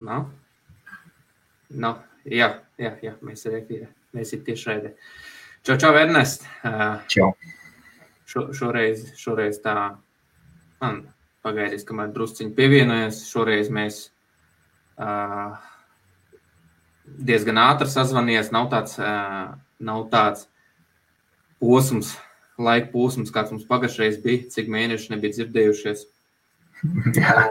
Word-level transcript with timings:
Nav? 0.00 0.30
Nav. 1.70 2.00
Jā, 2.24 2.50
jā, 2.80 2.94
jā, 3.04 3.14
mēs 3.24 3.46
arī 3.48 3.84
mēs 4.16 4.32
ir 4.34 4.42
tieši 4.46 4.68
raidē. 4.68 4.92
Čau, 5.66 5.76
čau, 5.80 5.92
Ernest. 5.96 6.46
Čau. 7.12 7.32
Šo, 8.30 8.46
šoreiz, 8.56 9.04
šoreiz 9.18 9.58
tā, 9.64 9.74
man 10.80 11.02
pagaidīs, 11.44 11.84
kamēr 11.88 12.12
drusciņi 12.14 12.54
pievienojas. 12.56 13.24
Šoreiz 13.28 13.68
mēs 13.74 14.00
uh, 15.00 15.58
diezgan 17.04 17.60
ātri 17.60 17.90
sazvanījies. 17.92 18.52
Nav 18.56 18.70
tāds, 18.72 18.96
uh, 19.02 19.52
nav 19.82 20.06
tāds 20.12 20.46
posms, 21.60 22.14
laika 22.60 22.92
posms, 22.94 23.32
kāds 23.34 23.52
mums 23.52 23.68
pagājušajā 23.68 24.20
bija, 24.24 24.46
cik 24.54 24.70
mēneši 24.72 25.12
nebija 25.14 25.36
dzirdējušies. 25.38 26.06
Jā. 27.20 27.50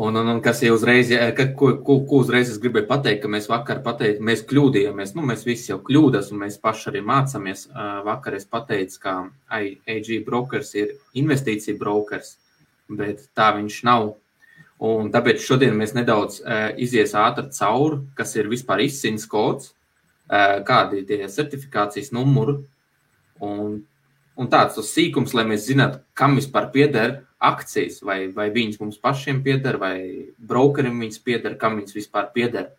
Un, 0.00 0.14
un, 0.16 0.28
un 0.32 0.38
kas 0.40 0.62
jau 0.64 0.72
uzreiz, 0.72 1.10
ka, 1.36 1.44
ko, 1.52 1.74
ko, 1.84 1.98
ko 2.08 2.20
uzreiz 2.22 2.48
es 2.48 2.60
gribēju 2.62 2.86
pateikt, 2.88 3.18
ka 3.20 3.28
mēs 3.28 3.50
vakar 3.50 3.82
pateicām, 3.84 4.24
mēs 4.30 4.46
kļūdījāmies. 4.48 5.10
Nu, 5.12 5.26
mēs 5.28 5.42
visi 5.44 5.68
jau 5.74 5.76
kļūdās, 5.84 6.30
un 6.32 6.40
mēs 6.40 6.56
paši 6.62 6.86
arī 6.88 7.02
mācāmies. 7.04 7.66
Vakar 8.06 8.38
es 8.38 8.48
pateicu, 8.48 8.96
ka 9.02 9.14
AG 9.58 10.08
brokers 10.24 10.72
ir 10.80 10.94
investīcija 11.20 11.76
brokers, 11.76 12.38
bet 12.88 13.26
tā 13.36 13.50
viņš 13.58 13.76
nav. 13.90 14.14
Un 14.80 15.12
tāpēc 15.12 15.44
šodien 15.44 15.76
mēs 15.76 15.92
nedaudz 15.92 16.40
izies 16.80 17.12
ātri 17.20 17.50
cauri, 17.58 18.00
kas 18.16 18.32
ir 18.40 18.48
vispār 18.48 18.80
izcīņas 18.86 19.28
kods, 19.28 19.74
kādi 20.72 21.02
ir 21.02 21.08
tie 21.12 21.20
certifikācijas 21.28 22.08
numuri. 22.16 22.56
Un, 23.44 23.82
un 24.40 24.48
tāds 24.52 24.80
sīkums, 24.88 25.34
lai 25.36 25.44
mēs 25.48 25.66
zinātu, 25.68 26.00
kam 26.16 26.38
vispār 26.38 26.70
pieder 26.72 27.20
akcijas, 27.40 28.00
vai, 28.04 28.26
vai 28.32 28.48
viņas 28.52 28.80
mums 28.80 29.00
pašiem 29.00 29.42
pieder, 29.44 29.78
vai 29.80 29.96
brokerim 30.38 31.00
viņas 31.00 31.22
pieder, 31.24 31.56
kam 31.60 31.78
viņas 31.78 31.96
vispār 31.96 32.30
pieder. 32.34 32.70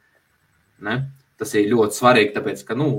Ne? 0.81 1.03
Tas 1.37 1.53
ir 1.57 1.69
ļoti 1.71 1.97
svarīgi, 1.97 2.33
tāpēc, 2.35 2.63
ka, 2.65 2.77
nu, 2.77 2.89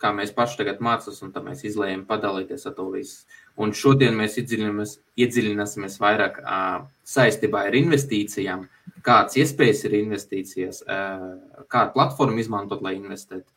kā 0.00 0.12
mēs 0.16 0.32
paši 0.36 0.60
tagad 0.60 0.80
mācāmies, 0.84 1.20
un 1.24 1.32
mēs 1.48 1.64
izlējam 1.68 2.04
padalīties 2.08 2.66
ar 2.68 2.76
to 2.76 2.88
visu. 2.92 3.24
Un 3.58 3.72
šodien 3.74 4.16
mēs 4.16 4.36
iedziļināsimies 4.38 5.98
vairāk 6.00 6.40
uh, 6.44 6.84
saistībā 7.08 7.66
ar 7.68 7.76
investīcijām, 7.76 8.66
kādas 9.04 9.40
iespējas 9.40 9.84
ir 9.88 9.98
investīcijas, 10.02 10.82
uh, 10.84 11.28
kādu 11.72 11.96
platformu 11.96 12.40
izmantot, 12.44 12.84
lai 12.84 12.98
investētu, 13.00 13.48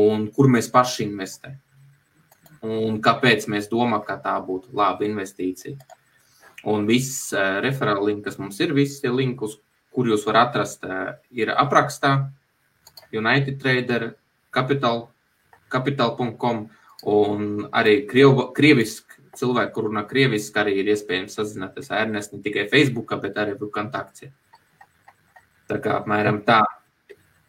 un 0.00 0.28
kur 0.34 0.50
mēs 0.50 0.72
paši 0.72 1.06
investējam. 1.06 1.60
Un 2.66 2.98
kāpēc 3.00 3.46
mēs 3.48 3.70
domājam, 3.70 4.04
ka 4.04 4.18
tā 4.20 4.34
būtu 4.44 4.74
laba 4.76 5.06
investīcija. 5.06 5.78
Un 6.68 6.84
viss 6.88 7.30
uh, 7.32 7.60
referāla 7.64 8.10
links, 8.10 8.26
kas 8.26 8.40
mums 8.40 8.60
ir, 8.60 8.74
visi 8.76 9.00
tie 9.00 9.12
linki, 9.12 9.48
kur 9.94 10.10
jūs 10.10 10.26
varat 10.28 10.52
atrast, 10.52 10.84
uh, 10.84 11.14
ir 11.32 11.54
aprakstā. 11.54 12.28
United 13.16 13.56
Trader, 13.62 14.10
Capital, 14.52 15.08
Capital.com 15.72 16.68
un 17.10 17.48
arī 17.72 18.04
krievu, 18.10 18.50
krieviski 18.54 19.24
cilvēki, 19.40 19.72
kur 19.74 19.88
runā 19.88 20.04
krieviski, 20.10 20.58
arī 20.60 20.76
ir 20.82 20.92
iespējams 20.92 21.38
sazināties 21.38 21.90
ar 21.90 22.04
Ernestu 22.04 22.36
ne 22.36 22.44
tikai 22.44 22.68
Facebookā, 22.70 23.20
bet 23.22 23.40
arī 23.40 23.56
kontaktā. 23.72 24.30
Tā 25.70 25.78
kā 25.80 26.00
apmēram 26.00 26.42
tā. 26.44 26.60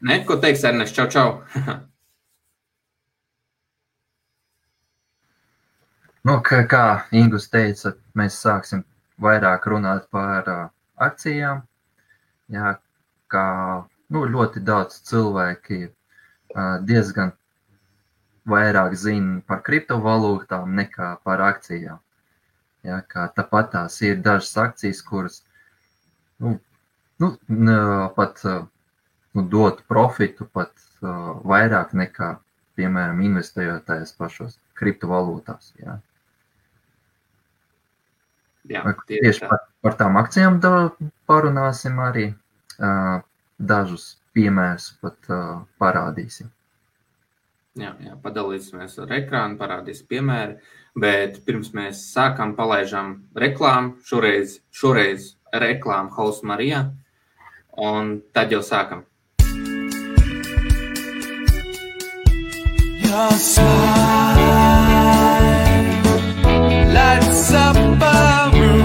Ne, 0.06 0.22
ko 0.26 0.38
teiks 0.42 0.64
Ernests? 0.64 0.96
Čau, 0.96 1.10
čau! 1.12 1.82
nu, 6.28 6.38
kā, 6.46 6.62
kā 6.70 6.84
Ingus 7.18 7.50
teica, 7.54 7.96
mēs 8.18 8.40
sāksim 8.44 8.84
vairāk 9.22 9.68
runāt 9.72 10.08
par 10.14 10.50
uh, 10.50 10.64
akcijām. 11.02 11.64
Jā, 12.52 12.76
kā 13.32 13.46
nu, 14.12 14.26
ļoti 14.36 14.64
daudz 14.68 15.02
cilvēki 15.08 15.82
uh, 15.88 16.78
diezgan 16.88 17.34
vairāk 18.50 18.96
zina 18.98 19.40
par 19.48 19.62
kriptovalūtām 19.66 20.76
nekā 20.76 21.16
par 21.24 21.44
akcijām. 21.46 22.02
Jā, 22.86 23.02
tāpat 23.38 23.74
tās 23.76 24.00
ir 24.02 24.22
dažas 24.26 24.56
akcijas, 24.58 25.02
kuras 25.06 25.44
nu, 26.42 26.56
nu, 27.22 27.36
pat 28.16 28.42
uh, 28.50 28.64
nu, 29.38 29.44
dot 29.50 29.84
profitu 29.88 30.48
pat 30.50 30.74
uh, 31.02 31.38
vairāk 31.46 31.94
nekā, 31.94 32.32
piemēram, 32.80 33.22
investējot 33.28 33.86
tajās 33.86 34.16
pašos 34.18 34.58
kriptovalūtās. 34.80 35.76
Jā. 35.84 36.00
Jā, 38.70 38.84
tieši, 39.08 39.22
tieši 39.26 39.48
par, 39.50 39.66
par 39.82 39.98
tām 40.00 40.18
akcijām 40.22 40.60
parunāsim 41.30 42.00
arī. 42.02 42.32
Dažus 43.62 44.16
piemērus 44.34 44.88
pat 45.02 45.30
parādīsim. 45.82 46.50
Jā, 47.80 47.94
jā, 48.04 48.16
padalīsimies 48.20 48.98
ar 49.00 49.14
ekrānu, 49.16 49.56
parādīsim 49.60 50.10
piemēru. 50.12 50.58
Bet 51.00 51.38
pirms 51.46 51.70
mēs 51.78 52.02
sākam, 52.12 52.52
palaidām 52.58 53.14
reklāmu. 53.38 53.96
Šoreiz, 54.04 54.58
šoreiz 54.76 55.36
reklāmu 55.54 56.12
Hausa 56.18 56.50
Marijā. 56.52 56.84
Un 57.80 58.18
tad 58.36 58.52
jau 58.52 58.60
sākam. 58.66 59.06
Smile 63.40 64.81
lights 66.94 67.54
up 67.54 67.78
a 68.02 68.81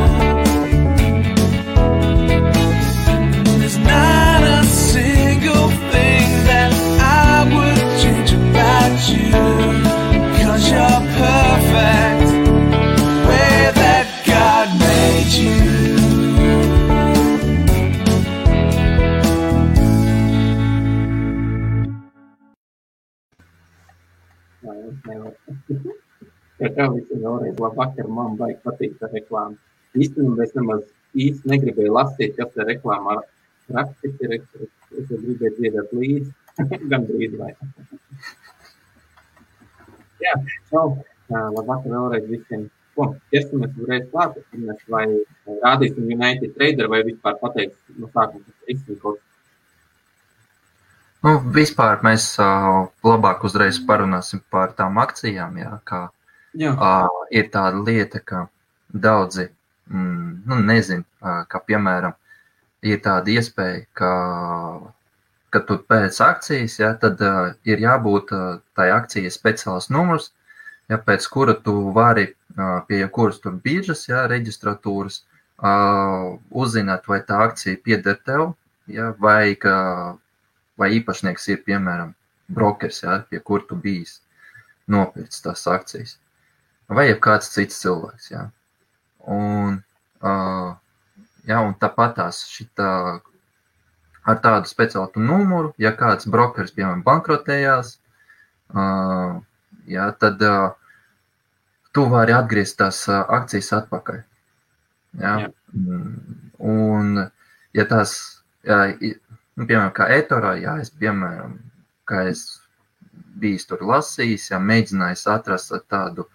Ja 26.67 26.73
tev 26.75 26.97
visiem 26.97 27.21
vēlreiz 27.23 27.59
labvakar, 27.63 28.07
man 28.11 28.33
baigi 28.41 28.57
patīk 28.65 28.95
tā 28.99 29.07
reklāma. 29.13 29.55
Īstenībā 29.95 30.43
es 30.43 30.55
nemaz 30.57 30.81
īsti 31.15 31.51
negribēju 31.53 31.93
lasīt, 31.95 32.33
kas 32.39 32.49
tā 32.57 32.67
reklāmā 32.67 33.21
rakstīt, 33.77 34.25
ir, 34.27 34.35
es, 34.39 34.65
es 34.99 35.13
gribēju 35.13 35.53
dziedāt 35.61 35.93
līdzi, 35.95 36.33
gan 36.91 37.07
brīdi 37.07 37.39
vai. 37.39 37.53
Jā, 40.25 40.35
čau, 40.73 40.97
labvakar 41.31 41.87
vēlreiz 41.93 42.27
visiem. 42.33 42.67
Ko, 42.97 43.11
ķersimies 43.31 43.79
uzreiz 43.79 44.11
klāt, 44.11 44.41
vai 44.91 45.05
rādīsim 45.63 46.11
United 46.17 46.55
Trader 46.57 46.91
vai 46.91 47.03
vispār 47.07 47.39
pateiks 47.43 47.77
no 48.01 48.09
sākuma, 48.09 48.43
kas 48.43 48.67
ir 48.67 48.75
izsīkots. 48.75 49.23
Nu, 51.27 51.39
vispār 51.55 52.01
mēs 52.07 52.33
uh, 52.41 52.87
labāk 53.07 53.45
uzreiz 53.47 53.79
parunāsim 53.87 54.43
par 54.51 54.73
tām 54.79 54.97
akcijām, 55.03 55.61
jā, 55.61 55.75
kā 55.85 56.07
Uh, 56.57 57.27
ir 57.31 57.51
tāda 57.53 57.83
lieta, 57.85 58.21
ka 58.25 58.47
daudzi 58.89 59.49
mm, 59.91 60.43
nu, 60.49 60.61
nezina, 60.65 61.05
uh, 61.21 61.43
ka, 61.51 61.61
piemēram, 61.69 62.15
ir 62.87 63.03
tāda 63.05 63.35
iespēja, 63.35 63.83
ka, 63.99 64.13
ka 65.53 65.63
tu 65.69 65.77
pēc 65.91 66.21
akcijas, 66.25 66.79
ja, 66.81 66.95
tad 67.03 67.21
uh, 67.21 67.53
ir 67.69 67.85
jābūt 67.85 68.33
uh, 68.33 68.49
tai 68.79 68.89
akcijai 68.95 69.33
speciāls 69.35 69.91
numurs, 69.93 70.31
ja, 70.89 70.97
pēc 70.97 71.29
kura 71.33 71.59
tu 71.61 71.77
vari 71.97 72.31
uh, 72.33 72.81
pie 72.89 73.03
jebkuras 73.03 73.43
tur 73.45 73.59
bīžas, 73.61 74.07
ja, 74.09 74.25
reģistratūras, 74.33 75.23
uh, 75.61 76.37
uzzināt, 76.51 77.09
vai 77.11 77.21
tā 77.21 77.43
akcija 77.51 77.83
pieder 77.85 78.17
tev, 78.25 78.55
ja, 78.89 79.13
vai, 79.21 79.57
ka, 79.61 79.77
vai 80.81 80.95
īpašnieks 81.03 81.51
ir, 81.53 81.65
piemēram, 81.69 82.15
brokers, 82.49 83.03
ja, 83.05 83.21
pie 83.29 83.45
kur 83.45 83.67
tu 83.69 83.77
bijis 83.77 84.23
nopircis 84.89 85.43
tās 85.43 85.67
akcijas 85.67 86.21
vai 86.93 87.09
jebkāds 87.11 87.51
cits 87.55 87.81
cilvēks. 87.83 88.31
Jā. 88.33 88.47
Un, 89.33 89.81
uh, 90.23 90.71
jā, 91.49 91.61
un 91.61 91.75
tāpat 91.83 92.17
tās 92.21 92.45
šitā, 92.51 92.91
ar 94.27 94.41
tādu 94.43 94.71
speciālu 94.71 95.23
numuru, 95.23 95.73
ja 95.83 95.95
kāds 95.99 96.29
brokers, 96.31 96.75
piemēram, 96.77 97.03
bankrotējās, 97.07 97.97
uh, 98.75 99.39
jā, 99.91 100.09
tad 100.21 100.43
uh, 100.47 100.75
tu 101.95 102.07
vari 102.13 102.35
atgriezt 102.37 102.79
tās 102.83 103.03
uh, 103.11 103.23
akcijas 103.39 103.73
atpakaļ. 103.81 104.23
Jā? 105.23 105.37
Jā. 105.47 105.51
Un, 106.67 107.27
ja 107.77 107.85
tās, 107.89 108.15
jā, 108.67 108.81
nu, 109.01 109.67
piemēram, 109.67 109.93
kā 109.97 110.09
etorā, 110.15 110.55
jā, 110.61 110.79
es, 110.83 110.93
piemēram, 110.95 111.59
kā 112.09 112.27
es 112.31 112.47
biju 113.41 113.61
tur 113.69 113.85
lasījis, 113.91 114.51
ja 114.53 114.61
mēģinājis 114.63 115.27
atrast 115.33 115.75
tādu 115.91 116.27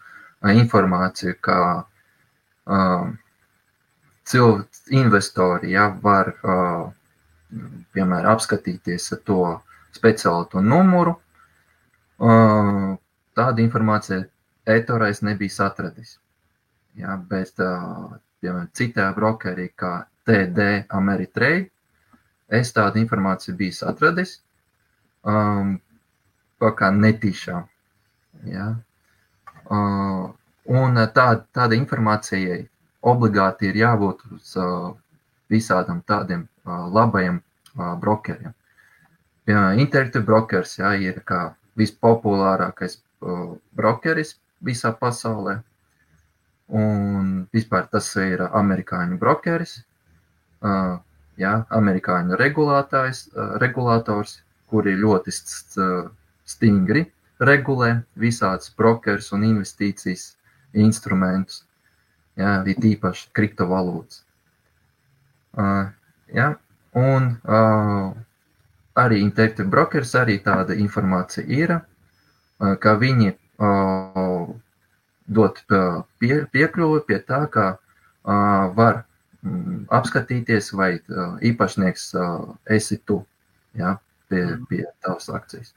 informāciju, 0.49 1.35
kā 1.45 1.59
uh, 1.81 3.11
cilvēki, 4.31 4.81
investori, 5.01 5.71
ja, 5.75 5.89
var, 6.03 6.33
piemēram, 7.93 8.29
apskatīties 8.33 9.11
to 9.27 9.39
speciālo 9.95 10.47
to 10.51 10.61
numuru. 10.63 11.15
Tāda 12.21 13.63
informācija 13.63 14.23
etorais 14.69 15.21
nebija 15.25 15.67
atradis. 15.67 16.17
Ja, 16.99 17.15
bet, 17.17 17.55
piemēram, 17.55 18.69
citā 18.77 19.09
brokerī, 19.15 19.69
kā 19.75 20.05
TD 20.27 20.85
Ameritrade, 20.89 21.69
es 22.51 22.73
tādu 22.75 22.99
informāciju 23.01 23.55
biju 23.57 23.87
atradis, 23.89 24.37
um, 25.23 25.77
kā 26.59 26.91
netīšām. 26.93 27.67
Ja. 28.51 28.67
Uh, 29.71 30.27
un 30.67 30.99
tā, 31.15 31.25
tāda 31.55 31.77
informācijai 31.77 32.65
obligāti 33.07 33.69
ir 33.69 33.77
jābūt 33.79 34.25
uz 34.35 34.55
uh, 34.59 34.91
visādam 35.51 36.01
tādiem 36.07 36.43
uh, 36.43 36.87
labajiem 36.91 37.39
uh, 37.39 37.95
brokeriem. 38.01 38.53
Interactive 39.51 40.23
brokers 40.23 40.77
ja, 40.77 40.91
ir 40.95 41.21
kā 41.27 41.53
vispopulārākais 41.79 42.99
uh, 42.99 43.55
brokeris 43.75 44.35
visā 44.63 44.91
pasaulē. 44.99 45.57
Un 46.71 47.31
vispār 47.51 47.87
tas 47.91 48.11
ir 48.21 48.43
amerikāņu 48.45 49.17
brokeris, 49.19 49.79
uh, 50.63 50.99
ja, 51.41 51.55
amerikāņu 51.79 52.37
regulātājs, 52.39 53.25
uh, 53.33 53.57
regulators, 53.63 54.37
kuri 54.71 54.93
ļoti 54.99 55.33
stingri 56.47 57.07
regulē 57.41 57.91
visādas 58.21 58.71
brokerus 58.77 59.31
un 59.35 59.45
investīcijas 59.47 60.35
instrumentus, 60.77 61.63
ja, 62.39 62.61
ir 62.69 62.89
īpaši 62.93 63.29
kriptovalūtas. 63.35 64.23
Uh, 65.51 65.89
ja, 66.31 66.53
un 66.95 67.33
uh, 67.43 68.13
arī 69.01 69.19
Interactive 69.25 69.67
Brokers 69.67 70.13
arī 70.15 70.37
tāda 70.43 70.77
informācija 70.79 71.43
ir, 71.47 71.73
uh, 71.75 72.75
ka 72.79 72.95
viņi 73.01 73.33
uh, 73.33 74.53
dot 75.27 75.59
pie, 75.67 76.43
piekļuvi 76.53 77.03
pie 77.09 77.19
tā, 77.27 77.41
ka 77.51 77.67
uh, 77.75 78.71
var 78.77 79.03
mm, 79.41 79.89
apskatīties, 79.91 80.71
vai 80.77 80.93
uh, 81.01 81.35
īpašnieks 81.51 82.07
uh, 82.15 82.55
esi 82.69 83.01
tu 83.03 83.21
ja, 83.75 83.97
pie, 84.29 84.45
mhm. 84.45 84.65
pie 84.71 84.85
tavas 85.03 85.29
akcijas. 85.31 85.75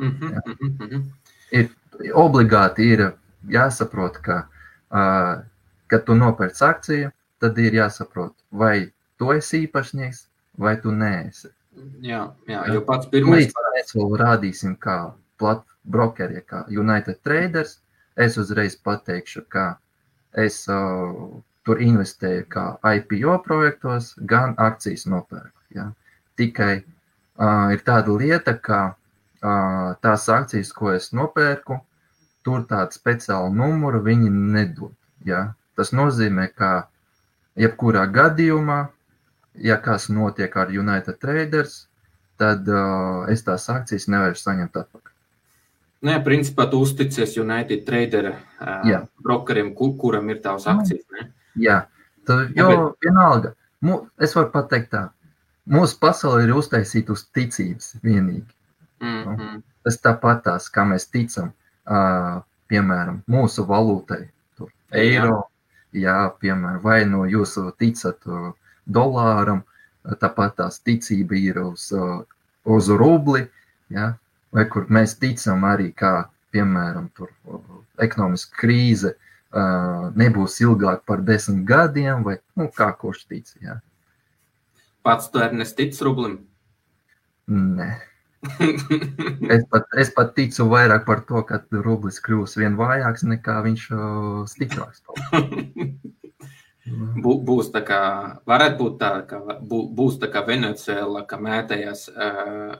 Mm 0.00 0.10
-hmm, 0.10 0.32
ja. 0.32 0.40
mm 0.46 0.76
-hmm. 0.78 1.02
Ir 1.50 1.68
obligāti 2.14 2.82
ir 2.92 3.12
jāsaprot, 3.48 4.20
ka, 4.22 4.46
uh, 4.90 5.42
kad 5.86 6.04
tu 6.04 6.14
nopērci 6.14 6.64
akciju, 6.64 7.10
tad 7.38 7.58
ir 7.58 7.72
jāsaprot, 7.72 8.34
vai 8.50 8.92
tu 9.18 9.32
esi 9.32 9.66
īpašnieks 9.66 10.26
vai 10.58 10.76
tu 10.80 10.92
neesi. 10.92 11.48
Jā, 12.04 12.30
jā 12.48 12.64
jo 12.74 12.80
pats 12.86 13.06
pirmais. 13.06 13.52
Mēs 13.76 13.94
vēl 13.94 14.16
rādīsim, 14.20 14.76
kā 14.76 15.12
brokeri, 15.84 16.42
kā 16.46 16.64
United 16.68 17.22
Traders, 17.24 17.78
es 18.16 18.36
uzreiz 18.38 18.76
pateikšu, 18.76 19.44
ka 19.48 19.78
es 20.36 20.66
uh, 20.68 21.40
tur 21.64 21.80
investēju 21.80 22.46
kā 22.52 22.64
IPO 22.96 23.38
projektos, 23.44 24.14
gan 24.20 24.54
akcijas 24.58 25.06
nopērku. 25.06 25.64
Ja. 25.74 25.90
Tikai 26.36 26.82
uh, 26.82 27.72
ir 27.74 27.84
tāda 27.86 28.16
lieta, 28.20 28.56
ka 28.58 28.80
tās 29.40 30.28
akcijas, 30.28 30.72
ko 30.76 30.92
es 30.92 31.10
nopērku, 31.16 31.80
tur 32.44 32.64
tādu 32.68 32.96
speciālu 32.96 33.52
numuru 33.54 34.02
viņi 34.04 34.30
nedod. 34.30 34.94
Ja. 35.24 35.52
Tas 35.76 35.92
nozīmē, 35.96 36.50
ka 36.56 36.88
jebkurā 37.56 38.06
gadījumā, 38.12 38.80
ja 39.60 39.76
kas 39.80 40.08
notiek 40.12 40.56
ar 40.56 40.72
United 40.72 41.20
Traders, 41.20 41.86
tad 42.40 42.68
uh, 42.68 43.28
es 43.32 43.44
tās 43.44 43.68
akcijas 43.72 44.08
nevaru 44.12 44.36
saņemt 44.38 44.76
atpakaļ. 44.80 45.14
Nē, 46.08 46.14
principā 46.24 46.64
tu 46.72 46.80
uzticies 46.80 47.34
United 47.36 47.84
trader 47.84 48.30
uh, 48.32 48.92
brokerim, 49.20 49.74
kur, 49.76 49.92
kuram 50.00 50.30
ir 50.32 50.40
tavs 50.44 50.64
akcijas. 50.70 51.04
Ne? 51.16 51.26
Jā, 51.60 51.82
tu, 52.28 52.38
jo 52.56 52.68
Bet... 52.70 52.84
vienalga, 53.04 53.52
mu, 53.84 53.98
es 54.20 54.32
varu 54.36 54.48
pateikt 54.54 54.94
tā, 54.94 55.02
mūsu 55.68 55.98
pasaule 56.00 56.46
ir 56.46 56.54
uztaisīta 56.56 57.12
uz 57.12 57.26
ticības 57.36 57.98
vienīgi. 58.04 58.48
Mm 59.00 59.24
-hmm. 59.24 59.62
Tas 59.84 59.96
tāpat 60.00 60.42
tās, 60.44 60.68
kā 60.68 60.84
mēs 60.84 61.08
ticam, 61.10 61.52
uh, 61.86 62.42
piemēram, 62.68 63.22
mūsu 63.26 63.64
valūtai, 63.66 64.28
tur, 64.56 64.70
eiro, 64.92 65.48
jā. 65.92 66.00
jā, 66.00 66.30
piemēram, 66.40 66.82
vai 66.82 67.04
no 67.04 67.24
jūsu 67.24 67.72
ticat 67.78 68.26
uh, 68.26 68.52
dolāram, 68.86 69.62
tāpat 70.20 70.56
tās 70.56 70.80
ticība 70.80 71.34
ir 71.34 71.58
uz, 71.58 71.92
uh, 71.92 72.24
uz 72.64 72.88
rubli, 72.88 73.48
jā, 73.88 74.14
vai 74.52 74.64
kur 74.64 74.86
mēs 74.88 75.18
ticam 75.18 75.64
arī, 75.64 75.92
kā 75.92 76.28
piemēram, 76.52 77.08
tur 77.14 77.30
ekonomiska 77.98 78.56
krīze 78.60 79.14
uh, 79.14 80.10
nebūs 80.16 80.60
ilgāk 80.60 81.04
par 81.06 81.22
desmit 81.22 81.64
gadiem, 81.64 82.22
vai 82.26 82.38
nu, 82.56 82.68
kā 82.68 82.90
kurš 82.98 83.24
tic. 83.24 83.54
Jā. 83.62 83.80
Pats 85.02 85.30
tu 85.30 85.40
Ernest 85.40 85.76
tic 85.76 85.96
rublim? 86.04 86.38
Nē. 87.50 88.09
es, 89.54 89.64
pat, 89.68 89.90
es 90.00 90.10
pat 90.16 90.30
ticu 90.36 90.64
vairāk 90.70 91.04
par 91.08 91.20
to, 91.28 91.42
ka 91.48 91.60
rublis 91.84 92.20
kļūs 92.24 92.56
vien 92.60 92.78
vājāks 92.78 93.26
nekā 93.28 93.58
viņš 93.66 93.84
stiprāks. 94.54 95.04
Būs 96.90 97.68
tā 97.70 97.82
kā, 97.86 98.00
varētu 98.48 98.78
būt 98.80 98.94
tā, 98.98 99.10
ka 99.28 99.38
būs 99.62 100.16
tā 100.18 100.30
kā 100.32 100.40
Venecijā, 100.46 101.04
ka 101.28 101.36
mētējas 101.38 102.06
uh, 102.10 102.72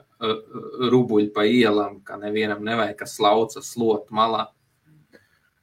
rubuļi 0.91 1.29
pa 1.35 1.45
ielām, 1.47 1.99
ka 2.03 2.17
nevienam 2.19 2.65
nevajag, 2.65 2.97
kas 3.03 3.13
slauca 3.15 3.61
slot 3.63 4.09
malā. 4.11 4.47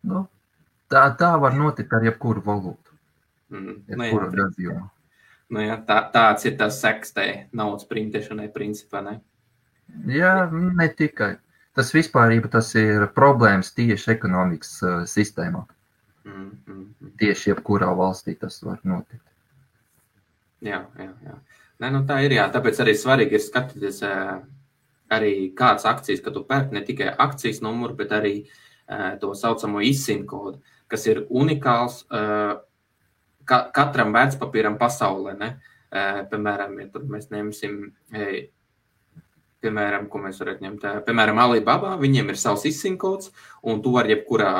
Nu, 0.07 0.25
tā, 0.89 1.03
tā 1.19 1.35
var 1.43 1.59
notikt 1.59 1.93
ar 1.93 2.07
jebkuru 2.07 2.45
valūtu. 2.47 2.97
Mm, 3.53 3.75
jebkuru 3.91 4.31
nu, 4.31 4.37
gadījumu. 4.39 4.87
Nu, 5.49 5.65
jā, 5.65 5.77
tā, 5.89 5.99
tāds 6.15 6.47
ir 6.49 6.57
tas 6.61 6.79
sekstē 6.81 7.27
naudas 7.57 7.89
printēšanai 7.91 8.49
principā, 8.55 9.03
ne? 9.05 9.19
Jā, 10.09 10.35
ne 10.53 10.89
tikai. 10.99 11.37
Tas 11.79 11.93
vispārība 11.95 12.51
tas 12.51 12.73
ir 12.79 13.07
problēmas 13.15 13.71
tieši 13.77 14.13
ekonomikas 14.17 14.73
uh, 14.83 15.01
sistēmā. 15.07 15.63
Mm, 16.27 16.49
mm, 16.67 16.85
mm. 17.01 17.13
Tieši 17.21 17.53
jebkurā 17.53 17.89
valstī 17.97 18.35
tas 18.39 18.59
var 18.67 18.81
notikt. 18.85 19.23
Jā, 20.65 20.83
jā, 20.99 21.13
jā. 21.25 21.37
Nē, 21.79 21.93
nu 21.95 22.03
tā 22.09 22.19
ir. 22.27 22.35
Jā. 22.35 22.49
Tāpēc 22.53 22.81
arī 22.83 22.95
svarīgi 22.99 23.39
ir 23.39 23.45
skatīties 23.45 24.01
arī 25.15 25.33
kādas 25.57 25.87
akcijas, 25.89 26.23
kad 26.25 26.35
tu 26.35 26.43
pērk 26.49 26.75
ne 26.75 26.83
tikai 26.85 27.13
akcijas 27.15 27.63
numuru, 27.65 27.95
bet 27.97 28.13
arī 28.17 28.35
to 29.23 29.31
saucamo 29.37 29.81
izsīnu 29.85 30.27
kodu, 30.29 30.59
kas 30.91 31.07
ir 31.07 31.23
unikāls 31.29 32.03
ka, 33.49 33.59
katram 33.75 34.13
vērtspapīram 34.17 34.79
pasaulē. 34.81 35.37
Ne? 35.39 35.51
Piemēram, 36.33 36.77
ja 36.83 37.05
mēs 37.15 37.31
ņemsim 37.33 37.79
piemēram, 39.65 40.07
ko 40.11 40.21
mēs 40.23 40.39
varētu 40.43 40.65
ņemt. 40.65 40.87
Piemēram, 41.07 41.41
Alibaba, 41.43 41.97
viņiem 42.01 42.31
ir 42.33 42.39
savs 42.39 42.67
izsinkods, 42.69 43.33
un 43.67 43.83
tu 43.83 43.93
vari 43.97 44.15
jebkurā 44.15 44.53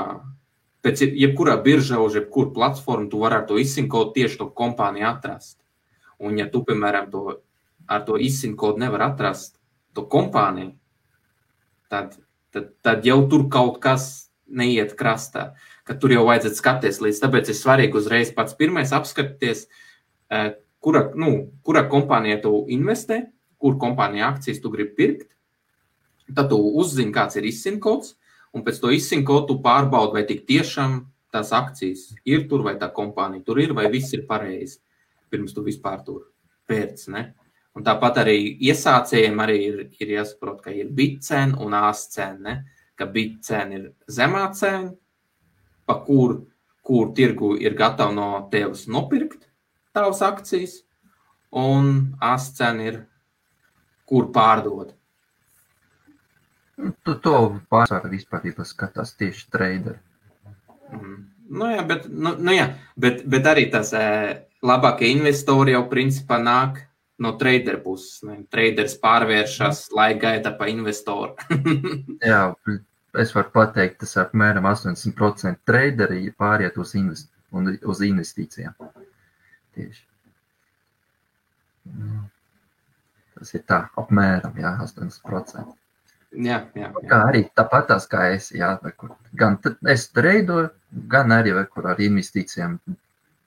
pēc 0.85 1.03
jebkurā 1.19 1.57
biržā, 1.63 1.99
uz 2.03 2.17
jebkuru 2.19 2.53
platformu, 2.55 3.09
tu 3.11 3.23
vari 3.23 3.41
ar 3.41 3.47
to 3.49 3.59
izsinkodu 3.61 4.15
tieši 4.15 4.39
to 4.41 4.49
kompāniju 4.61 5.09
atrast. 5.11 5.59
Un, 6.19 6.39
ja 6.39 6.49
tu, 6.51 6.63
piemēram, 6.67 7.11
to, 7.13 7.41
ar 7.91 8.05
to 8.07 8.19
izsinkodu 8.23 8.83
nevar 8.83 9.09
atrast 9.11 9.57
to 9.97 10.05
kompāniju, 10.11 10.73
tad, 11.91 12.17
tad, 12.55 12.73
tad 12.85 13.07
jau 13.07 13.21
tur 13.31 13.47
kaut 13.53 13.79
kas 13.83 14.31
neiet 14.49 14.95
krastā, 14.99 15.53
ka 15.87 15.97
tur 15.99 16.15
jau 16.15 16.25
vajadzētu 16.29 16.59
skatīties 16.59 17.03
līdz. 17.05 17.23
Tāpēc 17.25 17.51
ir 17.51 17.59
svarīgi 17.59 17.99
uzreiz 18.01 18.33
pats 18.35 18.57
pirmais 18.59 18.95
apskatīties, 18.97 19.67
kura, 20.85 21.09
nu, 21.19 21.33
kura 21.67 21.85
kompānija 21.91 22.41
tu 22.45 22.63
investē, 22.73 23.27
kur 23.59 23.79
kompānija 23.81 24.31
akcijas 24.33 24.63
tu 24.63 24.71
gribi 24.73 24.95
pirkt. 24.99 25.29
Tad 26.35 26.51
tu 26.53 26.59
uzzini, 26.81 27.13
kāds 27.15 27.39
ir 27.41 27.47
izsinkods, 27.49 28.15
un 28.55 28.65
pēc 28.65 28.81
to 28.83 28.93
izsinkotu 28.93 29.59
pārbaudi, 29.65 30.19
vai 30.19 30.25
tik 30.29 30.45
tiešām 30.49 31.01
tās 31.33 31.53
akcijas 31.57 32.13
ir 32.29 32.47
tur, 32.51 32.65
vai 32.67 32.77
tā 32.81 32.91
kompānija 32.95 33.45
tur 33.45 33.61
ir, 33.63 33.75
vai 33.77 33.89
viss 33.93 34.13
ir 34.17 34.27
pareizi, 34.29 34.79
pirms 35.33 35.55
tu 35.57 35.65
vispār 35.65 36.03
tur 36.05 36.27
pērc. 36.69 37.07
Ne? 37.15 37.25
Un 37.77 37.85
tāpat 37.87 38.23
arī 38.25 38.39
iesācējiem 38.69 39.41
arī 39.45 39.59
ir, 39.69 39.83
ir 40.01 40.15
jāsaprot, 40.19 40.61
ka 40.65 40.73
ir 40.75 40.91
bitcēna 40.95 41.61
un 41.65 41.77
āscēna. 41.79 42.59
Ka 42.99 43.07
bitcēna 43.15 43.77
ir 43.77 43.83
zemā 44.11 44.49
cena, 44.59 44.91
pa 45.87 45.95
kur, 46.03 46.41
kur 46.83 47.13
tirgu 47.15 47.53
ir 47.63 47.77
gatavi 47.79 48.17
no 48.17 48.31
tevis 48.51 48.89
nopirkt 48.91 49.47
tavas 49.95 50.19
akcijas, 50.27 50.81
un 51.55 52.17
āscēna 52.19 52.89
ir 52.91 52.99
kur 54.09 54.31
pārdot. 54.35 54.95
Tu 57.05 57.15
to 57.25 57.39
pārsvarā 57.73 58.11
vispār 58.13 58.45
skatās 58.65 59.17
tieši 59.19 59.49
traderi. 59.51 59.99
Mm. 60.95 61.17
Nu, 61.49 61.71
jā, 61.73 61.83
bet, 61.89 62.05
nu, 62.13 62.35
nu, 62.37 62.53
jā, 62.53 62.69
bet, 63.01 63.23
bet 63.29 63.47
arī 63.49 63.67
tas 63.73 63.91
labākie 64.65 65.09
investori 65.15 65.73
jau 65.73 65.87
principā 65.89 66.37
nāk 66.43 66.83
no 67.25 67.33
traderu 67.41 67.81
puses. 67.83 68.21
Ne? 68.27 68.43
Traderis 68.53 68.99
pārvēršas 69.01 69.89
laika 69.97 70.21
gaitā 70.27 70.53
pa 70.59 70.69
investoru. 70.71 71.35
jā, 72.31 72.43
es 73.19 73.35
varu 73.35 73.53
pateikt, 73.55 74.03
tas 74.05 74.15
apmēram 74.23 74.69
80% 74.71 75.65
traderi 75.67 76.29
pāriet 76.37 76.79
uz, 76.79 76.95
invest, 77.01 77.33
uz 77.55 78.05
investīcijām. 78.07 78.77
Tieši. 79.79 80.05
Nu, 81.89 82.27
tas 83.39 83.55
ir 83.55 83.63
tā, 83.67 83.83
apmēram 84.01 84.57
jā, 84.59 84.73
80%. 84.85 85.75
Jā, 86.37 86.59
jā, 86.77 86.89
jā. 86.93 87.09
Kā 87.09 87.23
arī 87.31 87.47
tāpat 87.57 87.89
tās 87.89 88.07
kā 88.11 88.27
es, 88.35 88.51
jā, 88.53 88.75
kur, 89.01 89.15
gan 89.33 89.57
es 89.89 90.09
treidoju, 90.13 90.69
gan 91.09 91.33
arī 91.33 91.55
kur 91.73 91.89
ar 91.89 92.01
investīcijām 92.05 92.79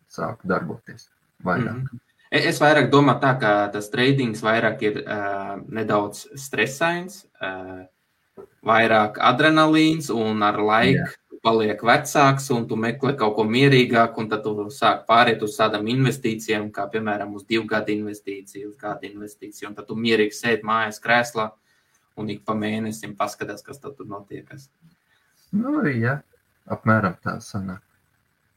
sāku 0.09 0.49
darboties 0.49 1.09
vairāk. 1.43 1.75
Mm 1.75 1.85
-hmm. 1.91 2.07
Es 2.31 2.61
vairāk 2.61 2.89
domāju, 2.89 3.19
tā, 3.19 3.39
ka 3.39 3.67
tas 3.73 3.89
trading's 3.89 4.41
vairāk 4.41 4.81
ir 4.81 5.03
uh, 5.03 5.59
nedaudz 5.67 6.27
stresains, 6.35 7.25
uh, 7.41 7.83
vairāk 8.63 9.17
adrenalīns 9.19 10.09
un 10.09 10.43
ar 10.43 10.59
laiku. 10.61 11.09
Paliek 11.41 11.81
vecāks, 11.81 12.49
un 12.53 12.67
tu 12.69 12.77
meklē 12.77 13.15
kaut 13.17 13.35
ko 13.37 13.45
mierīgāku, 13.49 14.21
un 14.21 14.29
tad 14.29 14.43
tu 14.45 14.67
sāk 14.73 15.07
pāriet 15.07 15.41
uz 15.41 15.57
tādām 15.57 15.87
investīcijām, 15.89 16.69
kā 16.73 16.85
piemēram 16.93 17.33
uz 17.37 17.47
divu 17.49 17.65
gadu 17.69 17.95
investīciju, 17.95 18.69
uz 18.69 18.77
gadu 18.81 19.09
investīciju, 19.09 19.71
un 19.71 19.77
tad 19.77 19.89
tu 19.89 19.97
mierīgi 19.97 20.37
sēdi 20.37 20.67
mājās 20.67 21.01
krēslā 21.01 21.49
un 22.21 22.29
ik 22.29 22.43
pa 22.45 22.55
mēnesim 22.57 23.15
paskatās, 23.17 23.63
kas 23.65 23.81
tur 23.81 24.07
notiekas. 24.07 24.69
Nu, 25.55 25.81
jā, 25.87 26.19
apmēram 26.71 27.17
tā 27.23 27.39
sanāk. 27.43 27.81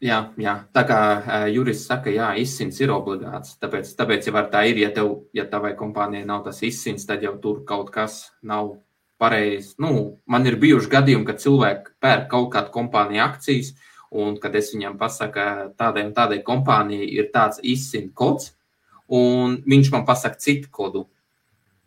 Jā, 0.04 0.18
jā, 0.36 0.58
tā 0.74 0.82
kā 0.84 0.98
uh, 1.16 1.44
Juris 1.48 1.86
saka, 1.86 2.12
jā, 2.12 2.34
izsins 2.36 2.76
ir 2.82 2.92
obligāts. 2.92 3.54
Tāpēc, 3.62 3.88
tāpēc 3.96 4.26
jau 4.28 4.42
tā 4.52 4.64
ir, 4.68 4.82
ja, 4.82 4.90
tev, 4.92 5.14
ja 5.32 5.46
tavai 5.48 5.72
kompānijai 5.78 6.26
nav 6.28 6.42
tas 6.44 6.60
izsins, 6.66 7.06
tad 7.08 7.24
jau 7.24 7.32
tur 7.40 7.62
kaut 7.64 7.88
kas 7.94 8.34
nav 8.44 8.74
pareizi. 9.24 9.72
Nu, 9.80 10.20
man 10.28 10.44
ir 10.46 10.60
bijuši 10.60 10.92
gadījumi, 10.92 11.26
kad 11.30 11.40
cilvēki 11.40 11.96
pērk 12.04 12.28
kaut 12.34 12.50
kādu 12.52 12.72
kompāniju 12.74 13.24
akcijas, 13.24 13.72
un 14.14 14.36
kad 14.42 14.54
es 14.54 14.70
viņam 14.74 14.98
pasaku, 15.00 15.48
tādai 15.80 16.04
un 16.08 16.12
tādai 16.14 16.42
kompānijai 16.46 17.08
ir 17.16 17.32
tāds 17.34 17.58
izsins 17.62 18.12
kods, 18.14 18.52
un 19.08 19.58
viņš 19.66 19.90
man 19.96 20.06
pasaka 20.06 20.38
citu 20.40 20.70
kodu 20.70 21.06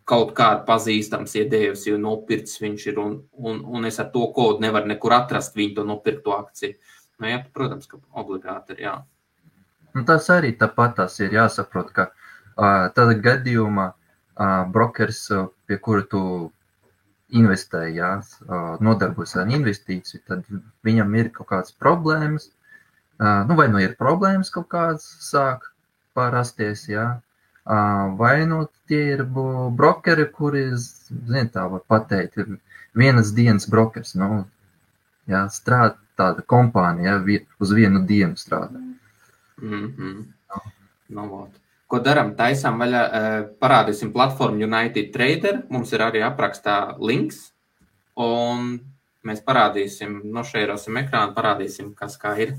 kaut 0.08 0.32
kādu 0.36 0.64
pazīstams 0.68 1.36
iedēvis, 1.36 1.88
jo 1.90 1.98
nopircis 2.00 2.62
viņš 2.64 2.88
ir, 2.92 3.00
un, 3.04 3.18
un, 3.44 3.60
un 3.60 3.88
es 3.88 4.00
ar 4.00 4.08
to 4.14 4.24
kodu 4.36 4.64
nevaru 4.64 4.88
nekur 4.88 5.16
atrast 5.18 5.58
viņu 5.60 5.76
to 5.76 5.88
nopirkto 5.88 6.36
akciju. 6.38 6.78
Nu, 7.20 7.28
jā, 7.32 7.42
protams, 7.54 7.90
ka 7.90 8.00
obligāti 8.22 8.76
ir 8.76 8.84
jā. 8.86 8.96
Nu, 9.96 10.04
tas 10.08 10.30
arī 10.32 10.54
tāpat 10.56 11.02
ir 11.26 11.34
jāsaprot, 11.34 11.90
ka 11.96 12.10
uh, 12.12 12.88
tādā 12.96 13.18
gadījumā 13.26 13.88
uh, 13.90 14.64
brokers, 14.72 15.26
pie 15.68 15.80
kura 15.84 16.06
tu 16.08 16.22
investē, 17.30 17.88
jā, 17.96 18.12
uh, 18.22 18.76
nodarbojas 18.84 19.36
ar 19.42 19.52
investīciju, 19.52 20.22
tad 20.28 20.46
viņam 20.88 21.16
ir 21.20 21.32
kaut 21.36 21.50
kādas 21.52 21.76
problēmas. 21.76 22.52
Nu, 23.18 23.56
vai 23.58 23.66
nu 23.74 23.80
ir 23.82 23.96
problēmas 23.98 24.52
kaut 24.54 24.68
kādas 24.70 25.02
sāk 25.26 25.64
parasties, 26.14 26.84
jā, 26.86 27.06
vai 28.20 28.46
nu 28.46 28.60
tie 28.86 29.16
ir 29.16 29.24
brokeri, 29.26 30.28
kuri, 30.30 30.68
zin, 30.78 31.50
tā 31.50 31.64
var 31.72 31.82
pateikt, 31.90 32.38
ir 32.38 32.60
vienas 32.94 33.32
dienas 33.34 33.66
brokers, 33.74 34.14
nu, 34.22 34.44
jā, 35.26 35.48
strādā 35.50 35.98
tāda 36.18 36.44
kompānija, 36.46 37.18
jā, 37.26 37.40
uz 37.62 37.74
vienu 37.78 38.04
dienu 38.06 38.38
strādā. 38.38 38.82
Mm 39.62 39.94
-hmm. 39.98 40.26
no. 40.54 40.62
No, 41.10 41.50
Ko 41.88 42.02
darām? 42.04 42.34
Taisām 42.36 42.82
vaļā, 42.82 43.04
parādīsim 43.64 44.12
platformu 44.16 44.66
United 44.66 45.14
Trader. 45.14 45.62
Mums 45.72 45.94
ir 45.96 46.04
arī 46.04 46.24
aprakstā 46.26 46.98
links, 47.00 47.54
un 48.20 48.74
mēs 49.28 49.40
parādīsim, 49.46 50.20
nošērosim 50.36 51.00
ekrānu, 51.04 51.36
parādīsim, 51.38 51.94
kas 51.96 52.20
kā 52.20 52.34
ir 52.44 52.58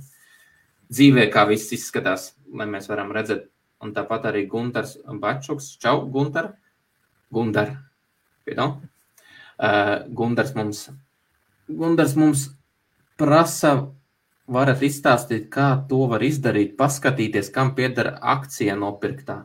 dzīvē, 0.89 1.29
kā 1.33 1.45
viss 1.49 1.75
izskatās, 1.77 2.33
lai 2.57 2.69
mēs 2.71 2.89
varam 2.89 3.13
redzēt 3.13 3.51
un 3.85 3.93
tāpat 3.95 4.31
arī 4.31 4.47
Gunters 4.49 4.97
Bačuks. 5.21 5.75
Čau! 5.81 6.07
Gunter! 6.09 6.55
Piedo. 8.49 8.81
Uh, 9.59 10.07
Gundars 10.15 10.55
mums, 10.57 10.87
Gundars 11.69 12.15
mums 12.17 12.47
prasa, 13.19 13.91
varat 14.49 14.83
izstāstīt, 14.87 15.49
kā 15.53 15.69
to 15.91 16.07
var 16.11 16.25
izdarīt, 16.25 16.77
paskatīties, 16.79 17.51
kam 17.55 17.75
pieder 17.79 18.15
akcija 18.21 18.77
nopirktā. 18.79 19.43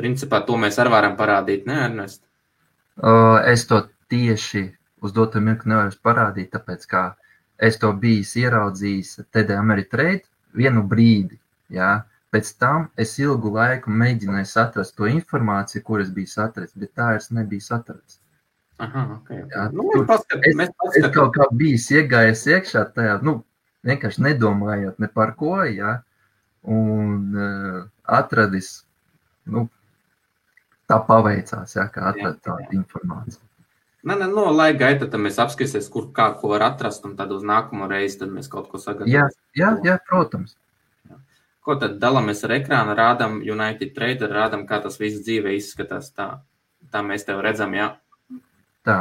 Principā 0.00 0.42
to 0.46 0.56
mēs 0.60 0.78
arī 0.82 0.94
varam 0.94 1.16
parādīt, 1.18 1.66
ne, 1.68 1.80
Ernest? 1.86 2.22
Uh, 2.96 3.38
es 3.48 3.66
to 3.68 3.84
tieši 4.12 4.66
uz 5.02 5.12
doto 5.12 5.40
mirkli 5.40 5.72
nevaru 5.72 5.98
parādīt, 6.04 6.52
tāpēc 6.54 6.86
kā 6.88 7.04
es 7.62 7.78
to 7.80 7.92
biju 7.92 8.24
ieraudzījis 8.44 9.18
TD 9.32 9.56
Ameritrade 9.58 10.24
vienu 10.56 10.82
brīdi, 10.88 11.38
jā, 11.72 12.00
Pēc 12.32 12.48
tam 12.56 12.84
es 13.02 13.10
ilgu 13.20 13.50
laiku 13.52 13.92
mēģināju 13.92 14.46
atrast 14.62 14.94
to 14.96 15.04
informāciju, 15.10 15.82
kuras 15.84 16.08
biju 16.16 16.30
atrasts, 16.40 16.78
bet 16.80 16.94
tā 16.96 17.10
es 17.18 17.28
nebiju 17.28 17.66
atrasts. 17.76 18.20
Aha, 18.80 19.02
okay. 19.18 19.42
Jā, 19.52 19.66
nu, 19.76 19.84
tur, 19.92 20.06
paskat, 20.08 20.46
es, 20.48 20.62
es 20.96 21.08
kaut 21.12 21.34
kā 21.36 21.44
biju 21.60 21.82
iegājis 21.98 22.46
iekšā 22.54 22.86
tajā, 22.96 23.18
nu, 23.26 23.34
vienkārši 23.86 24.24
nedomājot 24.28 24.98
ne 25.02 25.08
par 25.12 25.34
ko, 25.38 25.56
jā, 25.66 25.98
un 26.62 27.36
uh, 27.36 27.78
atradis, 28.18 28.74
nu, 29.50 29.66
tā 30.90 30.98
paveicās, 31.06 31.76
jā, 31.78 31.88
kā 31.92 32.10
atrast 32.12 32.44
tādu 32.46 32.78
informāciju. 32.78 33.42
Nē, 34.02 34.16
nē, 34.18 34.26
no 34.34 34.48
laika 34.50 34.80
gaita, 34.80 35.06
tad 35.06 35.22
mēs 35.22 35.38
apskatīsimies, 35.42 35.86
kur 35.94 36.08
kā 36.14 36.32
ko 36.38 36.50
var 36.50 36.64
atrast, 36.72 37.04
un 37.06 37.14
tad 37.18 37.30
uz 37.34 37.44
nākamo 37.46 37.86
reizi 37.90 38.18
tad 38.24 38.32
mēs 38.34 38.50
kaut 38.50 38.66
ko 38.70 38.80
sagatavosim. 38.82 39.14
Jā, 39.14 39.28
jā, 39.58 39.70
jā, 39.86 39.94
protams. 40.08 40.56
Ko 41.62 41.76
tad 41.78 42.00
dalāmies 42.02 42.42
ar 42.42 42.56
ekrānu, 42.56 42.96
rādām 42.98 43.38
United 43.46 43.92
Trader, 43.94 44.32
rādām, 44.34 44.64
kā 44.66 44.80
tas 44.82 44.98
viss 44.98 45.22
dzīvē 45.22 45.54
izskatās. 45.54 46.10
Tā, 46.10 46.26
tā 46.90 47.02
mēs 47.06 47.28
tev 47.28 47.44
redzam, 47.46 47.76
jā. 47.78 47.92
Tā, 48.82 48.96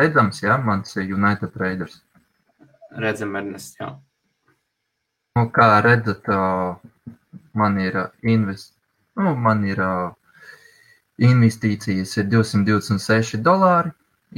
redzams, 0.00 0.40
jā, 0.40 0.56
mans 0.64 0.96
United 0.96 1.52
Traders. 1.52 2.00
Redzam, 2.96 3.36
Ernest, 3.36 3.76
jā. 3.76 3.92
Nu, 5.38 5.46
kā 5.54 5.68
redzat, 5.86 6.26
man 7.54 7.78
ir 7.78 7.98
invest, 8.22 8.74
nu, 9.16 9.34
man 9.46 9.62
ir 9.68 9.80
investīcijas 11.30 12.16
ir 12.18 12.28
226 12.32 13.40
dolāri 13.46 13.94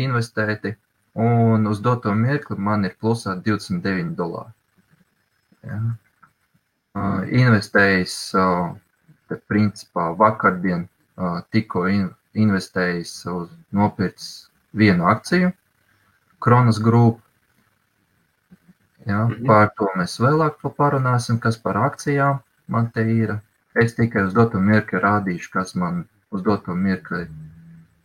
investēti, 0.06 0.75
un 1.14 1.66
uz 1.70 1.80
doto 1.80 2.12
mirkli 2.14 2.58
man 2.58 2.84
ir 2.88 2.96
plusā 3.00 3.37
29 3.49 4.16
dolāri. 4.18 4.56
Jā 5.68 5.82
investējis, 6.94 8.14
te 9.28 9.38
principā 9.49 10.12
vakardien 10.16 10.87
tikko 11.50 11.87
investējis 12.34 13.14
uz 13.32 13.49
nopircis 13.72 14.49
vienu 14.76 15.08
akciju, 15.08 15.52
Kronas 16.42 16.80
Group. 16.82 17.21
Ja, 19.06 19.25
mhm. 19.26 19.47
Par 19.47 19.73
to 19.78 19.88
mēs 19.99 20.18
vēlāk 20.23 20.61
parunāsim, 20.76 21.40
kas 21.42 21.59
par 21.59 21.78
akcijām 21.88 22.42
man 22.71 22.90
te 22.94 23.04
ir. 23.09 23.38
Es 23.75 23.97
tikai 23.97 24.26
uz 24.28 24.35
doto 24.37 24.61
mirkli 24.61 25.00
rādīšu, 25.00 25.50
kas 25.54 25.75
man 25.75 26.04
uz 26.30 26.42
doto 26.44 26.75
mirkli 26.76 27.25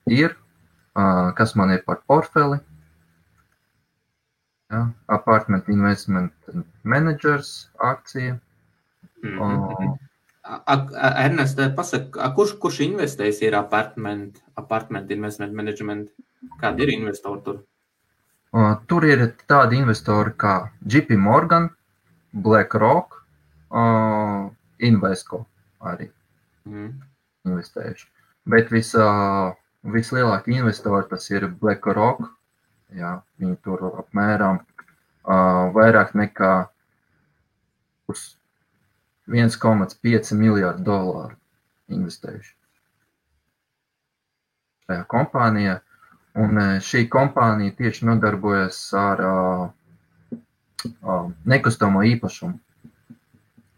ir, 0.08 0.36
kas 1.36 1.56
man 1.60 1.74
ir 1.76 1.84
par 1.86 2.02
portfeli. 2.08 2.60
Ja, 4.72 4.90
apartment 5.08 5.68
Investment 5.72 6.34
Managers 6.84 7.70
akcija. 7.80 8.40
Mm 9.24 9.40
-hmm. 9.40 9.98
Ernest, 11.26 11.60
pasaka, 11.76 12.34
kurš, 12.36 12.54
kurš 12.60 12.80
investējis 12.80 13.42
ir 13.42 13.56
apartment, 13.56 14.44
apartment 14.56 15.12
investment 15.12 15.54
management? 15.54 16.10
Kādi 16.62 16.84
ir 16.84 16.90
investori 16.90 17.42
tur? 17.44 17.64
Tur 18.90 19.06
ir 19.06 19.24
tādi 19.50 19.78
investori 19.82 20.32
kā 20.40 20.54
JP 20.88 21.18
Morgan, 21.22 21.68
BlackRock, 22.34 23.20
uh, 23.70 24.48
Invesco 24.88 25.44
arī 25.82 26.08
mm. 26.66 26.90
investējuši. 27.50 28.08
Bet 28.48 28.72
vis, 28.72 28.94
uh, 28.98 29.52
vislielākie 29.98 30.58
investori 30.58 31.10
tas 31.12 31.30
ir 31.34 31.48
BlackRock. 31.62 32.28
Jā, 32.98 33.18
viņi 33.42 33.58
tur 33.68 33.84
apmēram 33.90 34.62
uh, 34.62 35.68
vairāk 35.76 36.16
nekā 36.16 36.54
uz 38.08 38.30
1,5 39.28 40.32
miljārdu 40.40 40.88
dolāru 40.88 41.36
investējuši 41.92 42.58
šajā 44.88 45.04
kompānijā. 45.12 45.82
Un 46.38 46.62
e, 46.62 46.68
šī 46.86 47.08
kompānija 47.10 47.74
tieši 47.78 48.06
nodarbojas 48.06 48.80
ar 48.98 49.22
uh, 49.26 50.40
uh, 50.86 51.30
nekustamo 51.50 52.04
īpašumu 52.06 52.60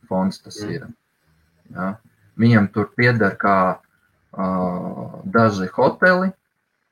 fonds 0.10 0.42
tas 0.44 0.58
mm. 0.64 0.74
ir. 0.74 0.88
Ja. 1.76 1.94
Viņam 2.40 2.70
tur 2.74 2.90
pieder 2.98 3.36
kā 3.40 3.58
daži 5.36 5.68
hoteli, 5.76 6.32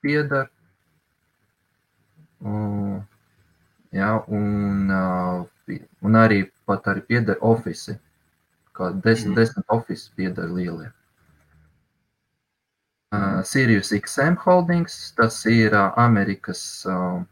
pieder. 0.02 0.50
Ja, 3.98 4.10
un, 4.28 4.92
un 6.02 6.20
arī 6.20 6.42
pat 6.68 6.90
arī 6.92 7.06
pieder 7.08 7.40
ofici, 7.42 7.96
kā 8.78 8.92
desmit, 8.92 9.32
mm. 9.32 9.38
desmit 9.40 9.74
ofici 9.74 10.12
pieder 10.20 10.52
lielie. 10.52 10.92
Uh, 13.18 13.44
Sirius 13.44 13.92
XM 13.92 14.36
Holdings, 14.46 15.14
tas 15.18 15.40
ir 15.50 15.74
uh, 15.74 15.90
Amerikas 15.98 16.62
uh, 16.86 17.24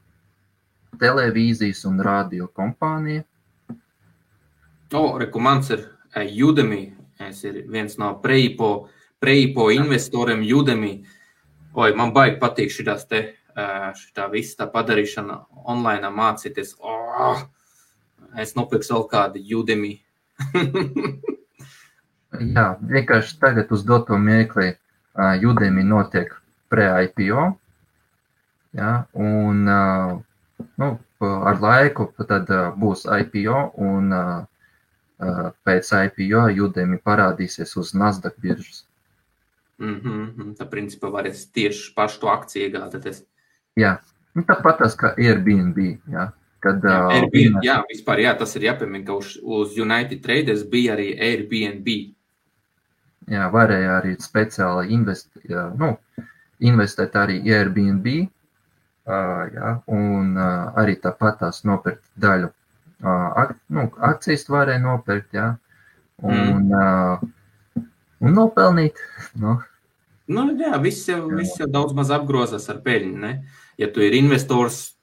televīzijas 0.97 1.83
un 1.85 1.99
radio 2.01 2.47
kompānija. 2.49 3.21
O, 4.97 5.01
reku, 5.21 5.41
mans 5.43 5.69
ir 5.75 5.83
Udemy, 6.15 6.87
es 7.21 7.43
ir 7.45 7.59
viens 7.69 7.99
no 8.01 8.15
Preipo, 8.23 8.69
Preipo 9.21 9.67
investoriem 9.75 10.41
Udemy. 10.57 10.93
Oi, 11.75 11.91
man 11.93 12.13
baigi 12.15 12.39
patīk 12.41 12.73
šitās 12.73 13.05
te, 13.11 13.21
šitā 13.99 14.25
viss 14.31 14.57
tā 14.57 14.65
padarīšana 14.71 15.37
online 15.69 16.09
mācīties. 16.09 16.73
Oh, 16.79 17.43
es 18.41 18.55
nopirks 18.57 18.89
vēl 18.89 19.05
kādu 19.11 19.43
Udemy. 19.59 19.93
Jā, 22.55 22.65
vienkārši 22.81 23.37
tagad 23.43 23.69
uz 23.75 23.85
doto 23.85 24.17
mieklī 24.17 24.73
Udemy 25.17 25.83
notiek 25.83 26.33
pre-IPO. 26.69 27.53
Ja, 28.75 29.05
un 29.13 29.63
nu, 30.75 30.89
ar 31.21 31.61
laiku 31.61 32.09
tad 32.27 32.49
būs 32.75 33.05
IPO, 33.07 33.61
un 33.79 34.11
pēc 35.63 35.91
IPO 36.09 36.49
Udemy 36.65 36.99
parādīsies 36.99 37.77
uz 37.79 37.93
Nasdaq 37.95 38.35
biržas. 38.41 38.83
Mm 39.77 39.99
-hmm. 40.01 40.55
Tā 40.55 40.69
principā 40.69 41.11
varēs 41.11 41.51
tieši 41.51 41.93
pašu 41.95 42.19
to 42.19 42.27
akciju 42.27 42.69
iegādāties. 42.69 43.23
Jā, 43.75 43.97
nu, 44.33 44.43
tāpat 44.43 44.77
tas 44.77 44.95
kā 44.95 45.15
Airbnb. 45.17 45.77
Jā. 46.07 46.31
Kad, 46.59 46.83
jā, 46.83 47.09
Airbnb, 47.11 47.63
jā, 47.63 47.83
vispār, 47.89 48.19
jā, 48.19 48.37
tas 48.37 48.55
ir 48.55 48.61
jāpiemina, 48.61 49.05
ka 49.05 49.13
uz, 49.13 49.39
uz 49.43 49.77
United 49.77 50.23
Traders 50.23 50.63
bija 50.63 50.95
arī 50.95 51.19
Airbnb 51.19 52.14
jā, 53.31 53.47
varēja 53.53 53.99
arī 53.99 54.15
speciāli 54.21 54.93
invest, 54.95 55.29
jā, 55.49 55.69
nu, 55.79 55.95
investēt 56.65 57.15
arī 57.19 57.41
Airbnb, 57.45 58.11
jā, 59.05 59.71
un 59.93 60.37
arī 60.37 60.95
tāpat 61.01 61.43
tās 61.43 61.63
nopirkt 61.67 62.05
daļu 62.21 62.51
ak, 63.03 63.55
nu, 63.69 63.85
akcijas 63.99 64.47
varēja 64.49 64.81
nopirkt, 64.83 65.35
jā, 65.35 65.51
un, 66.23 66.71
mm. 66.71 67.85
un 68.23 68.35
nopelnīt. 68.35 68.99
Nu. 69.41 69.59
Nu, 70.31 70.47
jā, 70.57 70.73
viss 70.81 71.07
jau, 71.09 71.27
viss 71.29 71.59
jau 71.59 71.67
daudz 71.69 71.93
maz 71.97 72.11
apgrozās 72.13 72.65
ar 72.71 72.81
peļņu. 72.85 73.15
Ne? 73.21 73.33
Ja 73.77 73.91
tu 73.93 74.01
ir 74.01 74.15
investors, 74.17 74.95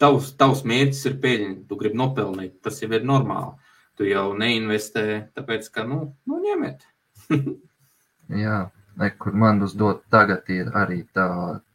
tavs, 0.00 0.34
tavs 0.36 0.64
mērķis 0.68 1.06
ir 1.08 1.18
peļņa, 1.22 1.54
tu 1.68 1.78
gribi 1.80 2.00
nopelnīt, 2.00 2.58
tas 2.64 2.82
jau 2.82 2.90
ir 2.92 3.06
normāli. 3.06 3.56
Tu 3.96 4.08
jau 4.08 4.30
neinvestē, 4.36 5.32
tāpēc, 5.36 5.68
ka, 5.72 5.84
nu, 5.88 6.02
nu 6.28 6.40
ņemiet. 6.40 6.84
Jā, 8.44 8.70
kur 9.18 9.34
man 9.34 9.62
uzdot 9.64 10.04
tagad 10.12 10.48
ir 10.52 10.70
arī 10.76 11.02
tā 11.16 11.26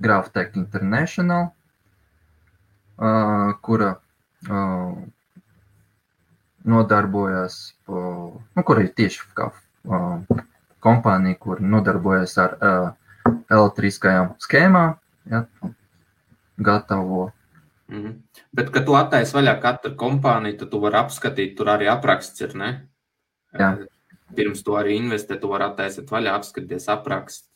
Graphtech 0.04 0.56
International, 0.60 1.50
uh, 3.00 3.52
kura 3.66 3.96
uh, 4.50 4.98
nodarbojas, 6.66 7.76
uh, 7.88 8.36
nu, 8.36 8.66
kur 8.68 8.84
ir 8.84 8.92
tieši 8.98 9.26
kā 9.38 9.50
uh, 9.52 10.44
kompānija, 10.84 11.40
kur 11.40 11.64
nodarbojas 11.64 12.38
ar 12.42 12.56
uh, 12.60 13.34
elektriskajām 13.52 14.36
schēmām, 14.44 14.96
ja, 15.32 15.46
gatavo. 16.58 17.32
Mm 17.88 18.04
-hmm. 18.04 18.14
Bet, 18.54 18.70
kad 18.70 18.86
tu 18.86 18.96
attaisi 18.96 19.36
vaļā 19.36 19.60
katru 19.62 19.96
kompāniju, 19.96 20.58
tad 20.60 20.70
tu 20.70 20.80
vari 20.80 20.98
apskatīt, 20.98 21.58
tur 21.58 21.68
arī 21.68 21.90
apraksts 21.92 22.42
ir, 22.42 22.56
ne? 22.56 22.72
Jā 23.54 23.76
pirms 24.36 24.64
to 24.66 24.78
arī 24.80 24.96
investēt, 25.00 25.42
to 25.42 25.52
var 25.52 25.68
attaisīt 25.68 26.10
vaļā, 26.12 26.34
apskatīties 26.40 26.88
aprakstu, 26.92 27.50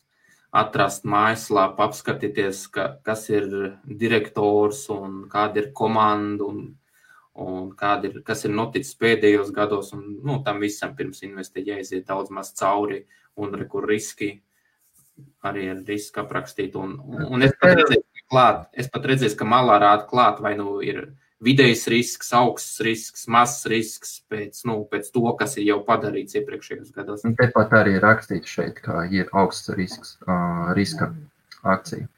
atrast 0.50 1.06
mājaslapu, 1.08 1.82
apskatīties, 1.84 2.66
ka, 2.74 2.86
kas 3.06 3.28
ir 3.30 3.48
direktors 3.86 4.84
un 4.94 5.24
kāda 5.30 5.64
ir 5.64 5.70
komanda 5.76 6.46
un, 6.46 6.62
un 7.40 7.70
kāda 7.78 8.10
ir, 8.10 8.20
kas 8.26 8.44
ir 8.46 8.54
noticis 8.54 8.98
pēdējos 9.00 9.54
gados. 9.54 9.94
Un, 9.96 10.20
nu, 10.26 10.40
tam 10.46 10.62
visam 10.62 10.94
pirms 10.98 11.22
investēt 11.26 11.70
jāiziet 11.70 12.06
daudz 12.10 12.34
maz 12.34 12.52
cauri 12.58 13.04
un 13.40 13.54
kur 13.70 13.86
riski 13.88 14.34
arī 15.46 15.66
ir 15.70 15.82
riski 15.86 16.22
aprakstīt. 16.22 16.76
Un, 16.78 16.96
un 17.28 17.46
es 17.46 17.54
pat 17.60 17.76
redzēju, 17.78 18.04
klāt, 18.30 18.68
es 18.78 18.88
pat 18.90 19.06
redzēju, 19.10 19.36
ka 19.38 19.48
malā 19.48 19.80
rāda 19.82 20.06
klāt, 20.10 20.40
vai 20.42 20.54
nu 20.58 20.78
ir 20.84 21.02
vidējs 21.44 21.86
risks, 21.92 22.30
augsts 22.36 22.80
risks, 22.84 23.26
mazs 23.32 23.64
risks 23.70 24.14
pēc, 24.30 24.62
nu, 24.68 24.82
pēc 24.90 25.10
to, 25.14 25.24
kas 25.40 25.56
ir 25.58 25.70
jau 25.70 25.80
padarīts 25.86 26.36
iepriekšējos 26.40 26.92
gados. 26.96 27.24
Tepat 27.40 27.76
arī 27.80 27.96
rakstīts 28.02 28.56
šeit, 28.58 28.80
ka 28.84 29.06
ir 29.10 29.30
augsts 29.32 29.72
risks, 29.76 30.16
uh, 30.26 30.70
riska 30.76 31.10
akcija. 31.64 32.08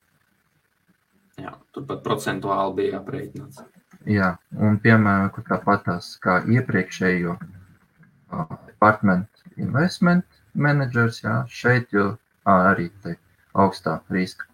Jā, 1.40 1.54
turpat 1.74 2.02
procentuāli 2.04 2.76
bija 2.82 3.00
aprēķināts. 3.00 3.62
Jā, 4.11 4.35
un 4.58 4.78
piemēram, 4.82 5.30
tāpat 5.46 5.85
tās 5.87 6.14
kā 6.22 6.40
iepriekšējo 6.50 7.37
uh, 7.38 8.56
department 8.66 9.28
investment 9.56 10.26
managers, 10.54 11.22
jā, 11.22 11.42
šeit 11.48 11.94
jau 11.94 12.16
arī 12.48 12.90
te 13.04 13.14
augstā 13.54 14.00
riska. 14.11 14.48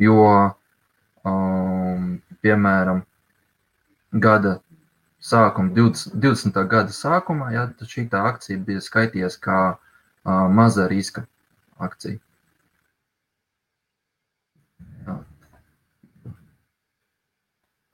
Jo, 0.00 0.18
um, 1.28 2.16
piemēram, 2.42 3.04
gada 4.12 4.60
sākuma, 5.20 5.72
20, 5.74 6.16
20. 6.16 6.66
gada 6.68 6.94
sākumā, 6.94 7.52
ja, 7.54 7.66
tad 7.78 7.88
šī 7.88 8.08
akcija 8.10 8.58
bija 8.66 8.80
skaitījies 8.80 9.36
kā 9.38 9.60
uh, 9.76 10.46
maza 10.50 10.88
riska 10.90 11.26
akcija. 11.78 12.18
Jā. 15.06 15.18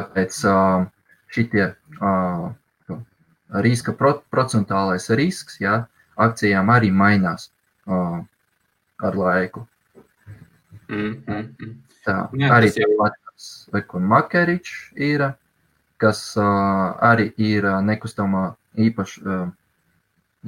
Tāpēc 0.00 0.40
uh, 0.48 0.87
šitie 1.33 1.68
uh, 2.00 2.52
riska 3.62 3.92
pro, 3.92 4.20
procentuālais 4.31 5.11
risks, 5.11 5.61
ja, 5.61 5.87
akcijām 6.16 6.70
arī 6.72 6.90
mainās 6.90 7.50
uh, 7.87 8.22
ar 9.02 9.16
laiku. 9.18 9.66
Mm, 10.88 11.22
mm, 11.26 11.42
mm. 11.61 11.74
Tā, 12.07 12.14
Jā, 12.38 12.50
arī 12.55 12.70
tāpat, 12.70 13.16
kas 13.26 13.46
Makeričs 13.98 14.92
ir 14.94 15.24
kas 16.02 16.20
arī 16.37 17.30
ir 17.40 17.68
nekustamā 17.87 18.50
īpaša, 18.76 19.38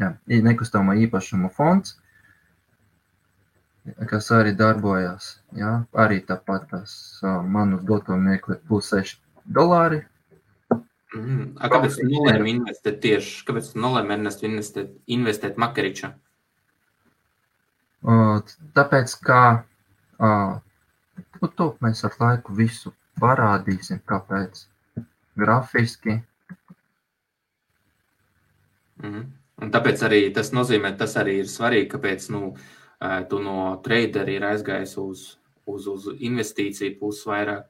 jā, 0.02 0.10
nekustamā 0.28 0.98
īpašuma 1.06 1.50
fonds, 1.56 1.96
kas 4.10 4.28
arī 4.36 4.52
darbojas. 4.56 5.38
Jā, 5.56 5.72
arī 5.96 6.20
tāpat 6.28 6.68
tas 6.74 6.92
manu 7.24 7.80
doto 7.80 8.18
meklēt 8.20 8.64
plus 8.68 8.92
6 8.92 9.16
dolāri. 9.48 10.02
Mm. 11.16 11.54
A, 11.56 11.70
kāpēc 11.72 11.94
tu 11.96 12.04
nolēmi 12.04 12.58
investēt 12.58 12.98
tieši, 13.00 13.44
kāpēc 13.48 13.72
tu 13.72 13.80
nolēmi 13.80 14.18
investēt, 14.20 14.90
investēt 15.08 15.56
Makaričā? 15.56 16.12
Tāpēc, 18.76 19.14
ka 19.24 19.40
nu, 20.20 21.48
to 21.56 21.70
mēs 21.82 22.04
ar 22.04 22.18
laiku 22.20 22.54
visu 22.60 22.92
parādīsim, 23.22 24.02
kāpēc 24.06 24.66
grafiski. 25.38 26.18
Mm. 29.02 29.26
Un 29.58 29.72
tāpēc 29.74 30.02
arī 30.06 30.20
tas 30.34 30.52
nozīmē, 30.54 30.92
tas 30.98 31.16
arī 31.18 31.40
ir 31.42 31.50
svarīgi, 31.50 31.90
kāpēc 31.94 32.28
nu, 32.34 32.52
tu 33.30 33.40
no 33.42 33.58
tradera 33.82 34.30
ir 34.30 34.46
aizgājis 34.52 34.94
uz, 35.02 35.24
uz, 35.66 35.86
uz 35.90 36.08
investīciju 36.14 36.98
pusi 37.00 37.26
vairāk, 37.30 37.66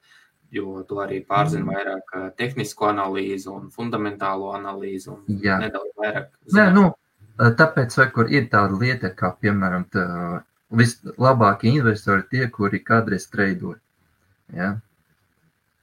jo 0.52 0.82
tu 0.88 1.00
arī 1.04 1.22
pārzini 1.28 1.64
mm. 1.64 1.72
vairāk 1.72 2.36
tehnisko 2.40 2.90
analīzi 2.90 3.48
un 3.52 3.68
fundamentālo 3.72 4.52
analīzi 4.56 5.12
un 5.12 5.40
Jā. 5.44 5.58
nedaudz 5.64 5.96
vairāk. 6.00 6.30
Nē, 6.56 6.68
nu, 6.76 6.90
tāpēc, 7.38 7.96
vai, 8.00 8.08
kur 8.12 8.32
ir 8.32 8.48
tāda 8.52 8.76
lieta, 8.80 9.12
kā, 9.16 9.32
piemēram, 9.40 9.88
tā, 9.92 10.04
vislabākie 10.68 11.72
investori 11.72 12.24
tie, 12.30 12.48
kuri 12.52 12.80
kādreiz 12.84 13.28
treidoja. 13.32 13.80
Ja? 14.52 14.74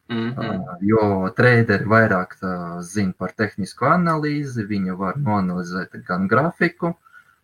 Mm 0.08 0.32
-hmm. 0.32 0.78
Jo 0.82 1.30
traderi 1.36 1.86
vairāk 1.86 2.36
zina 2.82 3.14
par 3.18 3.32
tehnisko 3.32 3.86
analīzi, 3.86 4.68
viņi 4.68 4.98
var 4.98 5.18
noanalizēt 5.18 5.98
gan 6.08 6.28
grafiku, 6.28 6.94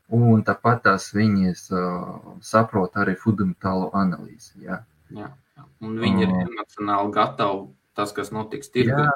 un 0.10 0.44
tāpat 0.44 0.82
tās 0.84 1.14
viņi 1.14 1.56
saprot 2.42 2.96
arī 2.96 3.16
fundamentālo 3.16 3.90
analīzi. 3.94 4.54
Jā. 4.62 4.84
Jā, 5.10 5.32
jā. 5.58 5.64
Un 5.82 5.98
viņi 6.00 6.24
ir 6.24 6.30
emocionāli 6.30 7.12
gatavi 7.12 7.68
tas, 7.96 8.12
kas 8.12 8.32
notiks 8.32 8.70
tirgu. 8.70 9.02
Jā, 9.02 9.12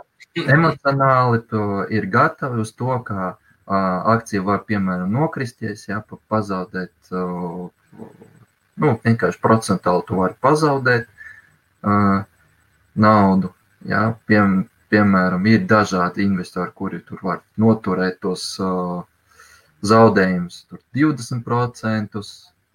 emocionāli 0.57 1.41
to 1.49 1.85
ir 1.89 2.05
gatavi 2.05 2.59
uz 2.59 2.71
to, 2.71 2.99
ka 3.03 3.37
akcija 3.65 4.43
var, 4.45 4.63
piemēram, 4.67 5.11
nokristies, 5.11 5.87
jā, 5.87 6.03
pazaudēt, 6.29 6.93
nu, 7.11 8.91
vienkārši 9.05 9.41
procentāli 9.41 10.03
tu 10.07 10.15
vari 10.19 10.35
pazaudēt 10.41 11.07
naudu, 12.95 13.51
jā, 13.87 14.01
piem, 14.29 14.63
piemēram, 14.93 15.45
ir 15.51 15.65
dažādi 15.69 16.25
investori, 16.25 16.71
kuri 16.75 17.01
tur 17.07 17.21
var 17.23 17.43
noturēt 17.61 18.21
tos 18.23 18.47
zaudējumus, 19.85 20.63
tur 20.69 20.81
20% 20.95 22.23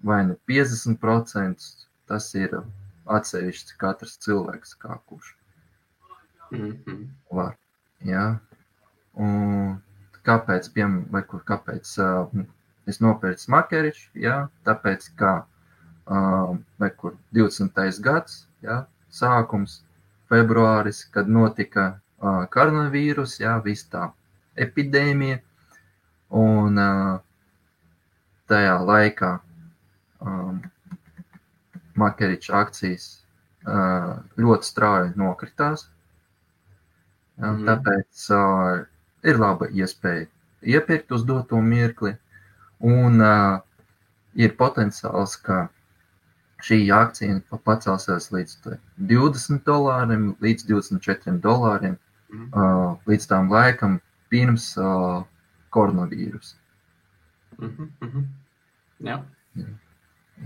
vai 0.04 0.20
ne 0.28 0.36
50%, 0.48 1.68
tas 2.10 2.30
ir 2.34 2.56
atsevišķs 3.10 3.76
katrs 3.80 4.16
cilvēks, 4.24 4.74
kā 4.78 4.96
kurš 5.06 5.34
mm 6.50 6.72
-hmm. 6.72 7.06
var, 7.30 7.56
jā. 8.04 8.38
Un 9.14 9.80
kāpēc, 10.26 10.70
piem, 10.72 11.04
vai 11.10 11.22
kur, 11.22 11.42
kāpēc 11.46 11.92
uh, 11.98 12.44
es 12.86 13.00
nopirku 13.00 13.40
smakerišu, 13.40 14.10
jā, 14.14 14.48
tāpēc, 14.64 15.10
ka 15.16 15.32
uh, 16.06 16.90
kur 16.96 17.16
20. 17.32 18.00
gads, 18.00 18.46
jā, 18.62 18.84
sākums, 19.10 19.82
februāris, 20.30 21.04
kad 21.14 21.28
notika 21.28 21.86
uh, 22.22 22.44
koronavīrus, 22.52 23.38
jā, 23.42 23.56
viss 23.64 23.88
tā 23.90 24.08
epidēmija, 24.60 25.40
un 26.40 26.78
uh, 26.78 27.14
tajā 28.50 28.76
laikā 28.86 29.30
um, 30.22 30.60
makeriča 31.98 32.54
akcijas 32.62 33.08
uh, 33.66 34.18
ļoti 34.38 34.70
strauji 34.70 35.16
nokritās, 35.20 35.88
jā, 37.40 37.50
mm. 37.50 37.64
tāpēc 37.70 38.28
uh, 38.36 38.84
ir 39.26 39.42
laba 39.42 39.70
iespēja 39.70 40.28
iepirkt 40.62 41.12
uz 41.12 41.24
doto 41.24 41.60
mirkli, 41.64 42.14
un 42.80 43.20
uh, 43.20 43.60
ir 44.34 44.54
potenciāls, 44.56 45.36
ka 45.42 45.66
šī 46.64 46.78
akcija 46.94 47.40
pacelsies 47.64 48.30
līdz 48.34 48.56
20 49.10 49.64
dolāriem, 49.66 50.30
līdz 50.40 50.66
24 50.68 51.38
dolāriem 51.44 51.96
mm. 51.96 52.48
uh, 52.52 52.96
līdz 53.10 53.28
tam 53.30 53.50
laikam 53.52 54.00
pirms 54.30 54.72
uh, 54.78 55.22
koronavīrusa. 55.70 56.56
Mm 57.58 57.68
-hmm, 57.68 57.88
mm 58.00 58.10
-hmm. 58.10 58.24
Jā. 59.00 59.22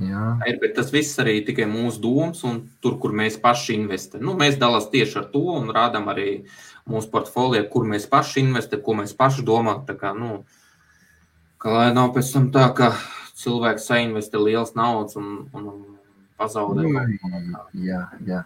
Jā. 0.03 0.39
Ir, 0.51 0.59
bet 0.59 0.75
tas 0.75 0.91
viss 0.91 1.19
arī 1.23 1.37
tikai 1.47 1.69
mūsu 1.71 2.01
domas, 2.03 2.43
un 2.45 2.65
tur, 2.83 2.97
kur 2.99 3.13
mēs 3.15 3.37
paši 3.41 3.77
investējam. 3.79 4.25
Nu, 4.27 4.35
mēs 4.35 4.59
dalāmies 4.59 4.91
tieši 4.91 5.19
ar 5.21 5.29
to 5.31 5.43
un 5.55 5.71
rādām 5.71 6.11
arī 6.11 6.47
mūsu 6.91 7.11
portfolio, 7.11 7.63
kur 7.71 7.87
mēs 7.87 8.09
paši 8.11 8.41
investējam, 8.41 8.83
ko 8.83 8.95
mēs 8.95 9.15
paši 9.15 9.43
domājam. 9.47 9.87
Kā, 10.01 10.13
nu, 10.19 10.45
ka, 11.59 11.71
lai 11.71 11.93
nav 11.95 12.11
pēc 12.17 12.33
tam 12.33 12.51
tā, 12.51 12.67
ka 12.75 12.91
cilvēks 13.39 13.87
sainvestē 13.87 14.43
liels 14.43 14.75
naudas 14.75 15.15
un, 15.21 15.47
un, 15.55 15.94
un 16.35 16.95
pazaudē. 16.99 17.59
Jā, 17.87 18.01
jā. 18.27 18.45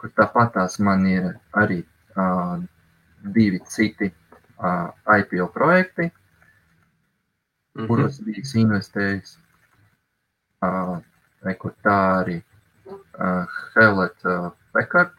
Kur 0.00 0.10
tāpat 0.18 0.54
tās 0.56 0.78
man 0.82 1.06
ir 1.06 1.36
arī 1.54 1.82
uh, 2.18 2.58
divi 3.34 3.60
citi 3.70 4.10
uh, 4.10 4.90
IPO 5.18 5.48
projekti, 5.54 6.10
mm 6.10 6.10
-hmm. 7.82 7.86
kuros 7.86 8.20
bijis 8.20 8.54
investējis. 8.54 9.38
Uh, 10.62 10.98
kur 11.58 11.74
tā 11.84 11.96
arī 12.22 12.42
uh, 12.86 13.46
Helēt 13.74 14.24
uh, 14.24 14.50
Pekart 14.72 15.12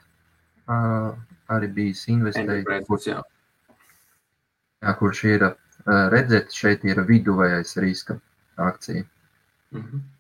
uh, 0.68 1.16
arī 1.48 1.68
bijis 1.74 2.08
investējis. 2.08 2.88
Kur, 2.88 3.00
jā. 3.00 3.22
Jā, 4.82 4.94
kurš 5.00 5.24
ir 5.24 5.56
redzēt, 5.88 6.52
šeit 6.52 6.84
ir 6.86 7.00
viduvējais 7.08 7.78
riska 7.78 8.20
akcija. 8.56 9.04
Mm 9.72 9.82
-hmm. 9.82 10.17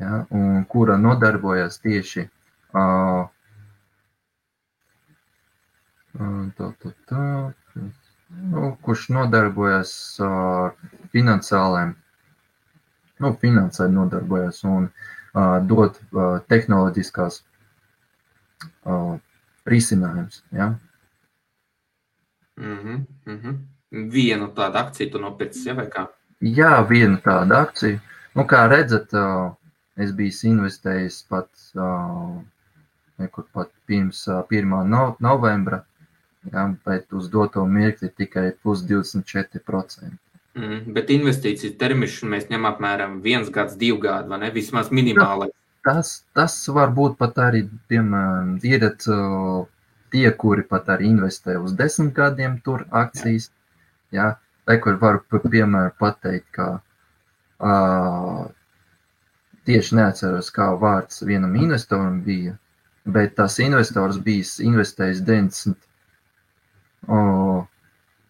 Jā, 0.00 0.26
un 0.30 0.64
kura 0.70 0.96
nodarbojas 1.00 1.80
tieši 1.84 2.26
uh, 2.26 3.26
tā, 6.56 6.70
tā, 6.82 6.92
tā, 7.10 7.26
nu, 8.52 8.72
kurš 8.82 9.08
nodarbojas 9.16 9.92
ar 10.24 10.72
uh, 10.72 10.96
finansālēm, 11.14 11.94
nu, 13.22 13.32
finansē 13.42 13.88
nodarbojas 13.92 14.62
un 14.68 14.88
uh, 14.88 15.58
dod 15.64 16.00
uh, 16.12 16.40
tehnoloģiskās 16.50 17.40
uh, 18.84 19.16
risinājums. 19.66 20.42
Ja? 20.52 20.74
Mm 22.56 22.78
-hmm, 22.78 23.06
mm 23.24 23.40
-hmm. 23.40 23.56
Vienu 24.10 24.46
tādu 24.48 24.78
akciju 24.78 25.10
tu 25.10 25.18
nopirci, 25.18 25.68
ja, 25.68 25.74
vai 25.74 25.86
kā? 25.86 26.06
Jā, 26.40 26.88
vienu 26.88 27.16
tādu 27.16 27.54
akciju. 27.54 28.00
Nu, 28.34 28.42
kā 28.42 28.68
redzat, 28.68 29.12
es 29.96 30.12
biju 30.16 30.52
investējis 30.52 31.22
pat, 31.30 31.48
nekur 33.20 33.46
pat 33.52 33.72
pirms 33.88 34.26
1. 34.28 34.76
novembra, 35.24 35.82
ja, 36.52 36.68
bet 36.86 37.12
uz 37.16 37.30
doto 37.32 37.64
mirkli 37.66 38.10
tikai 38.12 38.50
plus 38.62 38.84
24%. 38.86 40.16
Mm, 40.56 40.92
bet 40.96 41.10
investīciju 41.12 41.76
termiņš 41.80 42.22
mēs 42.32 42.48
ņemam 42.48 42.70
apmēram 42.70 43.18
viens 43.24 43.50
gads, 43.52 43.76
divi 43.76 43.98
gadi, 44.06 44.30
vai 44.30 44.40
ne? 44.40 44.50
Vismaz 44.54 44.88
minimālais. 44.88 45.52
Tas, 45.84 46.12
tas 46.34 46.54
var 46.72 46.94
būt 46.96 47.18
pat 47.20 47.36
arī, 47.44 47.66
piemēram, 47.92 48.56
ir 48.64 48.88
tie, 50.10 50.26
kuri 50.40 50.64
pat 50.66 50.88
arī 50.96 51.10
investē 51.12 51.58
uz 51.60 51.76
desmit 51.78 52.14
gadiem 52.16 52.56
tur 52.64 52.86
akcijas. 52.90 53.50
Jā, 54.14 54.32
vai 54.66 54.78
kur 54.80 54.96
var, 55.02 55.20
piemēram, 55.30 55.92
pateikt, 56.00 56.48
ka 56.56 56.68
uh, 57.60 58.46
tieši 59.66 59.98
neatceros, 59.98 60.50
kā 60.54 60.70
vārds 60.80 61.22
vienam 61.26 61.54
investoram 61.58 62.20
bija, 62.24 62.56
bet 63.04 63.36
tas 63.38 63.58
investors 63.62 64.18
bija 64.22 64.46
investējis 64.66 65.22
90, 65.26 65.88
uh, 67.08 67.64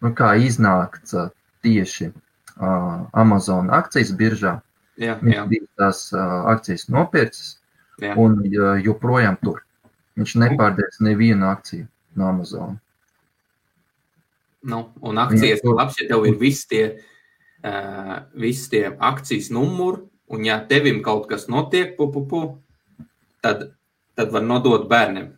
nu 0.01 0.13
kā 0.17 0.31
iznākts 0.41 1.15
tieši 1.65 2.11
uh, 2.11 3.05
Amazon 3.13 3.71
akcijas 3.73 4.13
biržā 4.17 4.57
Jā, 4.97 5.13
viņš 5.21 5.45
bija 5.51 5.69
tās 5.77 6.07
uh, 6.15 6.49
akcijas 6.49 6.87
nopircis 6.89 7.53
jā. 8.01 8.15
un 8.17 8.39
uh, 8.41 8.73
joprojām 8.81 9.37
tur. 9.43 9.61
Viņš 10.17 10.33
nepārdevis 10.41 11.01
nevienu 11.05 11.45
akciju 11.51 11.85
no 12.17 12.29
Amazon. 12.31 12.79
Nu, 14.67 14.87
un 15.05 15.21
akcijas 15.21 15.61
ir 15.61 15.75
labs, 15.77 15.99
ja 16.01 16.07
tev 16.09 16.25
ir 16.25 16.39
visi 16.41 16.65
tie, 16.71 16.85
uh, 17.61 18.15
visi 18.41 18.71
tie 18.73 18.83
akcijas 18.89 19.51
numuri, 19.53 20.01
un 20.33 20.45
ja 20.45 20.59
tevim 20.69 21.01
kaut 21.05 21.27
kas 21.29 21.47
notiek, 21.51 21.95
pu, 21.97 22.09
pu, 22.13 22.25
pu, 22.27 22.41
tad, 23.45 23.69
tad 24.17 24.33
var 24.33 24.43
nodot 24.45 24.87
bērniem. 24.89 25.33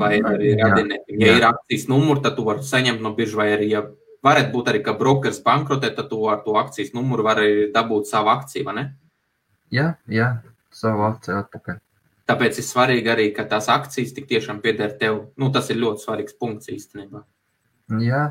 Vai 0.00 0.16
arī 0.16 0.54
radiniekiem. 0.56 1.20
Ja 1.20 1.36
ir 1.36 1.44
akcijas 1.44 1.90
numurs, 1.92 2.22
tad 2.24 2.38
tu 2.38 2.46
vari 2.46 2.64
saņemt 2.64 3.02
no 3.04 3.12
biržas, 3.16 3.36
vai 3.36 3.50
arī, 3.52 3.68
ja 3.74 3.82
Varētu 4.24 4.54
būt 4.54 4.68
arī, 4.72 4.80
ka 4.84 4.94
brokers 4.96 5.42
bankrotē, 5.44 5.90
tad 5.92 6.08
tu 6.08 6.22
ar 6.32 6.40
to 6.46 6.54
akcijas 6.56 6.94
numuru 6.96 7.26
vari 7.26 7.48
dabūt 7.72 8.08
savu 8.08 8.30
akciju, 8.32 8.64
vai 8.64 8.74
ne? 8.78 8.84
Jā, 9.74 9.90
jā, 10.08 10.28
savu 10.72 11.04
akciju 11.10 11.42
atpakaļ. 11.42 11.82
Tāpēc 12.30 12.60
ir 12.60 12.64
svarīgi 12.64 13.10
arī, 13.12 13.26
ka 13.36 13.44
tās 13.50 13.68
akcijas 13.68 14.14
tik 14.16 14.30
tiešām 14.30 14.62
pieder 14.64 14.94
tev. 15.00 15.18
Nu, 15.36 15.50
tas 15.52 15.68
ir 15.68 15.76
ļoti 15.82 16.06
svarīgs 16.06 16.38
punkts 16.40 16.72
īstenībā. 16.72 17.20
Jā, 18.00 18.22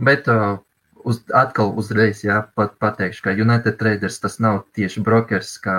bet 0.00 0.30
uh, 0.32 0.62
uz, 1.04 1.20
atkal 1.36 1.72
uzreiz 1.78 2.22
jā, 2.24 2.40
pat 2.58 2.76
pateikšu, 2.82 3.24
ka 3.24 3.34
United 3.34 3.78
Traders 3.80 4.20
tas 4.22 4.38
nav 4.42 4.62
tieši 4.76 5.02
brokers, 5.06 5.56
kā, 5.62 5.76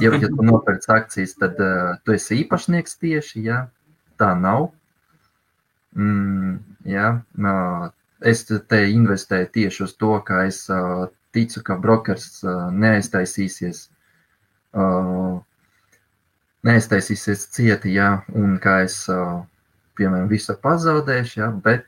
ja, 0.00 0.12
ja 0.12 0.30
tu 0.30 0.46
nopērci 0.46 0.92
akcijas, 0.94 1.34
tad 1.40 1.60
uh, 1.62 1.96
tu 2.04 2.14
esi 2.16 2.42
īpašnieks 2.42 2.98
tieši, 3.02 3.44
jā, 3.48 3.62
tā 4.20 4.32
nav. 4.38 4.70
Mm, 5.98 6.58
jā, 6.88 7.10
uh, 7.40 7.88
es 8.20 8.44
te 8.48 8.82
investēju 8.92 9.52
tieši 9.54 9.84
uz 9.86 9.94
to, 9.98 10.14
ka 10.26 10.44
es 10.48 10.64
uh, 10.72 11.06
ticu, 11.36 11.62
ka 11.64 11.78
brokers 11.80 12.42
uh, 12.44 12.68
neaiztaisīsies, 12.74 13.86
uh, 14.78 15.38
neaiztaisīsies 16.68 17.46
cieti, 17.54 17.94
jā, 17.96 18.10
un 18.36 18.58
ka 18.62 18.80
es, 18.84 19.00
piemēram, 19.98 20.26
visu 20.30 20.54
pazaudēšu, 20.62 21.38
jā, 21.40 21.50
bet 21.64 21.86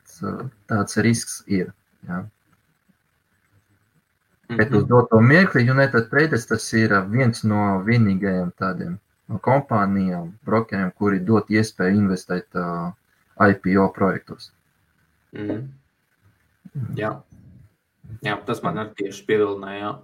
tāds 0.71 0.97
risks 1.03 1.41
ir. 1.47 1.73
Jā. 4.51 4.55
Mm 4.55 4.59
-hmm. 4.59 4.63
Bet 4.63 4.73
uz 4.73 4.87
doto 4.87 5.19
mirkli 5.21 5.69
United 5.71 6.09
Traders 6.09 6.45
tas 6.47 6.73
ir 6.73 6.91
viens 7.09 7.43
no 7.43 7.83
vienīgajiem 7.85 8.51
tādiem 8.59 8.97
kompānijām, 9.41 10.31
brokeriem, 10.45 10.91
kuri 10.91 11.19
dot 11.19 11.49
iespēju 11.49 11.95
investēt 11.95 12.47
uh, 12.55 12.91
IPO 13.49 13.93
projektos. 13.95 14.51
Mm 15.31 15.49
-hmm. 15.49 15.67
Jā. 16.95 17.21
jā, 18.21 18.37
tas 18.45 18.63
man 18.63 18.77
arī 18.77 18.93
tieši 18.95 19.25
pievilināja. 19.25 19.99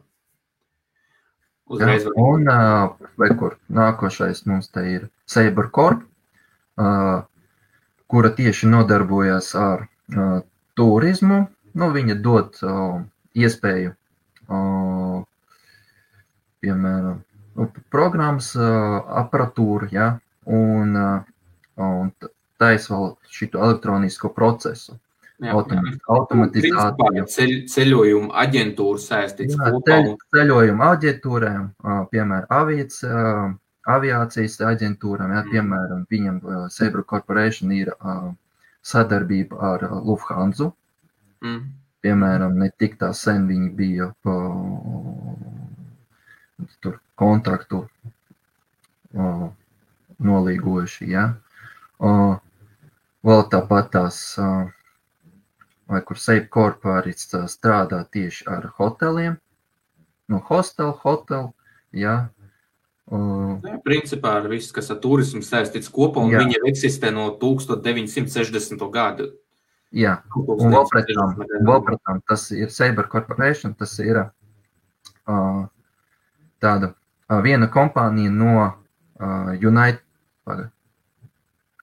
Uzreiz 1.67 2.05
jā, 2.05 2.11
un 2.15 2.45
vai 3.17 3.29
kur 3.39 3.57
nākošais 3.69 4.45
mums 4.45 4.69
te 4.71 4.91
ir 4.91 5.09
Sabercorp, 5.25 6.01
kura 8.07 8.29
tieši 8.29 8.67
nodarbojas 8.67 9.55
ar 9.55 9.87
turismu 10.75 11.47
nu, 11.73 11.91
viņa 11.93 12.15
dod 12.21 12.59
iespēju, 13.37 13.93
piemēram, 16.63 17.19
nu, 17.57 17.67
programmas 17.93 18.53
aparatūru, 18.57 19.89
ja, 19.91 20.13
un, 20.47 20.95
un 21.77 22.13
taisa 22.61 22.93
vēl 22.93 23.11
šito 23.33 23.61
elektronisko 23.63 24.31
procesu. 24.35 24.97
Jā, 25.37 25.51
Automat. 25.53 25.99
Automatizācija. 26.09 27.23
Ceļ, 27.29 27.51
ceļojuma 27.69 28.31
aģentūra 28.41 29.01
saistīts 29.03 29.53
kopā. 29.59 29.83
Ceļ, 29.85 30.07
ceļojuma 30.33 30.87
aģentūrām, 30.95 31.67
piemēram, 32.09 32.47
aviācijas, 32.57 33.03
aviācijas 33.97 34.57
aģentūram, 34.71 35.35
jā, 35.35 35.43
mm. 35.43 35.51
piemēram, 35.53 36.01
viņam 36.09 36.39
Sabre 36.73 37.05
Corporation 37.05 37.75
ir 37.75 37.93
sadarbība 38.81 39.61
ar 39.75 39.85
Lufthansa. 40.07 40.71
Mm. 41.45 41.61
Piemēram, 42.05 42.57
ne 42.61 42.69
tik 42.77 42.97
tā 43.01 43.09
sen 43.17 43.47
viņi 43.49 43.69
bija 43.77 44.11
pa, 44.23 44.35
tur 46.83 46.99
kontraktu 47.17 47.83
nolīgojuši, 50.29 51.09
jā. 51.09 51.25
Vēl 53.27 53.43
tāpat 53.51 53.89
tās 53.95 54.21
vai 55.87 56.01
kur 56.03 56.19
Safe 56.19 56.47
Corp 56.51 56.85
arī 56.91 57.13
strādā 57.17 58.03
tieši 58.11 58.47
ar 58.51 58.71
hoteliem. 58.77 59.37
No 60.27 60.41
hostel, 60.49 60.91
hotel, 61.03 61.53
jā. 61.95 62.27
Uh, 63.07 63.55
principā 63.85 64.33
ar 64.41 64.49
visu, 64.51 64.73
kas 64.75 64.91
ar 64.91 64.97
turismu 64.99 65.39
saistīts 65.47 65.87
kopā, 65.87 66.25
un 66.27 66.33
jā. 66.33 66.41
viņi 66.43 66.59
eksistē 66.67 67.13
no 67.15 67.29
1960. 67.39 68.83
gada. 68.91 69.29
Jā, 69.95 70.17
un 70.35 70.73
vēl 70.73 70.87
pret 70.91 71.07
tam, 71.15 71.37
vēl 71.39 71.83
pret 71.87 72.01
tam 72.03 72.19
tas 72.27 72.49
ir 72.51 72.71
Saber 72.75 73.07
Corporation, 73.07 73.73
tas 73.73 73.93
ir 74.03 74.19
uh, 74.19 75.61
tāda 76.59 76.89
uh, 76.91 77.39
viena 77.45 77.69
kompānija 77.71 78.33
no 78.33 78.65
uh, 78.65 79.53
United, 79.55 80.03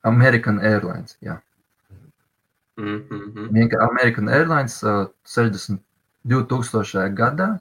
American 0.05 0.61
Airlines, 0.61 1.17
jā. 1.25 1.41
Mm 2.77 3.07
-hmm. 3.09 3.81
American 3.81 4.29
Airlines 4.29 4.83
uh, 4.83 5.07
60, 5.25 5.79
2000. 6.25 7.15
gadā 7.15 7.59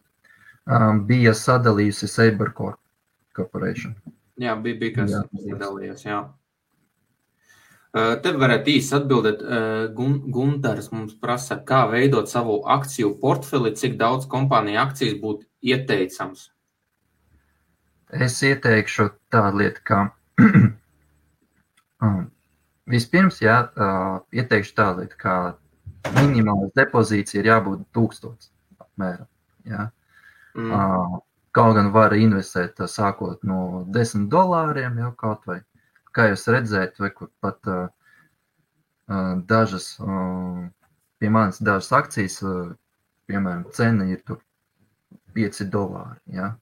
um, 0.66 1.06
bija 1.08 1.34
sadalījusi 1.34 2.08
Saber 2.08 2.52
Corporation. 3.36 3.96
Jā, 4.38 4.56
bija, 4.62 4.80
bija 4.80 4.96
kas 4.96 5.12
jā. 5.12 5.24
sadalījies, 5.50 6.06
jā. 6.06 6.24
Te 7.94 8.32
varētu 8.42 8.72
īsi 8.74 8.96
atbildēt, 8.98 9.44
Gun 9.94 10.16
Gunārs 10.34 10.90
mums 10.90 11.14
prasa, 11.22 11.60
kā 11.62 11.84
veidot 11.92 12.32
savu 12.32 12.64
akciju 12.76 13.12
portfeli, 13.22 13.76
cik 13.78 14.00
daudz 14.00 14.26
kompāniju 14.32 14.82
akcijas 14.82 15.20
būtu 15.22 15.46
ieteicams. 15.62 16.48
Es 18.14 18.40
ieteikšu 18.46 19.12
tādu 19.34 19.62
lietu, 19.62 19.84
kā 19.86 20.00
um, 22.06 22.24
Vispirms, 22.90 23.38
jā, 23.40 23.62
ieteikšu 24.36 24.74
tā 24.76 24.90
lieta, 24.98 25.16
ka 25.16 25.34
minimālais 26.18 26.74
depozīts 26.76 27.36
ir 27.38 27.48
jābūt 27.48 27.86
tūkstots 27.96 28.50
apmēram. 28.82 29.30
Jā. 29.70 29.86
Mm. 30.58 31.22
Kaut 31.56 31.78
gan 31.78 31.92
var 31.94 32.16
investēt 32.18 32.82
sākot 32.92 33.46
no 33.48 33.86
10 33.96 34.28
dolāriem 34.34 35.00
jau 35.00 35.14
kaut 35.16 35.48
vai. 35.48 35.62
Kā 36.14 36.30
jūs 36.30 36.46
redzēt, 36.52 37.00
vai 37.02 37.10
kur 37.16 37.30
pat 37.42 37.70
uh, 37.72 37.88
dažas, 39.50 39.96
uh, 40.00 40.64
pie 41.20 41.32
manis 41.34 41.62
dažas 41.64 41.92
akcijas, 41.98 42.40
uh, 42.46 42.74
piemēram, 43.30 43.66
cena 43.74 44.06
ir 44.12 44.22
tur 44.28 44.42
5 45.34 45.64
dolāri. 45.74 46.20
Ja? 46.38 46.54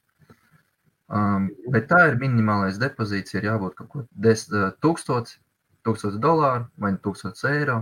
Um, 1.12 1.50
bet 1.74 1.90
tā 1.92 2.06
ir 2.08 2.20
minimālais 2.22 2.80
depozīts, 2.80 3.36
ir 3.36 3.50
jābūt 3.50 3.76
kaut 3.80 3.90
ko 3.92 4.06
10 4.24 4.56
uh, 4.56 4.70
tūkstots 4.84 5.40
1000 5.84 6.20
dolāru 6.22 6.68
vai 6.78 6.94
1000 6.96 7.48
eiro, 7.50 7.80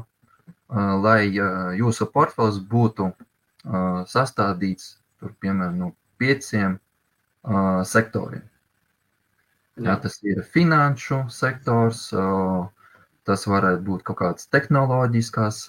lai 1.03 1.31
jūsu 1.75 2.05
portfels 2.13 2.59
būtu 2.71 3.09
sastādīts 4.07 4.93
tur, 5.19 5.33
piemēram, 5.41 5.75
no 5.81 5.89
pieciem 6.21 6.77
sektoriem. 7.83 8.45
Jā, 9.85 9.95
tas 10.03 10.17
ir 10.27 10.41
finanšu 10.53 11.21
sektors, 11.31 12.09
tas 13.29 13.45
varētu 13.47 13.85
būt 13.85 14.03
kaut 14.07 14.19
kāds 14.21 14.49
tehnoloģiskās, 14.51 15.61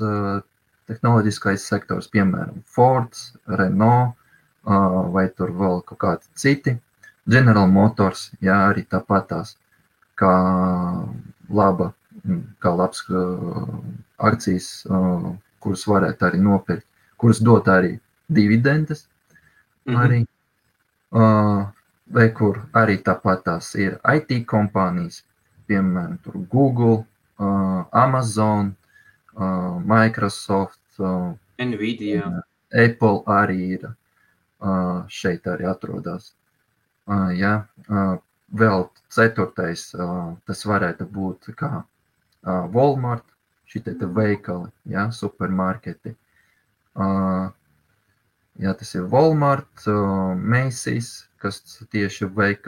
tehnoloģiskais 0.90 1.66
sektors, 1.72 2.08
piemēram, 2.10 2.62
Fords, 2.66 3.30
Renault 3.46 4.16
vai 5.14 5.28
tur 5.36 5.52
vēl 5.56 5.82
kaut 5.88 6.00
kādi 6.02 6.30
citi. 6.34 6.76
General 7.30 7.68
Motors, 7.70 8.30
jā, 8.42 8.56
arī 8.72 8.82
tāpat 8.90 9.28
tās 9.30 9.56
kā 10.18 10.34
laba 11.48 11.92
kā 12.60 12.72
labs 12.76 13.04
akcijas, 14.18 14.68
kuras 15.60 15.84
varētu 15.88 16.26
arī 16.28 16.40
nopirkt, 16.42 16.86
kuras 17.20 17.40
dot 17.44 17.68
arī 17.68 17.98
dividendes. 18.28 19.06
Mm 19.86 19.94
-hmm. 19.94 20.02
arī, 20.04 20.26
vai 22.10 22.26
kur 22.34 22.58
arī 22.74 22.98
tāpat 23.06 23.44
tās 23.46 23.70
ir 23.78 23.98
IT 24.02 24.44
kompānijas, 24.50 25.22
piemēram, 25.70 26.18
Google, 26.50 27.04
Amazon, 27.38 28.74
Microsoft, 29.86 30.80
Nvidia. 31.60 32.42
Apple 32.70 33.22
arī 33.26 33.60
ir 33.78 33.86
šeit 35.10 35.46
arī 35.50 35.64
atrodas. 35.70 36.34
Ja, 37.38 37.54
vēl 38.60 38.84
ceturtais, 39.10 39.88
tas 40.46 40.66
varētu 40.66 41.06
būt 41.10 41.52
kā 41.58 41.84
Walmart, 42.74 43.24
šitie 43.70 43.94
veikali, 44.02 44.68
ja, 44.90 45.08
supermarketi. 45.14 46.16
Jā, 48.58 48.74
tas 48.74 48.94
ir 48.94 49.06
Walmart, 49.12 49.86
Macy's, 50.36 51.28
kas 51.40 51.60
tieši 51.92 52.28
veik, 52.36 52.66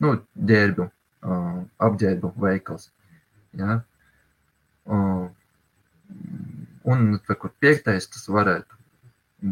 nu, 0.00 0.12
ģērbu, 0.50 0.86
apģērbu 1.88 2.32
veikals. 2.40 2.90
Ja. 3.58 3.80
Un 6.94 7.18
kur 7.26 7.52
piektais, 7.60 8.08
tas 8.08 8.28
varētu 8.30 8.78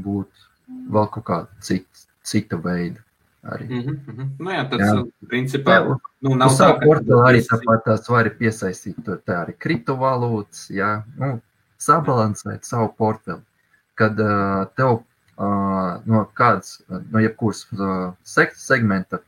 būt 0.05 0.47
vēl 0.93 1.11
kaut 1.13 1.27
kāda 1.27 1.65
cita, 1.65 2.07
cita 2.25 2.57
veida 2.63 3.03
arī. 3.43 3.69
Mm 3.69 4.01
-hmm. 4.07 4.29
Nu 4.39 4.51
jā, 4.51 4.65
tas 4.71 4.81
jā. 4.81 5.07
principā 5.29 5.77
jā, 5.77 5.99
nu, 6.21 6.35
nav 6.35 6.51
tā, 6.51 6.71
ka... 6.79 6.87
portālu 6.87 7.23
arī 7.27 7.43
tāpat 7.45 7.85
tās 7.85 8.09
var 8.09 8.31
piesaistīt 8.39 8.97
tā 9.25 9.45
arī 9.45 9.55
kriptovalūtas, 9.59 10.71
jā, 10.71 11.03
nu, 11.17 11.41
sabalansēt 11.79 12.65
savu 12.65 12.93
portfeli. 12.99 13.43
Kad 13.95 14.21
uh, 14.21 14.67
tev 14.77 14.91
uh, 14.93 15.03
no 15.39 16.25
kādas, 16.35 16.81
no 16.89 17.21
jebkuras 17.23 17.65
uh, 17.77 18.15
segmenta 18.59 19.21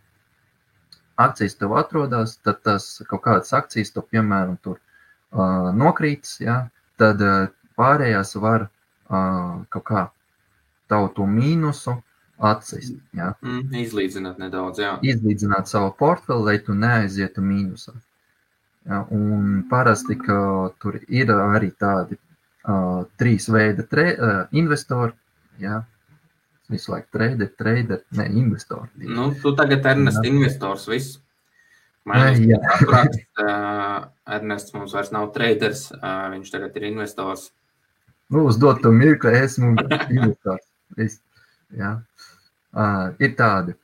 akcijas 1.20 1.54
tev 1.60 1.74
atrodas, 1.76 2.36
tad 2.44 2.62
tas 2.64 3.02
kaut 3.08 3.22
kādas 3.26 3.52
akcijas, 3.56 3.92
to, 3.94 4.02
piemēram, 4.02 4.56
tur 4.64 4.78
uh, 4.78 5.70
nokrītas, 5.76 6.38
jā, 6.42 6.56
tad 7.00 7.20
uh, 7.24 7.50
pārējās 7.78 8.34
var 8.40 8.66
uh, 8.66 9.60
kaut 9.74 9.86
kā 9.90 10.06
tavu 10.90 11.10
to 11.16 11.26
mīnusu 11.28 11.94
atsist. 12.50 12.96
Ja? 13.16 13.34
Mm, 13.44 13.68
izlīdzināt 13.84 14.40
nedaudz, 14.40 14.80
jā. 14.82 14.96
Izlīdzināt 15.04 15.70
savu 15.70 15.92
portfeli, 15.98 16.46
lai 16.48 16.56
tu 16.64 16.74
neaizietu 16.76 17.44
mīnusā. 17.44 17.94
Ja? 18.88 19.04
Un 19.14 19.62
parasti, 19.70 20.16
ka 20.18 20.40
tur 20.82 20.98
ir 21.06 21.32
arī 21.36 21.70
tādi 21.76 22.16
uh, 22.16 23.04
trīs 23.20 23.50
veidi 23.52 23.86
tre, 23.92 24.10
uh, 24.16 24.42
investori, 24.56 25.12
ja? 25.60 25.82
Visu 26.70 26.94
laiku 26.94 27.10
trader, 27.16 27.50
trader, 27.58 28.04
ne 28.16 28.26
investori. 28.40 29.08
Nu, 29.08 29.30
tu 29.42 29.54
tagad 29.58 29.86
Ernest 29.92 30.24
investors, 30.26 30.86
viss. 30.90 31.18
Jāsaprāt, 32.10 33.16
uh, 33.42 34.06
Ernests 34.34 34.72
mums 34.74 34.94
vairs 34.96 35.10
nav 35.14 35.28
traders, 35.34 35.90
uh, 35.98 36.30
viņš 36.32 36.52
tagad 36.54 36.78
ir 36.80 36.88
investors. 36.88 37.50
Nu, 38.30 38.46
uz 38.48 38.58
dotu 38.58 38.92
mirkli 38.94 39.34
esmu 39.36 39.74
investors. 40.08 40.66
Viss. 40.96 41.20
Ja. 41.76 42.00
Uh, 42.74 43.12
ir 43.22 43.34
tādi 43.38 43.76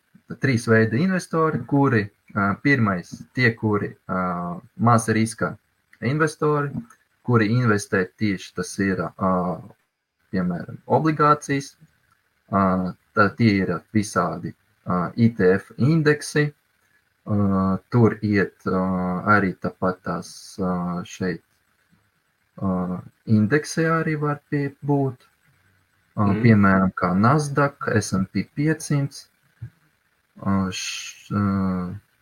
trīs 0.43 0.67
veidi 0.71 1.03
investori, 1.05 1.61
kuri 1.67 2.07
uh, 2.07 2.55
pirmais 2.63 3.13
tie, 3.35 3.53
kuri 3.55 3.93
uh, 4.11 4.57
maz 4.79 5.09
riska 5.13 5.53
investori, 6.07 6.71
kuri 7.27 7.51
investē 7.53 8.05
tieši 8.19 8.55
tas 8.57 8.73
ir, 8.83 9.03
uh, 9.03 9.59
piemēram, 10.35 10.81
obligācijas, 10.87 11.75
tie 12.51 13.53
ir 13.63 13.73
visādi 13.95 14.53
ITF 15.17 15.73
indeksi, 15.79 16.47
tur 17.91 18.19
iet 18.23 18.69
arī 19.37 19.55
tāpat 19.59 20.03
tās 20.07 20.29
šeit 21.11 21.43
indeksi 23.27 23.89
arī 23.91 24.15
var 24.21 24.39
būt 24.87 25.27
mm. 26.17 26.43
piemēram, 26.43 26.93
kā 26.97 27.13
Nasdaq, 27.15 27.89
S&P 28.01 28.47
500. 28.57 29.27
Š, 30.73 31.35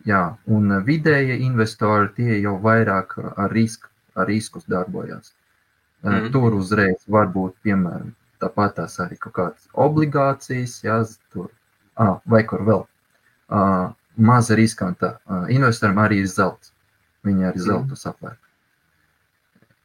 jā, 0.06 0.22
un 0.56 0.76
vidēji 0.86 1.40
investori 1.46 2.10
tie 2.18 2.40
jau 2.40 2.56
vairāk 2.62 3.16
ar, 3.36 3.50
risku, 3.52 3.90
ar 4.14 4.28
riskus 4.30 4.66
darbojās. 4.70 5.32
Mm. 6.04 6.28
Tur 6.34 6.54
uzreiz 6.58 7.06
var 7.08 7.30
būt, 7.32 7.56
piemēram, 7.64 8.12
tāpat 8.44 8.76
tās 8.78 9.00
arī 9.02 9.18
kaut 9.18 9.36
kādas 9.40 9.66
obligācijas, 9.88 10.78
jā, 10.84 11.00
tur, 11.32 11.50
ah, 11.96 12.20
vai 12.28 12.44
kur 12.46 12.62
vēl. 12.68 12.86
Uh, 13.48 13.90
maza 14.16 14.54
riskanta 14.56 15.16
uh, 15.16 15.44
investoram 15.52 15.98
arī 16.04 16.22
ir 16.22 16.30
zelts. 16.30 16.74
Viņi 17.24 17.46
arī 17.48 17.60
zeltu 17.64 17.96
sapērk. 17.96 18.38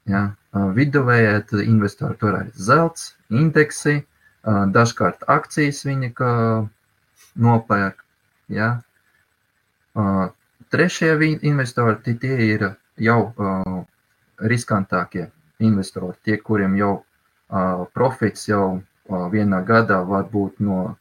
Ja? 0.10 0.34
Viduvējā 0.76 1.38
investori 1.64 2.18
tur 2.20 2.36
arī 2.36 2.52
zelts, 2.58 3.14
indeksi, 3.30 4.02
dažkārt 4.76 5.24
akcijas 5.30 5.84
viņi 5.88 6.10
nopērk. 7.40 8.04
Ja? 8.52 8.82
Trešie 10.74 11.14
investori 11.48 12.18
tie 12.20 12.36
ir 12.50 12.66
jau 12.98 13.22
riskantākie 14.40 15.30
investori, 15.60 16.18
tie, 16.24 16.38
kuriem 16.38 16.76
jau 16.80 17.04
profits 17.98 18.48
jau 18.50 18.82
vienā 19.34 19.64
gadā 19.66 20.04
var 20.06 20.28
būt 20.30 20.60
no 20.62 20.96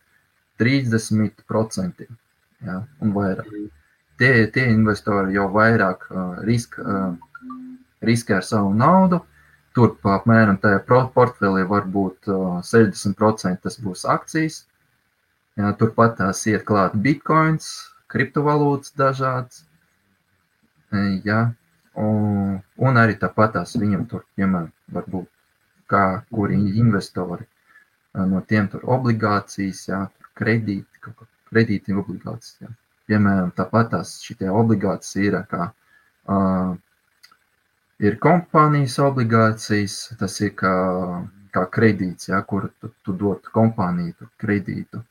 30% 0.60 2.06
ja, 2.08 2.78
un 3.00 3.12
vairāk. 3.14 3.50
Tie, 4.18 4.32
tie 4.50 4.64
investori 4.72 5.36
jau 5.36 5.46
vairāk 5.54 6.08
riska 6.48 7.16
riskē 8.00 8.38
ar 8.38 8.46
savu 8.46 8.72
naudu. 8.74 9.20
Tur 9.76 9.94
apmēram 10.10 10.58
tajā 10.58 10.80
portfelī 11.14 11.62
var 11.68 11.86
būt 11.86 12.30
60% 12.66 13.62
tas 13.62 13.78
būs 13.82 14.04
akcijas. 14.08 14.64
Jā, 15.58 15.72
turpat 15.78 16.16
tās 16.18 16.44
iet 16.46 16.64
klāt 16.66 16.94
bitkoins, 16.94 17.68
kriptovalūtas 18.10 18.94
dažādas. 18.98 19.64
Jā, 21.26 21.40
un, 21.98 22.58
un 22.78 23.00
arī 23.02 23.18
tāpat 23.18 23.56
tās 23.58 23.74
viņam 23.76 24.06
tur, 24.10 24.24
piemēram, 24.38 24.70
var 24.94 25.08
būt 25.10 25.26
kā 25.90 26.04
kuri 26.34 26.58
investori. 26.80 27.46
No 28.14 28.40
tiem 28.50 28.68
tur 28.72 28.84
obligācijas, 28.96 29.82
jā, 29.90 30.02
kredīti, 30.38 31.14
kredīti 31.50 31.96
obligācijas. 31.96 32.56
Jā. 32.64 32.70
Piemēram, 33.08 33.52
tāpat 33.56 33.92
tās 33.94 34.18
šitie 34.24 34.50
obligācijas 34.52 35.16
ir 35.24 35.36
kā 35.50 35.68
uh, 35.68 36.72
ir 37.98 38.18
kompānijas 38.22 38.98
obligācijas, 39.02 39.98
tas 40.20 40.40
ir 40.44 40.52
kā, 40.58 40.72
kā 41.54 41.64
kredīts, 41.76 42.28
ja, 42.32 42.42
kur 42.42 42.68
tu, 42.80 42.92
tu 43.04 43.14
dod 43.22 43.48
kompāniju 43.54 44.28
kredītu. 44.40 45.04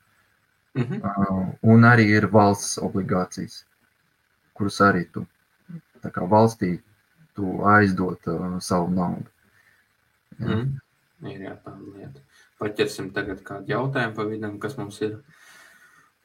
Mm 0.77 0.83
-hmm. 0.83 0.99
uh, 1.01 1.49
un 1.61 1.81
arī 1.89 2.05
ir 2.17 2.27
valsts 2.31 2.77
obligācijas, 2.77 3.65
kuras 4.53 4.81
arī 4.81 5.07
tu 5.11 5.25
tā 6.03 6.11
kā 6.13 6.27
valstī 6.29 6.77
tu 7.33 7.65
aizdot 7.65 8.27
uh, 8.27 8.59
savu 8.59 8.93
naudu. 8.93 9.29
Mm. 10.43 10.77
Ir 11.27 11.43
jā, 11.47 11.55
tāda 11.65 11.91
lieta. 11.95 12.23
Paķersim 12.61 13.11
tagad 13.15 13.41
kādu 13.45 13.73
jautājumu 13.73 14.17
pa 14.17 14.25
vidam, 14.29 14.57
kas 14.61 14.77
mums 14.77 14.99
ir. 15.05 15.19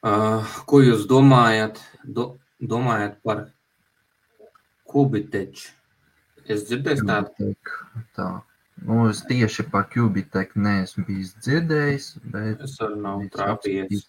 Uh, 0.03 0.55
ko 0.69 0.81
jūs 0.83 1.05
domājat, 1.09 1.79
do, 2.03 2.33
domājat 2.59 3.21
par 3.25 3.45
kubiteču? 4.91 5.71
Es 6.43 6.65
dzirdēju 6.67 7.05
tādu. 7.07 7.53
Tā. 8.17 8.27
Nu, 8.83 9.05
es 9.09 9.21
tieši 9.23 9.63
par 9.71 9.85
Kubiteku 9.93 10.59
neesmu 10.59 11.05
bijis 11.07 11.31
dzirdējis, 11.45 12.07
bet 12.33 12.63
es 12.65 12.73
arī 12.83 12.97
nav 12.99 13.21
trāpījies. 13.31 14.07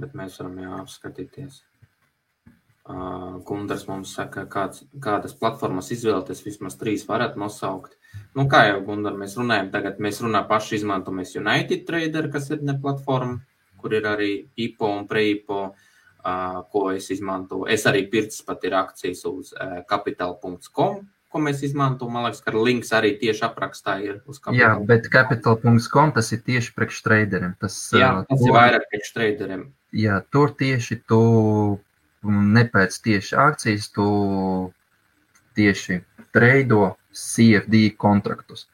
Bet 0.00 0.16
mēs 0.18 0.40
varam 0.40 0.56
jau 0.62 0.78
apskatīties. 0.80 1.60
Uh, 2.84 3.40
Gundars 3.48 3.86
mums 3.88 4.10
saka, 4.12 4.42
kāds, 4.50 4.82
kādas 5.00 5.32
platformas 5.40 5.88
izvēlēties, 5.94 6.42
vismaz 6.44 6.76
trīs 6.76 7.06
varat 7.08 7.38
nosaukt. 7.40 7.96
Nu, 8.36 8.44
kā 8.50 8.66
jau 8.68 8.82
Gundar, 8.84 9.16
mēs 9.16 9.38
runājam, 9.40 9.70
tagad 9.72 10.02
mēs 10.04 10.20
runā 10.20 10.42
paši 10.50 10.76
izmantojamies 10.82 11.32
United 11.40 11.86
Trader, 11.88 12.28
kas 12.34 12.50
ir 12.52 12.60
ne 12.66 12.76
platforma, 12.80 13.40
kur 13.80 13.96
ir 13.96 14.04
arī 14.10 14.30
IPO 14.66 14.92
un 15.00 15.08
PreIPO. 15.08 15.64
Uh, 15.64 15.90
ko 16.72 16.86
es 16.92 17.10
izmantoju. 17.12 17.66
Es 17.68 17.82
arī 17.84 18.06
pircis 18.08 18.40
pat 18.48 18.62
ir 18.64 18.72
akcijas 18.78 19.18
uz 19.28 19.50
capital.com, 19.90 21.02
ko 21.28 21.42
mēs 21.42 21.60
izmantojam. 21.66 22.14
Man 22.14 22.24
liekas, 22.24 22.40
ka 22.46 22.54
links 22.56 22.94
arī 22.96 23.14
tieši 23.20 23.44
aprakstā 23.48 23.98
ir 24.00 24.22
uz 24.24 24.38
capital. 24.40 24.60
Jā, 24.62 24.70
bet 24.88 25.10
capital.com 25.12 26.14
tas 26.16 26.32
ir 26.32 26.40
tieši 26.46 26.72
priekš 26.78 27.02
traderiem. 27.04 27.56
Tas, 27.60 27.76
jā, 27.92 28.12
tas 28.28 28.40
tur, 28.40 28.48
ir 28.48 28.56
vairāk 28.56 28.86
priekš 28.92 29.12
traderiem. 29.18 29.66
Jā, 29.92 30.22
tur 30.32 30.54
tieši 30.56 31.02
tu 31.04 31.20
nepēc 32.24 32.98
tieši 33.04 33.36
akcijas, 33.36 33.88
tu 33.94 34.08
tieši 35.54 36.00
treido 36.34 36.94
CFD 37.14 37.94
kontraktus. 38.00 38.66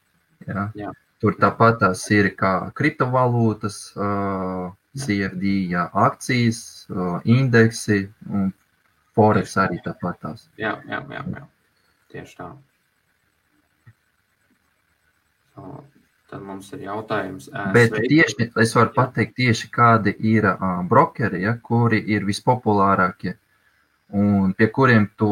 Jā. 0.48 0.70
Jā. 0.78 0.92
Tur 1.20 1.36
tāpat 1.36 1.82
tās 1.82 2.06
ir 2.16 2.30
kā 2.38 2.70
kriptovalūtas, 2.72 3.80
uh, 3.98 4.70
CFD, 4.96 5.70
jā, 5.70 5.84
akcijas, 5.94 6.88
indeksi 7.28 8.08
un 8.26 8.50
Forex 9.14 9.56
arī 9.60 9.78
tāpat 9.84 10.18
tās. 10.22 10.48
Jā, 10.58 10.78
jā, 10.88 10.98
jā, 11.12 11.22
jā. 11.36 11.44
tieši 12.14 12.36
tā. 12.38 12.48
So, 15.54 15.84
tad 16.30 16.42
mums 16.46 16.70
ir 16.76 16.86
jautājums. 16.86 17.50
Bet 17.74 17.90
sveiki. 17.92 18.08
tieši, 18.14 18.48
es 18.62 18.74
varu 18.76 18.94
pateikt 18.94 19.36
tieši 19.40 19.70
kādi 19.74 20.14
ir 20.32 20.46
uh, 20.52 20.80
brokeri, 20.88 21.42
ja, 21.44 21.56
kuri 21.62 22.02
ir 22.14 22.26
vispopulārākie 22.28 23.36
un 24.10 24.54
pie 24.58 24.66
kuriem 24.74 25.10
tu 25.16 25.30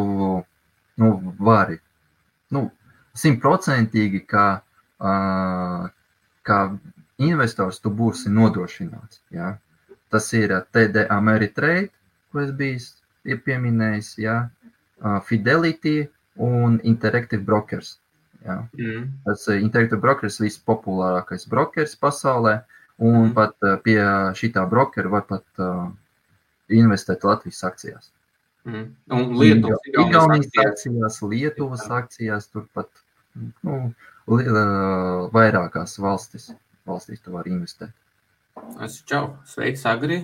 nu, 0.99 1.09
vari 1.39 1.79
nu, 2.55 2.65
simtprocentīgi, 3.19 4.23
kā, 4.31 4.47
uh, 5.03 5.89
kā 6.47 6.59
investors 7.19 7.81
tu 7.83 7.91
būsi 7.91 8.31
nodrošināts. 8.31 9.23
Ja? 9.35 9.57
Tas 10.09 10.31
ir 10.33 10.55
TD 10.73 11.09
Ameritrade, 11.13 11.91
ko 12.33 12.45
es 12.45 12.53
biju 12.57 13.41
pieminējis, 13.45 14.15
ja? 14.23 14.39
Fidelity 15.27 16.09
un 16.43 16.79
Interactive 16.83 17.43
Brokers. 17.45 17.99
Ja? 18.45 18.59
Mm. 18.79 19.07
Tas 19.25 19.47
Interactive 19.57 20.01
Brokers 20.03 20.39
ir 20.41 20.49
vispopulārākais 20.49 21.49
brokers 21.51 21.97
pasaulē, 21.99 22.61
un 22.99 23.19
mm. 23.29 23.33
pat 23.37 23.67
pie 23.87 23.99
šitā 24.39 24.65
brokera 24.71 25.11
var 25.13 25.27
pat 25.31 25.63
uh, 25.63 25.89
investēt 26.69 27.27
Latvijas 27.27 27.65
akcijās. 27.67 28.13
Mm. 28.69 28.87
Un 29.15 29.35
Lietuvas, 29.39 29.91
Igaunijas 29.95 30.63
akcijās, 30.65 31.21
Lietuvas 31.23 31.85
akcijās, 32.01 32.49
turpat 32.53 33.05
nu, 33.65 33.93
vairākās 35.35 35.97
valstis 36.03 36.51
valstīs 36.89 37.25
tu 37.25 37.35
vari 37.35 37.53
investēt. 37.55 37.93
Es 38.85 38.99
čau, 39.09 39.37
sveiks, 39.47 39.85
Agri. 39.87 40.23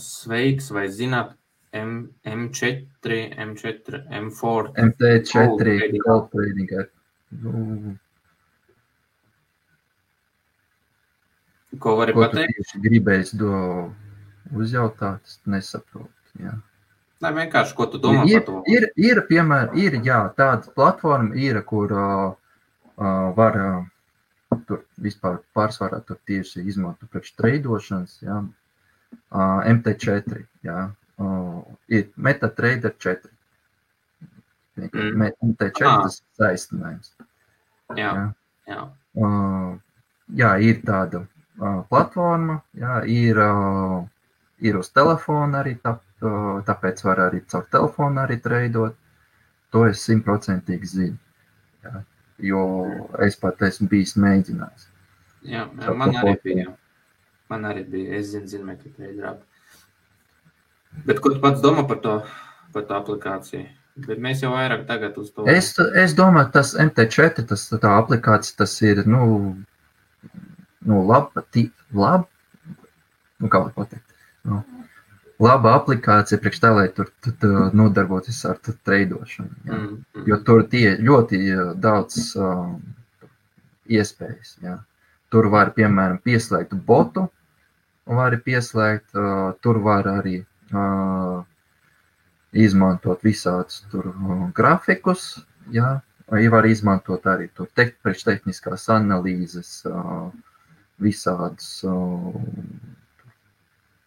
Sveiks, 0.00 0.68
vai 0.74 0.88
zināt, 0.92 1.36
M, 1.72 2.10
M4, 2.28 3.22
M4, 3.46 4.02
M4. 4.20 4.74
MT4, 4.88 5.78
Gold 6.04 6.28
Trading. 6.34 6.74
Nu, 7.40 7.96
Ko 11.80 11.96
vari 11.96 12.12
ko 12.12 12.26
pateikt? 12.26 12.74
Gribējis 12.84 13.32
do 13.40 13.52
uzjautāt, 14.52 15.24
es 15.24 15.38
nesaprotu. 15.48 16.12
Jā. 16.40 16.52
Nē, 17.22 17.30
vienkārši, 17.38 17.74
ko 17.78 17.86
tu 17.88 18.00
domā 18.02 18.26
ir, 18.28 18.42
par 18.42 18.46
to? 18.48 18.60
Ir, 18.72 18.88
ir, 18.98 19.20
piemēram, 19.28 19.76
ir, 19.78 19.96
jā, 20.04 20.18
tāda 20.36 20.72
platforma 20.76 21.38
ir, 21.38 21.60
kur 21.68 21.92
uh, 21.94 22.34
var 23.38 23.58
uh, 23.62 24.58
tur 24.68 24.82
vispār 25.00 25.38
pārsvarā 25.56 26.02
tur 26.06 26.18
tieši 26.28 26.64
izmanto 26.68 27.08
priekš 27.08 27.36
treidošanas, 27.38 28.18
jā. 28.26 28.42
Uh, 29.32 29.62
MT4, 29.70 30.42
jā. 30.66 30.90
Uh, 31.22 31.62
ir 31.88 32.10
MetaTrader 32.16 32.96
4. 33.00 33.32
Mm. 34.78 35.26
MT4 35.52 35.88
ah. 35.88 36.02
tas 36.04 36.20
ir 36.20 36.40
saistinājums. 36.40 37.12
Jā, 37.96 38.12
jā. 38.12 38.24
Jā. 38.70 38.84
Uh, 39.18 39.74
jā, 40.38 40.52
ir 40.64 40.80
tāda 40.86 41.24
uh, 41.24 41.82
platforma, 41.90 42.60
jā, 42.78 43.02
ir, 43.10 43.40
uh, 43.42 43.98
ir 44.64 44.78
uz 44.80 44.88
telefona 44.94 45.60
arī, 45.60 45.74
tā, 45.82 45.98
uh, 46.24 46.62
tāpēc 46.68 47.04
var 47.04 47.26
arī 47.26 47.42
caur 47.52 47.66
telefonu 47.74 48.24
arī 48.24 48.38
treidot. 48.40 48.96
To 49.72 49.86
es 49.88 50.02
simtprocentīgi 50.04 50.88
zinu. 50.88 51.20
Jā 51.82 52.02
jo 52.42 52.62
es 53.26 53.38
pat 53.40 53.62
esmu 53.68 53.88
bijis 53.90 54.16
mēģinājis. 54.20 54.88
Jā, 55.46 55.66
jā 55.66 55.94
man 55.96 56.16
arī 56.18 56.34
bija. 56.44 56.74
Man 57.50 57.66
arī 57.68 57.84
bija. 57.88 58.18
Es 58.18 58.32
zinu, 58.32 58.48
zinu 58.50 58.76
ka 58.76 58.90
tā 58.96 59.08
ir 59.08 59.16
drāba. 59.20 59.44
Bet 61.06 61.22
ko 61.24 61.32
tu 61.32 61.40
pats 61.42 61.62
domā 61.64 61.86
par 61.88 62.02
to, 62.04 62.16
par 62.74 62.86
to 62.88 62.98
aplikāciju? 62.98 63.64
Bet 63.92 64.20
mēs 64.24 64.40
jau 64.40 64.54
vairāk 64.54 64.86
tagad 64.88 65.16
uz 65.20 65.28
to. 65.34 65.44
Es, 65.52 65.74
es 66.00 66.14
domāju, 66.16 66.48
tas 66.54 66.72
MT4, 66.80 67.44
tas 67.50 67.66
tā 67.72 67.90
aplikācija, 67.98 68.56
tas 68.62 68.76
ir, 68.80 69.02
nu, 69.04 69.26
nu, 70.88 71.00
laba, 71.08 71.44
tī, 71.52 71.66
laba, 71.92 72.24
nu, 73.42 73.50
kā 73.52 73.60
var 73.66 73.74
pateikt, 73.76 74.16
nu, 74.48 74.62
laba 75.42 75.74
aplikācija 75.76 76.40
priekš 76.40 76.62
tā, 76.62 76.72
lai 76.78 76.86
tur, 76.96 77.12
tur, 77.20 77.36
tur 77.42 77.76
nodarboties 77.76 78.40
ar 78.48 78.62
treidošanu. 78.64 79.52
Ja? 79.68 79.76
Mm, 79.76 80.00
mm. 80.00 80.24
Jo 80.30 80.40
tur 80.46 80.64
tie 80.72 80.96
ļoti 80.96 81.42
daudz 81.82 82.32
uh, 82.40 82.72
iespējas. 83.92 84.56
Ja? 84.64 84.78
Tur 85.32 85.52
var, 85.52 85.74
piemēram, 85.76 86.20
pieslēgt 86.24 86.72
botu, 86.88 87.28
var 88.08 88.40
pieslēgt, 88.44 89.10
uh, 89.12 89.52
tur 89.60 89.84
var 89.84 90.08
arī 90.16 90.40
uh, 90.72 91.42
izmantot 92.52 93.22
visādus 93.24 93.82
tur 93.90 94.12
uh, 94.12 94.48
grafikus, 94.54 95.42
ja? 95.72 96.00
vai 96.32 96.46
var 96.48 96.64
izmantot 96.64 97.26
arī 97.28 97.50
tur 97.52 97.68
te, 97.76 97.90
priekštehniskās 98.04 98.86
analīzes, 98.94 99.82
uh, 99.88 100.30
visādus 101.02 101.82
uh, 101.88 102.32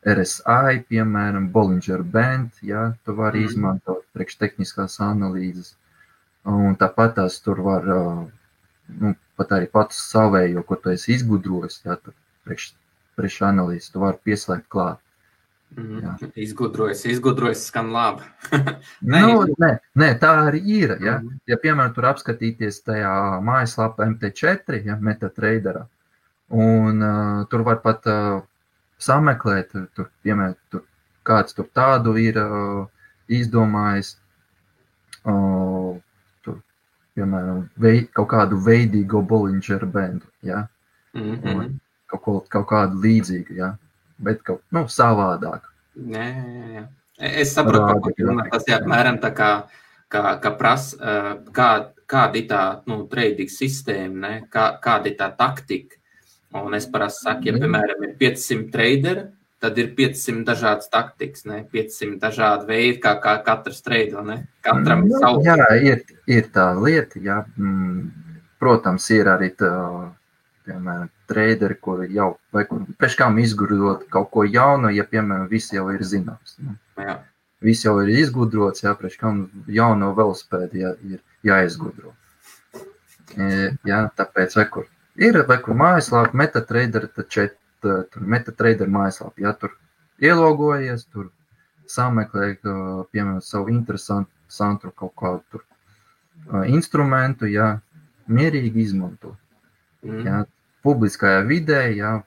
RSI, 0.05 0.83
piemēram, 0.89 1.49
Bollinger 1.53 2.03
Band, 2.03 2.53
ja, 2.61 2.91
tu 3.05 3.15
vari 3.17 3.41
mm. 3.41 3.49
izmantot 3.49 4.03
priekštehniskās 4.13 4.99
analīzes. 5.01 5.73
Un 6.45 6.77
tāpat 6.77 7.15
tās 7.17 7.39
tur 7.41 7.63
var, 7.65 7.87
nu, 9.01 9.15
pat 9.37 9.55
arī 9.57 9.69
pats 9.71 9.97
savējo, 10.11 10.61
ko 10.67 10.77
tu 10.77 10.93
esi 10.93 11.15
izgudrojis, 11.15 11.79
ja, 11.87 11.97
tur 11.97 12.13
priekš, 12.45 12.67
priekš 13.17 13.39
analīzes, 13.49 13.89
tu 13.93 14.03
vari 14.03 14.21
pieslēgt 14.29 14.69
klāt. 14.69 15.01
Mm, 15.75 15.99
jā. 15.99 16.13
izgudrojis, 16.39 17.01
izgudrojis, 17.11 17.65
skan 17.67 17.89
labi. 17.91 18.23
nē, 19.11 19.21
nu, 19.25 19.41
nē, 19.59 19.71
nē, 19.99 20.09
tā 20.21 20.31
arī 20.45 20.61
ir. 20.77 20.95
Ja, 21.03 21.17
mm. 21.19 21.41
ja 21.51 21.57
piemēram, 21.59 21.91
tur 21.95 22.07
apskatīties 22.13 22.79
tajā 22.85 23.11
mājaslapā 23.43 24.07
MT4, 24.13 24.79
ja, 24.87 24.95
MetaTraderā, 25.09 25.83
un 26.55 27.03
uh, 27.03 27.41
tur 27.51 27.65
var 27.67 27.81
pat 27.83 28.07
uh, 28.11 28.37
sameklēt, 29.03 29.75
tur, 29.97 30.09
piemēram, 30.23 30.55
tur, 30.71 30.85
kāds 31.27 31.57
tur 31.57 31.67
tādu 31.75 32.15
ir 32.23 32.39
uh, 32.39 32.85
izdomājis, 33.27 34.15
uh, 35.25 35.91
tur, 36.45 36.61
piemēram, 37.17 37.65
vei, 37.83 38.05
kaut 38.15 38.31
kādu 38.31 38.61
veidīgo 38.63 39.25
Bollingeru 39.27 39.91
bendu, 39.91 40.29
ja? 40.45 40.67
mm 41.15 41.35
-hmm. 41.35 41.73
kaut, 42.07 42.21
ko, 42.21 42.39
kaut 42.49 42.69
kādu 42.69 43.01
līdzīgu, 43.03 43.59
ja? 43.59 43.75
Bet 44.17 44.43
kaut 44.45 44.63
nu, 44.75 44.85
savādāk. 44.91 45.67
Jā, 45.95 46.29
jā, 46.29 46.69
jā. 46.75 46.85
Es 47.15 47.53
saprotu, 47.55 47.99
Rādi, 48.01 48.15
ka 48.17 48.23
jā. 48.27 48.47
tas 48.51 48.65
ir 48.67 48.77
apmēram 48.77 49.19
tā 49.23 49.31
kā, 49.35 49.51
kā, 50.11 50.23
kā 50.43 50.51
prasa, 50.59 51.13
kā, 51.55 51.69
kāda 52.05 52.41
ir 52.41 52.49
tā 52.49 52.63
nu, 52.91 53.05
trading 53.11 53.51
sistēma, 53.51 54.17
ne? 54.27 54.33
kā, 54.51 54.73
kāda 54.83 55.11
ir 55.11 55.15
tā 55.19 55.29
taktika 55.37 56.01
Un 56.63 56.73
es 56.73 56.85
parasti 56.87 57.25
saku, 57.25 57.49
ja, 57.49 57.57
piemēram, 57.59 58.03
ir 58.07 58.13
500 58.19 58.69
traderi, 58.71 59.23
tad 59.63 59.79
ir 59.81 59.89
500 59.97 60.43
dažādas 60.47 60.91
taktikas, 60.91 61.43
ne? 61.49 61.63
500 61.71 62.19
dažādi 62.21 62.69
veidi, 62.69 62.99
kā, 63.03 63.15
kā 63.23 63.35
katrs 63.43 63.81
treido. 63.83 64.23
Katram 64.63 65.03
ir 65.03 65.11
nu, 65.11 65.19
savu. 65.19 65.41
Jā, 65.43 65.57
ir, 65.83 66.05
ir 66.31 66.47
tā 66.55 66.69
lieta, 66.79 67.19
jā. 67.19 67.41
Mm, 67.59 68.05
protams, 68.61 69.09
ir 69.11 69.31
arī 69.33 69.51
tā, 69.59 69.73
piemēram, 70.65 71.11
traderi, 71.29 71.77
kuri 71.81 72.09
jau, 72.15 72.33
vai 72.55 72.65
kur 72.69 72.83
pēc 73.01 73.19
kam 73.21 73.39
izgudrot 73.41 74.07
kaut 74.13 74.31
ko 74.33 74.43
jaunu, 74.47 74.91
ja, 74.95 75.05
piemēram, 75.07 75.47
viss 75.51 75.73
jau 75.73 75.87
ir 75.93 76.03
zināms. 76.05 76.57
Ne? 76.63 76.75
Jā. 77.01 77.19
Viss 77.65 77.85
jau 77.85 77.95
ir 78.03 78.11
izgudrots, 78.13 78.83
jā, 78.83 78.91
priekš 78.99 79.19
kam 79.21 79.45
jauno 79.71 80.11
velospēdu 80.17 80.81
jā, 80.81 80.91
ir 81.07 81.21
jāizgudro. 81.45 82.13
E, 83.35 83.71
jā, 83.87 84.03
tāpēc, 84.17 84.57
vai 84.59 84.67
kur 84.73 84.91
Ir 85.15 85.37
vai 85.47 85.55
kur 85.63 85.77
mājaslapa, 85.79 86.35
MetaTrader, 86.35 87.07
čet, 87.31 87.55
tur 87.79 88.23
MetaTrader 88.33 88.89
mājaslapa, 88.91 89.39
ja 89.39 89.53
tur 89.55 89.71
ielogojies, 90.19 91.05
tur 91.07 91.29
sameklē, 91.87 92.49
piemēram, 93.13 93.39
savu 93.45 93.71
interesantu 93.71 94.91
kaut 94.91 95.13
kādu 95.15 95.39
tur 95.53 95.63
instrumentu, 96.67 97.47
ja 97.47 97.77
mierīgi 98.27 98.83
izmanto. 98.83 99.37
Mm. 100.03 100.19
Ja, 100.27 100.41
publiskajā 100.85 101.41
vidē, 101.49 101.81
ja 101.97 102.19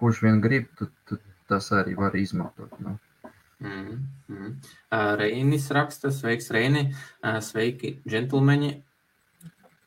kurš 0.00 0.22
vien 0.24 0.40
grib, 0.44 0.70
tad, 0.78 0.90
tad 1.08 1.20
tas 1.48 1.70
arī 1.76 1.94
var 2.00 2.16
izmantot. 2.16 2.72
Nu. 2.80 2.96
Mm, 3.64 4.00
mm. 4.32 4.50
Reinis 5.20 5.68
raksta, 5.72 6.10
sveiks, 6.12 6.50
Reini, 6.52 6.88
sveiki, 7.44 7.98
džentlmeņi 8.08 8.72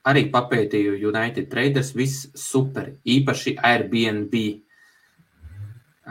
arī 0.08 0.28
papētīju 0.32 0.96
United 1.10 1.50
Traders, 1.52 1.92
viss 1.98 2.28
super, 2.38 2.94
īpaši 3.08 3.58
Airbnb. 3.70 4.38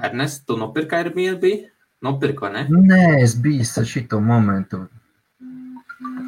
Ernest, 0.07 0.45
tu 0.49 0.59
nopirki 0.61 0.99
Airbnb? 0.99 1.47
Nopirki, 2.05 2.45
vai 2.45 2.53
ne? 2.59 2.67
Nē, 2.91 3.03
es 3.23 3.37
biju 3.41 3.65
ar 3.81 3.89
šito 3.89 4.21
momentu, 4.21 4.83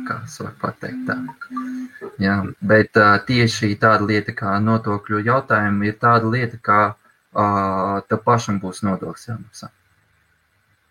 kā 0.08 0.22
es 0.24 0.38
varu 0.40 0.56
pateikt 0.62 1.04
tā. 1.10 1.18
Jā, 2.22 2.36
bet 2.60 2.96
uh, 2.98 3.16
tieši 3.26 3.74
tāda 3.80 4.06
lieta 4.06 4.34
kā 4.36 4.56
notokļu 4.62 5.22
jautājumi 5.26 5.90
ir 5.90 5.98
tāda 6.02 6.30
lieta, 6.30 6.58
kā 6.62 6.80
uh, 6.92 7.98
tev 8.08 8.22
pašam 8.24 8.60
būs 8.62 8.82
nodoklis 8.86 9.28
jāmaksā. 9.28 9.70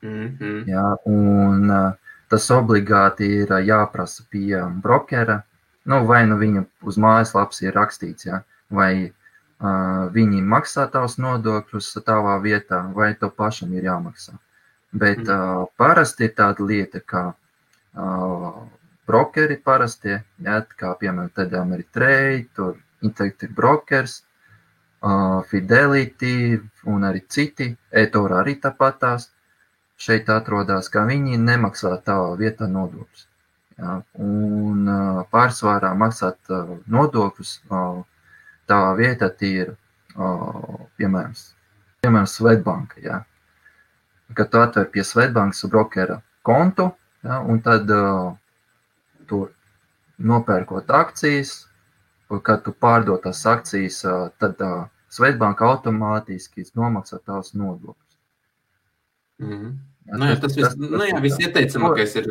Mm 0.02 0.38
-hmm. 0.40 0.64
Jā, 0.68 0.88
un 1.06 1.70
uh, 1.70 1.94
tas 2.30 2.50
obligāti 2.52 3.30
ir 3.42 3.54
jāprasa 3.66 4.24
pie 4.30 4.62
brokera, 4.84 5.42
nu, 5.86 6.06
vai 6.06 6.26
nu 6.28 6.38
viņa 6.38 6.66
uz 6.82 6.98
mājaslapas 6.98 7.62
ir 7.62 7.74
rakstīts, 7.74 8.26
ja, 8.26 8.42
vai 8.70 8.92
uh, 9.08 10.12
viņi 10.14 10.44
maksā 10.44 10.88
tavus 10.92 11.18
nodokļus 11.18 11.94
tavā 12.06 12.38
vietā, 12.44 12.84
vai 12.94 13.14
tev 13.16 13.32
pašam 13.36 13.74
ir 13.74 13.84
jāmaksā. 13.84 14.34
Bet 14.92 15.28
uh, 15.28 15.68
parasti 15.78 16.24
ir 16.28 16.34
tāda 16.36 16.64
lieta, 16.64 17.00
ka 17.00 17.24
uh, 17.34 18.64
brokeri 19.08 19.58
parasti, 19.64 20.18
ja, 20.44 20.62
kā 20.80 20.94
piemēram 21.00 21.32
tādā 21.36 21.62
Ameritrade, 21.62 22.46
tur 22.56 22.76
Interactive 23.02 23.54
Brokers, 23.56 24.22
uh, 25.02 25.44
Fidelity 25.48 26.60
un 26.86 27.08
arī 27.08 27.24
citi, 27.30 27.72
eToro 27.92 28.42
arī 28.42 28.58
tāpatās, 28.62 29.30
šeit 29.98 30.30
atrodas, 30.30 30.90
ka 30.94 31.06
viņi 31.08 31.40
nemaksā 31.42 31.96
tavā 32.06 32.36
vietā 32.38 32.68
nodokļus. 32.70 33.26
Ja, 33.78 34.00
un 34.18 34.88
pārsvarā 35.30 35.92
maksāt 35.94 36.50
nodokļus 36.90 37.52
tā 38.70 38.80
vieta 38.98 39.30
ir, 39.46 39.76
piemēram, 40.98 41.36
piemēram 42.02 42.30
Svetbanka. 42.30 43.02
Ja. 43.04 43.20
Kad 44.34 44.50
tu 44.50 44.62
atver 44.62 44.90
pie 44.94 45.06
Svetbankas 45.06 45.66
brokera 45.70 46.22
kontu, 46.42 46.90
ja, 47.22 47.40
un 47.42 47.62
tad 47.62 47.86
tur 49.30 49.52
nopērkot 50.18 50.90
akcijas, 50.92 51.68
kad 52.44 52.64
tu 52.66 52.74
pārdod 52.74 53.22
tās 53.24 53.46
akcijas, 53.48 54.02
tad 54.42 54.64
Svetbanka 55.08 55.64
automātiski 55.70 56.66
nomaksā 56.76 57.22
tavus 57.24 57.54
nodokļus. 57.56 58.18
Mm 59.40 59.54
-hmm. 59.54 59.78
Nu, 60.18 60.26
jā, 60.26 60.36
tas, 60.40 60.56
tas, 60.56 60.64
tas, 60.64 60.76
nu, 60.80 61.04
jā, 61.04 61.20
viss 61.24 61.40
ieteicamākais 61.40 62.16
ir 62.16 62.30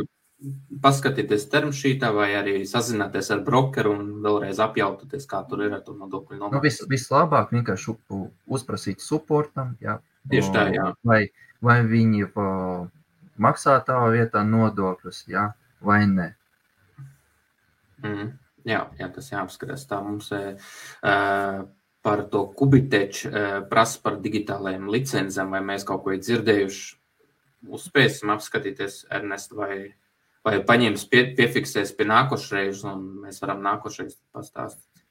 paskatīties 0.85 1.47
termšītā 1.53 2.11
vai 2.13 2.29
arī 2.37 2.55
sazināties 2.69 3.31
ar 3.33 3.43
brokeru 3.45 3.93
un 3.97 4.07
vēlreiz 4.25 4.61
apjautāties, 4.61 5.27
kā 5.29 5.43
tur 5.49 5.65
ir 5.65 5.77
ar 5.77 5.83
to 5.85 5.95
nodokļu 5.97 6.39
nomaksāšanu. 6.39 6.57
Nu, 6.57 6.63
vis, 6.65 6.81
vislabāk 6.89 7.53
vienkārši 7.53 7.97
uzprasīt 8.47 9.05
supportam, 9.05 9.77
jā. 9.81 9.99
Tieši 10.31 10.53
tā, 10.53 10.67
jā. 10.75 10.91
Vai, 11.07 11.21
vai 11.63 11.79
viņi 11.87 12.29
maksā 13.39 13.79
tavā 13.87 14.11
vietā 14.17 14.43
nodokļus, 14.45 15.25
jā, 15.33 15.53
vai 15.81 16.03
nē. 16.11 16.35
Mm, 18.05 18.31
jā, 18.69 18.81
jā, 19.01 19.11
tas 19.15 19.31
jāapskatās. 19.33 19.87
Tā 19.89 20.01
mums 20.05 20.33
e, 20.37 20.43
par 22.07 22.25
to 22.33 22.47
kubiteču 22.59 23.31
e, 23.31 23.45
prasa 23.71 24.03
par 24.05 24.19
digitālajiem 24.25 24.91
licencēm, 24.93 25.55
vai 25.57 25.63
mēs 25.73 25.87
kaut 25.89 26.05
ko 26.05 26.17
ir 26.17 26.25
dzirdējuši. 26.25 26.91
Uzspēsim 27.77 28.31
apskatīties, 28.35 29.07
Ernest, 29.17 29.55
vai 29.57 29.95
vai 30.47 30.61
paņems, 30.63 31.07
pie, 31.11 31.25
piefiksēs 31.37 31.93
pie 31.99 32.07
nākošreiz, 32.07 32.85
un 32.87 33.03
mēs 33.25 33.41
varam 33.43 33.65
nākošreiz 33.67 34.15
pastāstīt. 34.35 35.03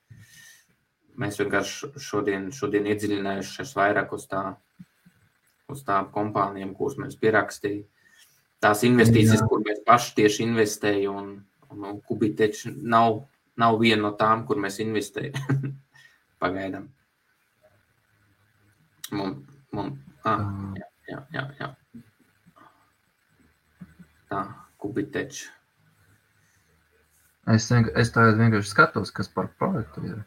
Mēs 1.20 1.40
vienkārši 1.40 1.92
šodien, 2.04 2.50
šodien 2.56 2.88
iedziļinājušies 2.92 3.74
vairāk 3.78 4.14
uz, 4.16 4.26
tā, 4.32 4.44
uz 5.72 5.84
tām 5.88 6.10
kompānijām, 6.16 6.74
kuras 6.76 6.98
mēs 7.04 7.20
pierakstījām. 7.20 7.84
Tās 8.64 8.82
investīcijas, 8.88 9.44
Jā. 9.44 9.48
kur 9.52 9.62
mēs 9.62 9.82
paši 9.86 10.14
tieši 10.18 10.44
investējam, 10.48 11.34
un, 11.76 11.84
un, 11.84 11.92
un 11.92 12.02
Kubiteč 12.08 12.66
nav, 12.72 13.22
nav 13.60 13.80
viena 13.82 14.08
no 14.08 14.14
tām, 14.20 14.46
kur 14.48 14.60
mēs 14.64 14.80
investējam. 14.84 15.72
Pagaidām. 16.42 16.90
Mums, 19.16 19.58
mums, 19.76 20.00
ah, 20.26 20.42
jā, 20.80 20.88
jā, 21.12 21.24
jā, 21.36 21.50
jā. 21.62 21.74
Tā. 24.32 24.46
Kubitečs. 24.86 25.46
Es, 27.54 27.68
es 27.70 28.12
tagad 28.14 28.40
vienkārši 28.40 28.72
skatos, 28.72 29.12
kas 29.14 29.30
par 29.34 29.52
projektu 29.60 30.04
ir. 30.10 30.22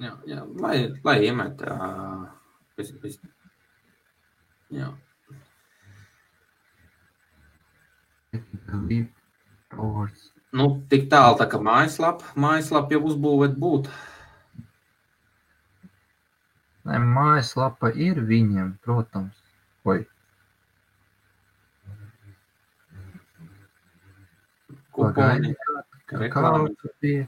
jā, 0.00 0.12
jā, 0.28 0.40
lai, 0.60 0.76
lai 1.04 1.16
iemet. 1.24 1.64
Uh, 1.64 2.24
vis, 2.76 2.92
vis, 3.02 3.18
jā. 4.72 4.88
Nu, 10.54 10.68
tik 10.90 11.08
tālu 11.10 11.38
tā 11.40 11.48
kā 11.50 11.58
mājaslapa, 11.58 12.34
mājaslapa 12.38 12.94
jau 12.94 13.02
uzbūvēt 13.10 13.56
būt. 13.58 13.88
Nē, 16.84 17.00
mājaslapa 17.00 17.90
ir 17.96 18.20
viņiem, 18.28 18.74
protams. 18.84 19.34
Oi. 19.88 20.04
Kuponi, 24.94 25.54
Kāda 26.06 26.68
bija? 27.02 27.26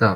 Tā. 0.00 0.10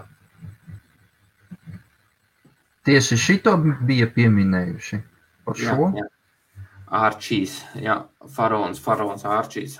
Tieši 2.89 3.19
šito 3.21 3.55
bija 3.89 4.09
pieminējuši 4.13 4.99
par 5.47 5.61
jā, 5.61 5.73
šo? 5.77 5.89
jā. 5.97 6.07
Ārčīs, 6.99 7.59
jā, 7.77 7.99
faraons, 8.33 8.81
faraons 8.81 9.25
ārčīs. 9.29 9.79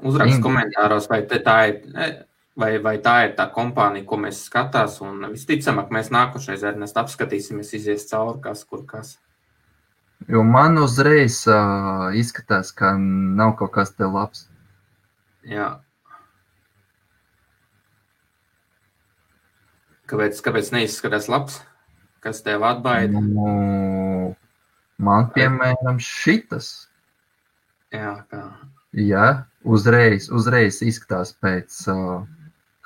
Uzrakst 0.00 0.40
komentāros, 0.44 1.08
vai 1.10 1.20
tā 1.28 1.56
ir, 1.68 1.80
vai, 2.56 2.70
vai 2.82 2.94
tā 3.04 3.16
ir 3.26 3.34
tā 3.36 3.46
kompānija, 3.52 4.06
ko 4.08 4.16
mēs 4.20 4.44
skatās, 4.48 5.00
un 5.04 5.26
visticamāk 5.32 5.92
mēs 5.92 6.08
nākošais 6.14 6.64
Ernest 6.72 6.96
apskatīsimies, 7.00 7.74
izies 7.76 8.08
cauri, 8.08 8.40
kas 8.44 8.64
kur 8.64 8.86
kas. 8.88 9.18
Jo 10.28 10.42
man 10.44 10.76
uzreiz 10.80 11.42
uh, 11.48 12.10
izskatās, 12.16 12.72
ka 12.76 12.92
nav 13.00 13.54
kaut 13.60 13.72
kas 13.76 13.94
te 13.96 14.08
labs. 14.08 14.44
Jā. 15.48 15.78
Kāpēc, 20.10 20.40
kāpēc 20.44 20.72
neizskatās 20.74 21.30
labs? 21.30 21.60
Kas 22.20 22.42
tev 22.44 22.66
atbaida? 22.68 23.20
Nu, 23.22 24.34
man, 25.00 25.30
piemēram, 25.32 26.00
šitas. 26.04 26.90
Jā, 27.94 28.18
kā. 28.28 28.42
Jā, 28.92 29.28
uzreiz, 29.64 30.30
uzreiz 30.32 30.80
izskatās 30.82 31.32
pēc 31.36 31.82
uh, 31.92 32.22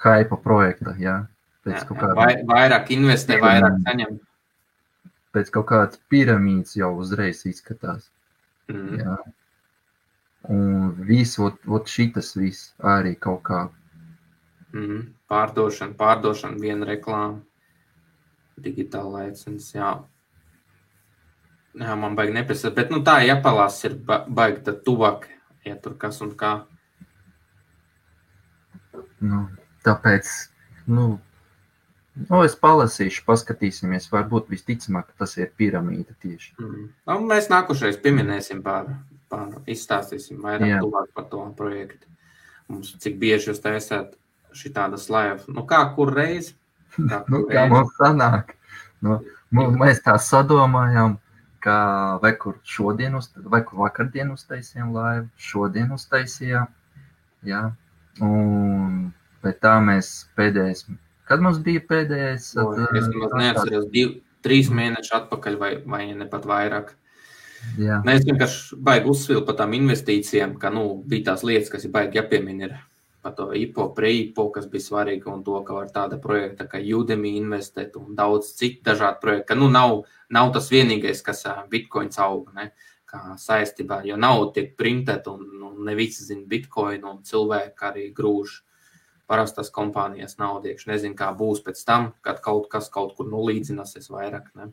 hypa 0.04 0.38
projekta. 0.42 0.94
Jā, 0.98 1.20
pēc 1.66 1.78
Jā, 1.80 1.86
kaut 1.88 2.00
kāda, 2.02 2.16
Vai, 2.18 2.34
vairāk 2.48 2.90
investē, 2.96 3.38
vairāk 3.42 3.80
saņem. 3.86 4.18
pēc 5.34 5.50
kaut 5.54 5.68
kādas 5.70 6.02
piramīdas 6.10 6.76
jau 6.78 6.92
uzreiz 7.00 7.44
izskatās. 7.46 8.10
Mm. 8.70 9.00
Jā. 9.00 9.16
Un 10.52 10.92
viss, 11.08 11.38
ot, 11.40 11.56
ot 11.66 11.88
šitas 11.88 12.34
viss 12.36 12.74
arī 12.84 13.14
kaut 13.16 13.42
kā. 13.48 13.62
Mm. 14.74 15.06
Pārdošana, 15.30 15.94
pārdošana, 15.96 16.60
viena 16.60 16.86
reklāma, 16.88 17.40
digitāla 18.60 19.24
licences. 19.24 19.72
Jā. 19.74 19.94
jā, 21.80 21.94
man 21.96 22.14
baigi 22.18 22.36
nepasaka, 22.36 22.74
bet 22.76 22.92
nu, 22.92 23.00
tā 23.06 23.20
jāpalās 23.24 23.80
ir 23.88 23.96
ba 24.04 24.20
baigi 24.28 24.62
tad 24.68 24.82
tuvāk, 24.86 25.28
ja 25.64 25.76
tur 25.80 25.96
kas 26.00 26.20
un 26.24 26.34
kā. 26.38 26.54
Nu, 29.24 29.44
tāpēc, 29.86 30.30
nu, 30.86 31.06
nu, 32.28 32.40
es 32.44 32.56
palasīšu, 32.60 33.24
paskatīsimies. 33.26 34.10
Varbūt 34.12 34.50
visticamāk, 34.52 35.14
tas 35.18 35.36
ir 35.40 35.52
piramīda 35.58 36.16
tieši. 36.22 36.54
Mm. 36.60 36.88
Nu, 37.10 37.20
mēs 37.30 37.50
nākošais 37.52 37.98
pieminēsim 38.04 38.62
par, 38.66 38.90
par 39.32 39.56
izstāstīsim 39.70 40.42
vairāk 40.44 40.76
Jā. 40.76 40.82
tuvāk 40.84 41.10
par 41.16 41.30
to 41.32 41.46
projektu. 41.58 42.10
Mums 42.70 42.94
cik 43.00 43.18
bieži 43.20 43.50
jūs 43.50 43.60
taisāt 43.64 44.14
šī 44.56 44.70
tāda 44.76 45.00
slaiva, 45.00 45.42
nu 45.50 45.64
kā 45.68 45.82
kur 45.96 46.12
reiz? 46.14 46.54
Kā 46.94 47.24
Nu, 47.30 47.42
kur 47.42 47.50
kā 47.50 47.64
reiz? 47.64 47.72
mums 47.74 47.96
sanāk? 47.98 48.54
Nu, 49.04 49.18
nu, 49.52 49.66
mēs 49.80 50.00
tā 50.04 50.14
sadomājām, 50.20 51.18
ka 51.64 51.76
vai 52.22 52.34
kur 52.40 52.58
šodien, 52.68 53.16
uz, 53.18 53.30
vai 53.50 53.62
kur 53.64 53.84
vakardien 53.86 54.32
uztaisījām 54.34 54.92
laivu, 54.94 55.28
šodien 55.40 55.94
uztaisījām. 55.96 56.68
Jā. 57.48 57.62
Un 58.24 59.08
pēc 59.44 59.60
tā 59.64 59.78
mēs 59.84 60.12
pēdējais, 60.38 60.86
kad 61.28 61.42
mums 61.44 61.60
bija 61.64 61.82
pēdējais? 61.88 62.52
Tad, 62.58 62.84
Es 63.00 63.08
nemaz 63.08 63.34
neatceros, 63.40 63.88
div, 63.92 64.18
trīs 64.44 64.70
mēnešus 64.72 65.16
atpakaļ, 65.22 65.58
vai, 65.60 65.72
vai 65.88 66.04
ne 66.12 66.28
pat 66.30 66.46
vairāk. 66.48 66.94
Jā, 67.80 68.02
Nē, 68.04 68.18
es 68.18 68.26
vienkārši 68.28 68.76
baigi 68.84 69.08
uzsvilpu 69.08 69.46
par 69.48 69.56
tām 69.62 69.72
investīcijām, 69.76 70.58
ka 70.60 70.68
nu, 70.72 70.84
bija 71.08 71.30
tās 71.30 71.44
lietas, 71.48 71.70
kas 71.72 71.86
ir 71.88 71.94
baigi 71.94 72.20
jāpiemina. 72.20 72.68
Ir 72.68 72.74
par 73.24 73.32
to 73.38 73.48
IPO, 73.56 73.88
pre-IPO, 73.96 74.48
kas 74.52 74.66
bija 74.68 74.84
svarīgi, 74.84 75.24
un 75.32 75.40
to, 75.46 75.56
ka 75.64 75.78
var 75.78 75.88
tāda 75.92 76.18
projekta 76.20 76.66
kā 76.68 76.82
Udemy 76.84 77.38
investēt, 77.40 77.96
un 77.96 78.12
daudz 78.18 78.52
citu 78.58 78.84
dažādu 78.90 79.22
projektu. 79.22 79.48
Ka, 79.48 79.56
nu, 79.56 79.70
nav, 79.72 80.02
nav 80.28 80.52
tas 80.52 80.68
vienīgais, 80.72 81.24
kas 81.24 81.46
bitkoins 81.72 82.20
aug, 82.20 82.52
ne, 82.58 82.68
saistībā, 83.40 84.02
jo 84.04 84.18
nav 84.20 84.50
tiek 84.54 84.74
printēt, 84.76 85.28
un 85.30 85.46
nu, 85.60 85.72
ne 85.86 85.94
visi 85.96 86.26
zina 86.26 86.44
bitkoinu, 86.50 87.10
un 87.10 87.22
cilvēki 87.24 87.88
arī 87.88 88.06
grūž 88.14 88.60
parastās 89.30 89.70
kompānijas 89.72 90.36
naudu. 90.38 90.68
iekšā. 90.68 90.90
Nezinu, 90.92 91.16
kā 91.16 91.30
būs 91.32 91.62
pēc 91.64 91.84
tam, 91.86 92.12
kad 92.20 92.42
kaut 92.44 92.68
kas 92.68 92.90
kaut 92.92 93.16
kur 93.16 93.30
nolīdzinās 93.30 93.96
vairāk. 94.10 94.50
Ne? 94.58 94.72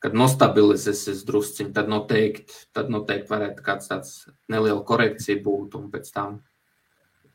Kad 0.00 0.16
nostabilizēsies 0.16 1.24
drusciņi, 1.28 1.72
tad 1.76 1.88
noteikti, 1.88 2.52
tad 2.72 2.92
noteikti 2.92 3.30
varētu 3.30 3.64
kāds 3.64 3.88
tāds 3.88 4.28
neliela 4.48 4.84
korekcija 4.84 5.40
būt, 5.44 5.76
un 5.76 5.90
pēc 5.92 6.12
tam 6.12 6.40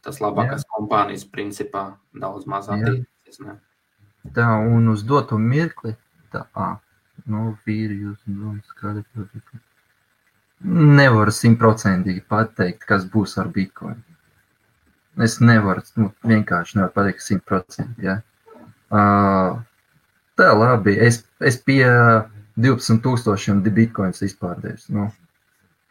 tas 0.05 0.21
labākās 0.21 0.63
Jā. 0.63 0.71
kompānijas 0.75 1.25
principā 1.27 1.85
daudz 2.13 2.45
Jā. 2.69 2.77
attīstīsies. 2.77 3.41
tā 4.33 4.47
un 4.61 4.89
uz 4.93 5.03
doto 5.05 5.37
mirkli. 5.41 5.95
Tā, 6.33 6.45
ā, 6.57 6.71
nu, 7.31 7.55
vīri 7.67 7.99
jūs 8.01 8.19
domas, 8.25 8.73
kāda 8.79 9.03
ir. 9.03 9.61
Nevaru 10.65 11.33
simtprocentīgi 11.35 12.23
pateikt, 12.31 12.85
kas 12.89 13.05
būs 13.11 13.35
ar 13.41 13.51
bitkoinu. 13.53 14.01
Es 15.25 15.37
nevaru, 15.39 15.83
nu, 15.99 16.09
vienkārši 16.27 16.79
nevaru 16.79 16.95
pateikt 16.95 17.23
simtprocentīgi. 17.23 18.07
Ja? 18.07 18.17
Uh, 18.89 19.61
tā 20.39 20.49
labi, 20.55 20.95
es, 21.01 21.21
es 21.39 21.59
pie 21.61 21.85
12 22.57 23.03
tūkstošiem 23.05 23.61
bitkoinus 23.67 24.25
izpārdēju. 24.25 24.97
Nu. 24.97 25.07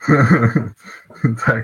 tā, 1.41 1.57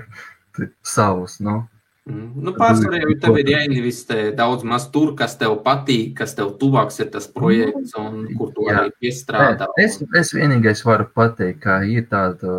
savus, 0.87 1.39
nu. 1.43 1.59
Mm. 1.59 1.80
Nu, 2.09 2.49
Pārsvarā 2.57 2.97
jau 3.03 3.13
tev 3.21 3.35
ir 3.37 3.49
jāinvestē 3.51 4.31
daudz 4.35 4.63
maz 4.65 4.87
tur, 4.89 5.11
kas 5.15 5.35
tev 5.37 5.59
patīk, 5.65 6.15
kas 6.17 6.33
tev 6.33 6.55
tuvāks 6.57 6.97
ir 7.03 7.11
tas 7.13 7.27
projekts 7.29 7.93
un 7.99 8.23
kur 8.39 8.49
tu 8.55 8.65
Jā. 8.65 8.79
arī 8.79 8.91
piestrādā. 9.03 9.67
Nē, 9.77 9.83
Es, 9.85 9.99
es 10.17 10.33
vienīgais 10.33 10.81
varu 10.83 11.05
pateikt, 11.13 11.59
ka 11.61 11.83
ir 11.85 12.07
tāda, 12.09 12.55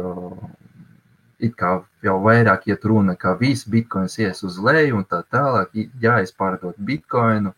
it 1.43 1.57
kā 1.59 1.73
jau 2.07 2.17
vairāk 2.23 2.69
iet 2.71 2.85
runa, 2.87 3.17
ka 3.19 3.35
viss 3.35 3.67
bitkoins 3.67 4.15
ies 4.23 4.45
uz 4.47 4.61
leju 4.63 5.01
un 5.01 5.05
tā 5.11 5.25
tālāk, 5.27 5.75
i- 5.75 5.91
jāizpārdot 6.01 6.79
bitkoinu, 6.79 7.53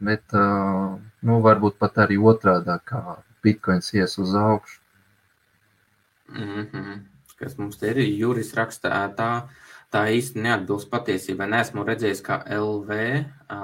bet, 0.00 0.24
uh, 0.34 0.98
nu, 1.22 1.40
varbūt 1.40 1.78
pat 1.78 1.94
arī 2.02 2.18
otrādā, 2.18 2.80
kā 2.84 3.18
bitkoins 3.44 3.94
ies 3.94 4.18
uz 4.18 4.34
augšu. 4.34 4.80
Mm 6.34 6.66
-hmm. 6.72 7.00
Kas 7.38 7.56
mums 7.58 7.76
te 7.76 7.86
ir? 7.90 7.96
Juris 7.98 8.54
raksta, 8.54 8.88
ā, 8.90 9.14
tā, 9.14 9.42
tā 9.92 10.06
īsti 10.16 10.42
neatbilst 10.42 10.90
patiesībai. 10.92 11.50
Nesmu 11.52 11.84
redzējis, 11.86 12.24
ka 12.24 12.40
LV 12.48 12.98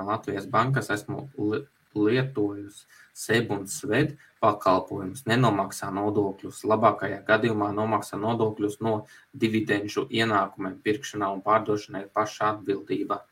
Latvijas 0.08 0.46
bankas 0.50 0.90
esmu 0.94 1.28
li- 1.38 1.64
lietojusi 1.98 2.86
SEB 3.18 3.50
un 3.50 3.64
SVED 3.66 4.12
pakalpojumus, 4.42 5.24
nenomaksā 5.26 5.88
nodokļus. 5.94 6.60
Labākajā 6.70 7.22
gadījumā 7.26 7.72
nomaksā 7.74 8.20
nodokļus 8.20 8.78
no 8.84 8.94
dividendžu 9.34 10.06
ienākumiem. 10.10 10.78
Pirkšanā 10.84 11.32
un 11.34 11.42
pārdošanā 11.42 12.04
ir 12.04 12.12
paša 12.14 12.52
atbildība. 12.52 13.22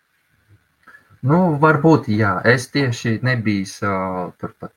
Nu, 1.26 1.56
varbūt, 1.62 2.10
jā, 2.12 2.36
es 2.46 2.68
tieši 2.74 3.18
nebiju 3.24 3.68
uh, 3.86 4.18
turpat 4.40 4.74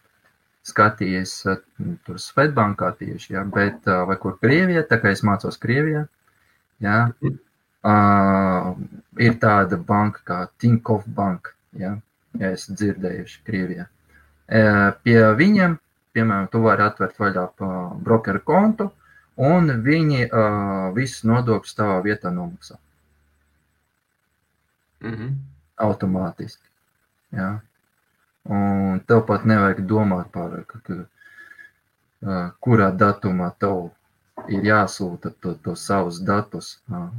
skatījies 0.70 1.34
uh, 1.50 1.60
tur 2.06 2.22
Svetbankā 2.22 2.94
tieši, 3.02 3.34
jā, 3.36 3.44
bet 3.58 3.86
uh, 3.90 4.06
vai 4.10 4.18
kur 4.22 4.38
Krievijā, 4.42 4.86
tā 4.88 5.02
kā 5.02 5.12
es 5.14 5.22
mācos 5.26 5.60
Krievijā, 5.62 6.06
jā, 6.86 6.98
uh, 7.84 8.74
ir 9.20 9.38
tāda 9.42 9.78
banka 9.78 10.26
kā 10.26 10.40
Tinkoff 10.58 11.08
Bank, 11.08 11.54
jā, 11.78 11.96
ja 12.40 12.52
es 12.56 12.68
dzirdējuši 12.72 13.42
Krievijā. 13.48 13.88
Uh, 14.50 14.90
pie 15.04 15.18
viņiem, 15.38 15.78
piemēram, 16.14 16.50
tu 16.52 16.64
vari 16.66 16.88
atvērt 16.88 17.20
vaļā 17.22 17.48
uh, 17.50 17.80
brokeru 18.04 18.42
kontu, 18.46 18.92
un 19.40 19.72
viņi 19.86 20.28
uh, 20.28 20.92
visus 20.96 21.24
nodokļus 21.30 21.78
tavā 21.78 22.00
vietā 22.06 22.34
nomaksā 22.34 22.80
Mm 25.00 25.14
-hmm. 25.14 25.36
automātiski. 25.78 26.68
Jā. 27.32 27.60
Un 28.44 29.00
tev 29.08 29.22
pat 29.28 29.46
nevajag 29.46 29.80
domāt 29.88 30.32
par 30.32 30.64
ka, 30.68 30.80
ā, 30.90 32.52
kurā 32.60 32.90
datumā 32.92 33.52
tev 33.60 33.92
ir 34.48 34.64
jāsūta 34.64 35.32
to, 35.42 35.54
to 35.54 35.76
savus 35.76 36.20
datus. 36.20 36.82
ā. 36.92 37.10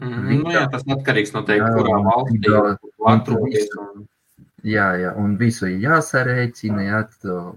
Mm, 0.00 0.40
nu, 0.40 0.52
jā, 0.54 0.62
tas 0.72 0.86
atkarīgs 0.88 1.34
no 1.34 1.42
tā, 1.44 1.58
Jā, 1.60 1.66
kurā 1.76 1.98
valstī 2.06 2.54
atrodas. 3.10 3.66
Jā, 4.64 4.86
jā, 5.00 5.10
un 5.20 5.34
visu 5.40 5.68
ir 5.68 5.84
jāsarēķina, 5.84 6.86
jā, 6.86 7.00
tur, 7.20 7.54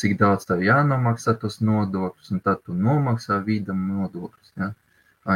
cik 0.00 0.16
daudz 0.20 0.48
tev 0.48 0.64
jānomaksā 0.64 1.34
tos 1.40 1.60
nodokļus, 1.64 2.32
un 2.32 2.42
tad 2.44 2.62
tu 2.64 2.76
nomaksā 2.76 3.38
vidam 3.44 3.84
nodokļus, 3.88 4.52
jā, 4.60 4.70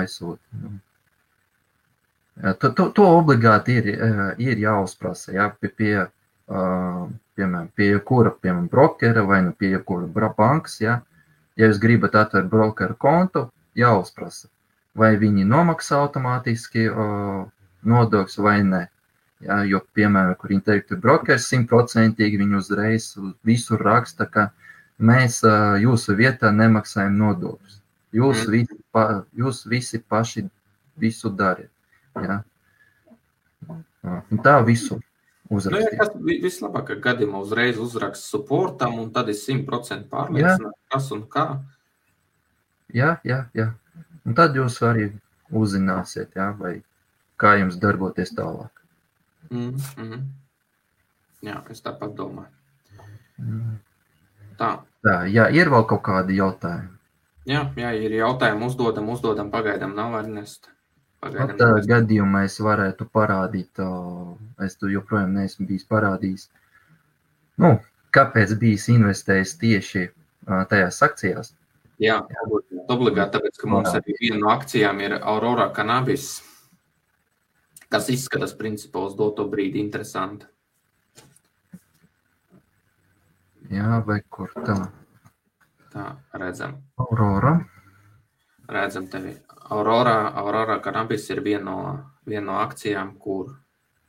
aizsūt. 0.01 0.41
Nu. 0.63 0.73
Jā, 2.43 2.53
to, 2.61 2.73
to, 2.77 2.89
to 2.97 3.07
obligāti 3.17 3.79
ir, 3.81 3.93
ir 4.45 4.65
jāuzprasa, 4.65 5.33
jā, 5.37 5.51
pie, 5.61 5.73
pie, 5.77 5.93
piemēram, 6.47 7.71
pie 7.77 7.93
kura, 8.05 8.33
piemēram, 8.33 8.69
brokera 8.73 9.25
vai 9.29 9.43
nu 9.45 9.53
pie 9.57 9.75
kura 9.85 10.33
bankas, 10.37 10.81
jā, 10.85 10.99
ja 11.57 11.71
jūs 11.71 11.81
gribat 11.81 12.17
atvērt 12.17 12.53
brokeru 12.53 12.97
kontu, 13.01 13.49
jāuzprasa, 13.77 14.49
vai 14.97 15.15
viņi 15.21 15.47
nomaksā 15.49 16.01
automātiski 16.03 16.89
nodokļus 17.87 18.39
vai 18.43 18.61
nē. 18.67 18.83
Ja, 19.45 19.61
jo, 19.69 19.83
piemēram, 19.95 20.33
kur 20.41 20.55
intelektu 20.55 20.97
brokers 20.97 21.51
simtprocentīgi 21.51 22.39
viņi 22.41 22.57
uzreiz 22.57 23.11
visur 23.45 23.83
raksta, 23.85 24.25
ka 24.25 24.49
mēs 24.97 25.43
jūsu 25.83 26.17
vietā 26.17 26.49
nemaksājam 26.57 27.19
nodokļus. 27.21 27.81
Jūs, 28.17 28.47
mm. 28.47 28.53
visi, 28.55 28.79
pa, 28.97 29.03
jūs 29.37 29.67
visi 29.69 30.01
paši 30.01 30.47
visu 30.97 31.31
dariet. 31.37 31.71
Ja. 32.17 32.41
Un 34.07 34.41
tā 34.41 34.57
visur. 34.65 35.03
Nu, 35.51 35.61
ja 35.79 35.93
kas 35.95 36.15
vislabākā 36.17 36.97
gadījumā 37.05 37.39
uzreiz 37.45 37.77
uzraksta 37.79 38.25
supportam, 38.25 38.97
un 38.99 39.13
tad 39.15 39.29
ir 39.31 39.37
simtprocentīgi 39.39 40.11
pārliecināts, 40.11 40.81
kas 40.91 41.11
un 41.15 41.27
kā. 41.31 41.45
Jā, 42.95 43.19
jā, 43.27 43.45
jā. 43.55 43.69
Un 44.27 44.35
tad 44.35 44.57
jūs 44.59 44.81
arī 44.83 45.11
uzzināsiet, 45.55 46.35
jā, 46.37 46.51
vai 46.59 46.81
kā 47.41 47.55
jums 47.61 47.79
darboties 47.79 48.35
tālāk. 48.35 48.83
Mm 49.51 49.75
-hmm. 49.77 50.23
Jā, 51.43 51.63
es 51.71 51.83
tāpat 51.83 52.15
domāju. 52.15 52.53
Mm. 53.39 53.79
Tā. 54.59 54.71
Tā, 55.05 55.17
jā, 55.31 55.49
ir 55.53 55.69
vēl 55.71 55.85
kaut 55.87 56.03
kādi 56.03 56.37
jautājumi. 56.41 56.97
Jā, 57.47 57.73
jā 57.77 57.93
ir 57.95 58.11
jautājumi, 58.11 58.67
uzdodam, 58.67 59.09
uzdodam, 59.09 59.51
pagaidām 59.51 59.95
nav 59.95 60.17
Ernest. 60.19 60.71
Pagaidām 61.21 61.59
Tādā 61.61 61.83
gadījumā 61.87 62.45
es 62.45 62.59
varētu 62.61 63.07
parādīt, 63.13 63.79
es 64.67 64.77
tu 64.77 64.89
joprojām 64.89 65.33
neesmu 65.35 65.67
bijis 65.67 65.85
parādījis, 65.85 66.49
nu, 67.63 67.79
kāpēc 68.11 68.57
bijis 68.59 68.89
investējis 68.89 69.55
tieši 69.63 70.11
tajās 70.73 71.03
akcijās. 71.03 71.53
Jā, 72.03 72.19
obligāti, 72.93 73.39
tāpēc, 73.39 73.57
ka 73.61 73.71
mums 73.73 73.95
arī 73.97 74.17
viena 74.21 74.43
no 74.43 74.51
akcijām 74.53 75.01
ir 75.01 75.17
Aurora 75.23 75.71
Cannabis 75.73 76.35
kas 77.93 78.11
izskatās 78.13 78.55
principā 78.59 79.05
uz 79.07 79.15
doto 79.19 79.47
brīdi 79.51 79.81
interesanti. 79.83 80.47
Jā, 83.71 84.01
vai 84.07 84.21
kur 84.31 84.53
tā? 84.55 84.77
Tā, 85.91 86.07
redzam. 86.39 86.77
Aurora. 87.03 87.57
Redzam 88.71 89.09
tevi. 89.11 89.33
Aurora, 89.75 90.33
Aurora 90.39 90.79
Cannabis 90.83 91.27
ir 91.35 91.43
viena 91.43 91.65
no, 91.71 91.79
viena 92.27 92.47
no 92.53 92.59
akcijām, 92.63 93.17
kur, 93.23 93.57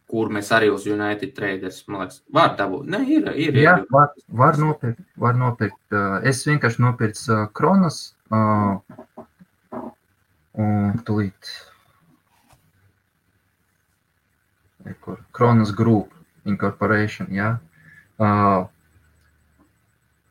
kur 0.07 0.31
mēs 0.31 0.51
arī 0.55 0.69
uz 0.71 0.87
United 0.87 1.33
Traders, 1.35 1.81
man 1.91 2.05
liekas, 2.05 2.21
var 2.33 2.55
dabūt. 2.59 2.87
Ne, 2.93 3.03
ir, 3.11 3.27
ir. 3.35 3.57
Jā, 3.59 3.77
ir. 3.81 3.87
Var, 3.91 4.11
var 4.41 4.59
nopirkt, 4.61 5.03
var 5.19 5.35
nopirkt. 5.39 5.97
Es 6.23 6.45
vienkārši 6.47 6.83
nopircu 6.83 7.41
Kronos. 7.57 8.03
Un 10.57 10.95
tūlīt 11.05 11.51
kur 15.01 15.17
Kronos 15.31 15.71
Group 15.75 16.13
Incorporation. 16.45 17.27
Ja? 17.31 17.57
Uh, 18.17 18.65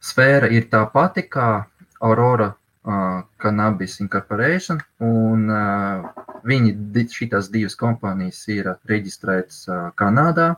sfēra 0.01 0.51
ir 0.53 0.69
tā 0.73 0.83
pati 0.93 1.27
kā 1.31 1.67
Aurora 2.05 2.51
uh, 2.53 3.23
Cannabis 3.41 4.01
Incorporation, 4.01 4.81
un 5.01 5.51
uh, 5.51 6.26
viņi, 6.47 6.77
šīs 7.13 7.51
divas 7.53 7.77
kompānijas 7.79 8.41
ir 8.53 8.73
reģistrētas 8.89 9.67
Kanādā. 9.99 10.55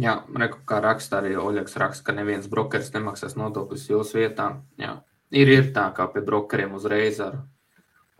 Jā, 0.00 0.22
reku, 0.40 0.62
kā 0.64 0.78
raksta 0.80 1.18
arī 1.20 1.34
Oļegs 1.36 1.76
raksta, 1.80 2.06
ka 2.06 2.14
neviens 2.16 2.48
brokeris 2.48 2.92
nemaksās 2.94 3.34
nodokļus 3.36 3.90
jūsu 3.90 4.22
vietā. 4.22 4.54
Jā. 4.80 4.96
Ir, 5.32 5.50
ir 5.52 5.68
tā 5.76 5.90
kā 5.96 6.06
pie 6.12 6.22
brokeriem 6.24 6.72
uzreiz 6.76 7.20
ar 7.20 7.42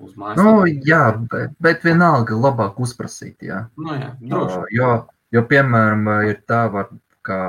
uz 0.02 0.12
mājas. 0.18 0.40
Nu, 0.40 0.66
jā, 0.66 1.04
bet, 1.32 1.54
bet 1.62 1.86
vienalga 1.86 2.36
labāk 2.36 2.80
uzprasīt. 2.82 3.38
Jā. 3.48 3.64
Nu, 3.80 3.96
jā, 3.96 4.12
droši. 4.20 4.60
jo, 4.76 4.90
jo, 5.32 5.44
piemēram, 5.48 6.04
ir 6.28 6.42
tā, 6.48 6.66
var, 6.72 6.92
ka 7.24 7.40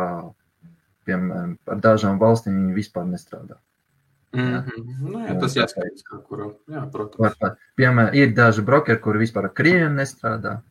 piemēram, 1.07 1.57
ar 1.67 1.83
dažām 1.83 2.19
valstīm 2.21 2.55
viņi 2.61 2.77
vispār 2.77 3.07
nestrādā. 3.09 3.59
Mm 4.33 4.41
-hmm. 4.41 5.11
nu, 5.11 5.19
jā, 5.19 5.39
tas 5.39 5.55
jāskatās, 5.55 6.03
kā 6.09 6.17
kuru. 6.27 6.55
Jā, 6.67 6.91
protams. 6.91 7.35
Var, 7.39 7.55
piemēram, 7.77 8.13
ir 8.13 8.33
daži 8.33 8.61
brokeri, 8.61 8.99
kuri 8.99 9.19
vispār 9.19 9.45
ar 9.45 9.53
krieviem 9.53 9.95
nestrādā. 9.95 10.61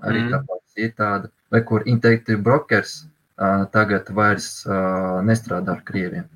Arī 0.00 0.20
mm 0.20 0.30
tāpat 0.30 0.62
ir 0.76 0.92
tāda. 0.96 1.30
Vai 1.50 1.62
kur 1.64 1.82
interaktīvi 1.86 2.42
brokers 2.42 3.06
uh, 3.38 3.64
tagad 3.72 4.10
vairs 4.10 4.66
uh, 4.66 5.22
nestrādā 5.24 5.72
ar 5.72 5.82
krieviem. 5.84 6.28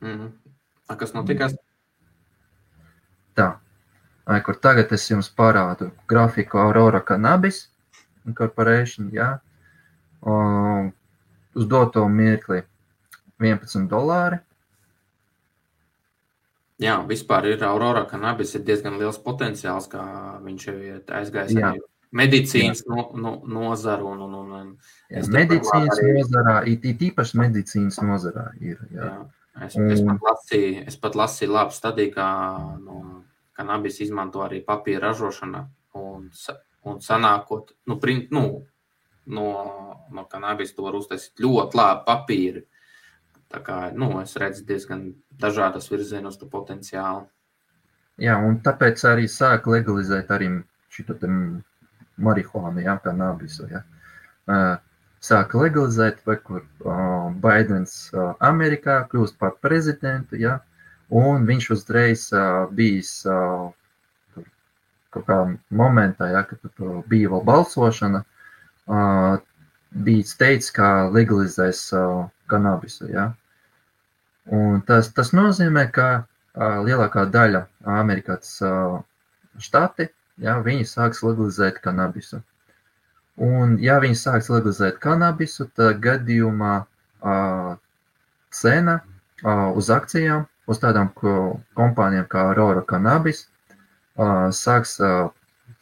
Mm 0.00 0.18
-hmm. 0.18 0.30
A, 0.88 0.96
kas 0.96 1.12
notikās? 1.14 1.54
Tā 3.36 3.62
kur 4.42 4.56
tagad 4.56 4.92
es 4.92 5.10
jums 5.10 5.28
parādu 5.30 5.90
grafiku 6.08 6.58
Aurora 6.58 7.00
Cannabis 7.00 7.68
Corporation, 8.38 9.10
jā, 9.10 9.40
un 10.22 10.92
uz 11.54 11.66
doto 11.66 12.06
mirkli 12.08 12.62
11 13.40 13.88
dolāri. 13.90 14.38
Jā, 16.82 16.98
vispār 17.06 17.52
ir 17.52 17.64
Aurora 17.66 18.04
Cannabis 18.10 18.56
ir 18.58 18.64
diezgan 18.66 18.98
liels 18.98 19.20
potenciāls, 19.22 19.88
kā 19.90 20.02
viņš 20.42 20.68
jau 20.68 20.76
ir 20.82 21.02
aizgājis 21.20 21.54
jā. 21.56 21.70
arī 21.70 21.82
medicīnas 22.12 22.82
no, 22.90 23.06
no, 23.16 23.36
nozaru. 23.48 24.10
Un, 24.12 24.24
un, 24.26 24.34
un, 24.40 24.50
un 24.58 24.72
jā, 25.10 25.22
medicīnas 25.32 26.00
arī... 26.00 26.16
nozarā, 26.18 26.56
it, 26.68 26.84
it 26.88 27.06
īpaši 27.10 27.40
medicīnas 27.40 28.00
nozarā 28.04 28.48
ir. 28.60 28.82
Jā. 28.92 29.12
Jā. 29.12 29.20
Es, 29.66 29.76
un... 29.76 29.90
es, 29.92 30.00
pat 30.08 30.26
lasīju, 30.28 30.82
es 30.88 30.98
pat 31.00 31.16
lasīju 31.18 31.52
labu 31.52 31.76
stadiju, 31.76 32.12
kā 32.14 32.28
no 32.80 32.98
kanabis 33.56 34.00
izmanto 34.04 34.42
arī 34.44 34.62
papīra 34.64 35.10
ražošana 35.10 35.66
un, 36.00 36.28
un 36.88 37.00
sanākot, 37.04 37.74
nu, 37.88 37.98
print, 38.00 38.30
nu, 38.32 38.46
no, 39.36 39.48
no 40.12 40.24
kanabis 40.30 40.72
to 40.76 40.86
var 40.86 40.96
uztaisīt 40.98 41.42
ļoti 41.44 41.78
labi 41.78 42.06
papīri. 42.08 42.64
Tā 43.52 43.60
kā, 43.64 43.76
nu, 43.96 44.08
es 44.22 44.32
redzu 44.40 44.64
diezgan 44.68 45.10
dažādas 45.40 45.90
virzienos 45.92 46.38
to 46.40 46.48
potenciālu. 46.48 47.26
Jā, 48.22 48.38
un 48.40 48.58
tāpēc 48.64 49.02
arī 49.08 49.28
sāk 49.28 49.68
legalizēt 49.68 50.30
arī 50.32 50.48
te 51.08 51.28
marihuānu, 52.22 52.82
jā, 52.84 52.96
kanabisu, 53.04 53.68
jā. 53.72 53.84
Sāk 55.22 55.54
legalizēt, 55.54 56.18
vai 56.26 56.36
kur 56.42 56.64
uh, 56.64 57.30
Baidens 57.44 58.10
uh, 58.12 58.32
Amerikā 58.42 59.02
kļūst 59.12 59.38
par 59.38 59.54
prezidentu, 59.62 60.40
jā, 60.40 60.56
Un 61.12 61.44
viņš 61.44 61.68
uzreiz 61.74 62.24
uh, 62.32 62.64
bijis 62.72 63.10
uh, 63.28 63.68
kaut 65.12 65.26
kādā 65.26 65.56
momentā, 65.68 66.30
ja, 66.32 66.40
kad 66.48 66.62
bija 67.10 67.34
vēl 67.34 67.42
balsošana, 67.44 68.22
uh, 68.88 69.34
bija 70.06 70.38
teicis, 70.40 70.70
ka 70.72 71.10
legalizēs 71.12 71.82
uh, 71.98 72.30
kanabisu. 72.48 73.10
Ja. 73.12 73.26
Un 74.50 74.80
tas, 74.86 75.12
tas 75.14 75.30
nozīmē, 75.36 75.86
ka 75.94 76.08
uh, 76.22 76.80
lielākā 76.82 77.26
daļa 77.30 77.66
Amerikas 77.98 78.56
uh, 78.66 78.98
štati, 79.62 80.08
ja, 80.42 80.58
viņi 80.64 80.88
sāks 80.88 81.22
legalizēt 81.22 81.78
kanabisu. 81.84 82.42
Un, 83.42 83.78
ja 83.80 84.00
viņi 84.02 84.18
sāks 84.18 84.50
legalizēt 84.52 84.98
kanabisu, 85.02 85.68
tad 85.76 86.02
gadījumā 86.02 86.74
uh, 86.82 87.74
cena 88.50 88.98
uh, 89.00 89.70
uz 89.78 89.90
akcijām 89.94 90.48
uz 90.70 90.80
tādām 90.82 91.10
kompānijām 91.18 92.26
kā 92.30 92.46
Aurora 92.50 92.84
Cannabis 92.86 93.46
sāks 94.54 94.98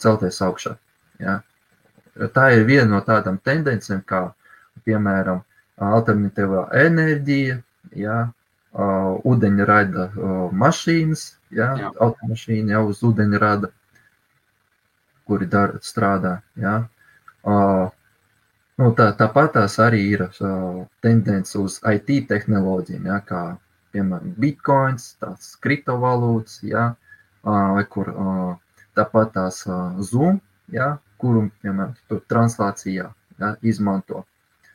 celties 0.01 0.41
augšā. 0.45 0.77
Ja? 1.21 1.41
Tā 2.35 2.51
ir 2.55 2.67
viena 2.69 2.89
no 2.95 3.01
tādām 3.05 3.39
tendencēm, 3.45 4.03
kā 4.07 4.31
piemēram 4.87 5.43
alternatīvā 5.81 6.69
enerģija, 6.87 7.59
ja? 7.97 8.19
Ūdeņa 8.75 9.66
rada 9.66 10.07
mašīnas, 10.53 11.25
ja? 11.51 11.73
Jā. 11.79 11.91
automašīna 11.99 12.77
jau 12.77 12.85
uz 12.93 13.03
ūdeņa 13.03 13.41
rada, 13.43 13.71
kuri 15.27 15.47
dar, 15.51 15.79
strādā. 15.83 16.41
Ja? 16.57 16.77
Nu, 18.81 18.93
tā, 18.97 19.11
tāpat 19.18 19.53
tās 19.59 19.79
arī 19.83 20.05
ir 20.14 20.29
tendence 21.03 21.59
uz 21.59 21.81
IT 21.85 22.29
tehnoloģijām, 22.31 23.11
ja? 23.11 23.18
kā 23.27 23.43
piemēram, 23.93 24.35
bitkoins, 24.39 25.14
tās 25.21 25.55
kriptovalūtas, 25.64 26.61
ja, 26.62 26.93
vai 27.43 27.85
kur 27.91 28.12
tāpat 28.95 29.35
tās 29.35 29.64
Zoom, 30.11 30.41
ja, 30.71 30.97
kuru, 31.21 31.49
piemēram, 31.64 31.97
tur 32.09 32.23
translācijā 32.31 33.11
ja, 33.41 33.55
izmanto. 33.62 34.25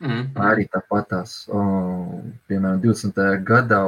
Mm. 0.04 0.24
Arī 0.44 0.66
tāpat 0.68 1.10
tās, 1.14 1.34
piemēram, 1.48 2.82
20. 2.84 3.20
gadā 3.48 3.82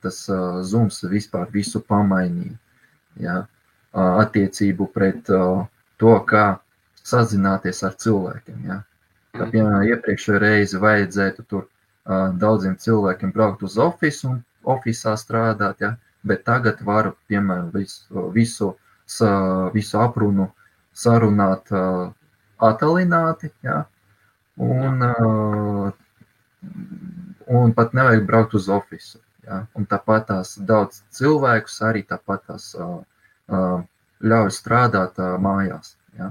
tas 0.00 0.22
zums 0.64 1.02
vispār 1.04 1.50
visu 1.52 1.82
pamainīja. 1.84 2.56
Ja, 3.20 3.34
attiecību 3.92 4.86
pret 4.94 5.26
to, 5.26 6.14
kā 6.30 6.44
sazināties 7.04 7.82
ar 7.84 7.96
cilvēkiem. 7.98 8.62
Ja. 8.68 8.78
Kā 9.34 9.44
mhm. 9.44 9.50
piemēram, 9.54 9.82
iepriekšējā 9.94 10.38
reize 10.42 10.80
vajadzētu 10.80 11.44
tur 11.50 11.66
daudziem 12.40 12.76
cilvēkiem 12.80 13.32
braukt 13.34 13.62
uz 13.62 13.76
oficiālu 13.78 14.34
un 14.34 14.40
oficiālā 14.74 15.18
strādāt, 15.20 15.82
ja, 15.84 15.94
bet 16.26 16.44
tagad 16.44 16.80
varu, 16.84 17.14
piemēram, 17.28 17.70
visu, 17.74 18.26
visu, 18.34 18.72
visu 19.74 20.00
aprunu 20.00 20.50
sarunāt 20.96 21.70
attālināti. 22.60 23.52
Ja, 23.66 23.84
un, 24.60 25.02
un 27.60 27.74
pat 27.76 27.94
nevajag 27.96 28.26
braukt 28.28 28.54
uz 28.58 28.68
oficiālu. 28.68 29.24
Ja, 29.50 29.62
un 29.74 29.86
tāpat 29.88 30.26
tās 30.28 30.52
daudz 30.68 31.00
cilvēkus 31.16 31.80
arī 31.88 32.02
tāpat 32.06 32.44
tās 32.46 32.66
uh, 32.76 33.00
uh, 33.50 33.80
ļauj 34.20 34.50
strādāt 34.54 35.16
uh, 35.18 35.38
mājās. 35.42 35.94
Ja. 36.18 36.28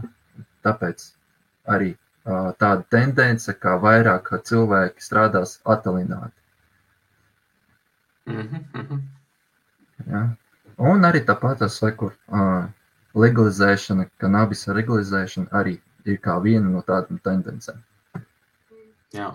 Tāpēc 0.63 1.03
arī 1.73 1.89
uh, 1.95 2.51
tāda 2.61 2.85
tendence, 2.93 3.55
ka 3.57 3.75
vairāk 3.81 4.29
cilvēki 4.45 5.03
strādās 5.03 5.57
attālināti. 5.65 6.35
Mm 8.29 8.47
-hmm. 8.47 9.01
ja. 10.13 10.23
Un 10.77 11.05
arī 11.05 11.25
tāpat 11.25 11.59
tas, 11.59 11.79
kur 11.97 12.13
uh, 12.27 12.69
legalizēšana, 13.15 14.05
kanabisa 14.17 14.73
legalizēšana 14.73 15.47
arī 15.51 15.79
ir 16.05 16.19
kā 16.23 16.39
viena 16.43 16.69
no 16.69 16.81
tādām 16.81 17.19
tendencēm. 17.23 17.81
Jā. 19.15 19.29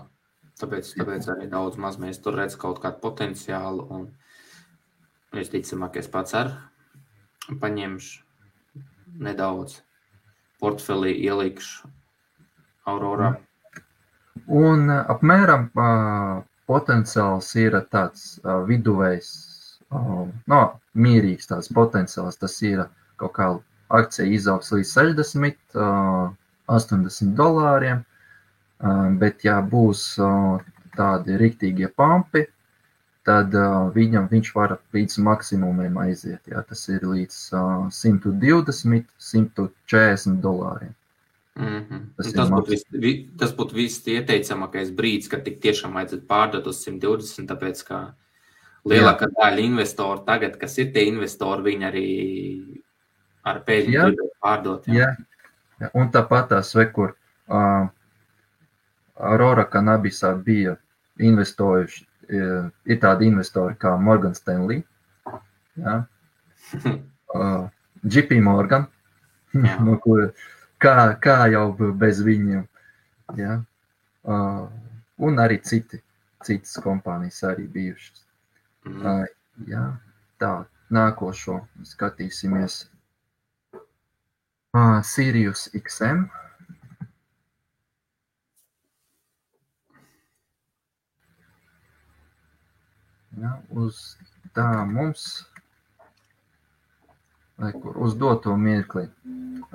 Tāpēc, 0.55 0.93
tāpēc 0.95 1.25
arī 1.33 1.49
daudz 1.51 1.75
maz 1.81 1.97
mēs 1.99 2.21
tur 2.23 2.37
redzam 2.39 2.61
kaut 2.61 2.79
kādu 2.83 3.01
potenciālu. 3.03 3.87
Un 3.91 4.05
visticamāk, 5.35 5.97
es 5.99 6.07
pats 6.11 6.35
arī 6.37 7.57
paņemšu 7.59 9.19
nedaudz 9.25 9.81
portfelī, 10.63 11.11
ielikšu 11.27 11.91
Aurorā. 12.87 13.35
Un 14.47 14.89
apmēram 14.93 15.67
uh, 15.73 16.39
potenciāls 16.69 17.51
ir 17.59 17.77
tāds 17.91 18.25
uh, 18.43 18.61
viduvējs, 18.67 19.29
uh, 19.91 20.25
no, 20.51 20.61
mierīgs 20.93 21.51
tāds 21.51 21.71
potenciāls. 21.73 22.39
Tas 22.41 22.57
ir 22.63 22.85
kaut 23.21 23.35
kā 23.37 23.51
akcija 23.99 24.27
izaugs 24.37 24.71
līdz 24.75 24.91
60, 24.95 25.57
uh, 25.75 26.33
80 26.71 27.35
dolāriem. 27.37 28.03
Bet, 29.19 29.45
ja 29.47 29.61
būs 29.63 30.03
tādi 30.95 31.37
riktīgie 31.39 31.87
pampi, 31.95 32.43
tad 33.25 33.55
viņam 33.95 34.27
viņš 34.29 34.51
var 34.55 34.75
līdz 34.93 35.17
maksimumiem 35.25 35.97
aiziet. 36.03 36.41
Jā, 36.51 36.61
tas 36.67 36.83
ir 36.91 37.07
līdz 37.07 37.39
120, 37.95 39.07
140 39.17 40.41
dolāriem. 40.43 40.93
Mm 41.55 41.85
-hmm. 41.89 41.99
Tas, 42.17 42.33
tas, 42.33 42.49
būtu 42.49 42.69
vis, 42.69 42.83
vi, 42.91 43.11
tas 43.39 43.55
būtu 43.55 43.75
viss 43.75 44.07
ieteicamākais 44.07 44.91
brīdis, 44.91 45.29
kad 45.31 45.43
tik 45.43 45.61
tiešām 45.63 45.93
vajadzētu 45.95 46.27
pārdot 46.27 46.67
uz 46.67 46.83
120, 46.83 47.47
tāpēc 47.47 47.83
ka 47.87 47.99
lielākā 48.85 49.29
daļa 49.31 49.63
investoru 49.63 50.25
tagad, 50.25 50.57
kas 50.57 50.77
ir 50.77 50.91
tie 50.93 51.05
investori, 51.07 51.63
viņi 51.63 51.85
arī 51.85 52.09
ar 53.43 53.61
peļņu 53.63 54.29
pārdot. 54.43 54.87
Jā. 54.87 55.15
Jā. 55.79 55.89
Un 55.93 56.11
tāpat 56.11 56.49
tās, 56.49 56.73
kur 56.93 57.15
uh, 57.47 57.87
Aurora 59.15 59.65
Cannabisā 59.71 60.33
bija 60.43 60.75
investojuši, 61.23 62.05
ir 62.29 62.99
tādi 62.99 63.29
investori 63.29 63.77
kā 63.79 63.93
Morgan 64.01 64.35
Stanley, 64.35 64.81
ja? 65.79 66.01
uh, 67.35 67.69
JP 68.03 68.41
Morgan, 68.43 68.87
no 69.85 69.97
kur, 70.03 70.31
kā, 70.81 70.95
kā 71.21 71.37
jau 71.53 71.69
bez 71.95 72.21
viņiem, 72.25 72.65
ja? 73.39 73.59
uh, 74.27 74.65
un 75.17 75.39
arī 75.39 75.61
citi, 75.63 76.01
citas 76.43 76.75
kompānijas 76.83 77.43
arī 77.47 77.67
bijušas. 77.71 78.25
Mm. 78.85 79.05
Uh, 79.05 79.25
ja? 79.69 79.85
Tā, 80.41 80.53
nākošo 80.91 81.61
skatīsimies. 81.87 82.83
Uh, 84.75 84.99
Sirius 85.07 85.69
XM. 85.71 86.27
Ja, 93.41 93.57
uz 93.69 94.15
tā 94.55 94.67
mums, 94.87 95.25
kur 97.81 97.97
uz 98.05 98.15
doto 98.15 98.55
mirkli, 98.55 99.09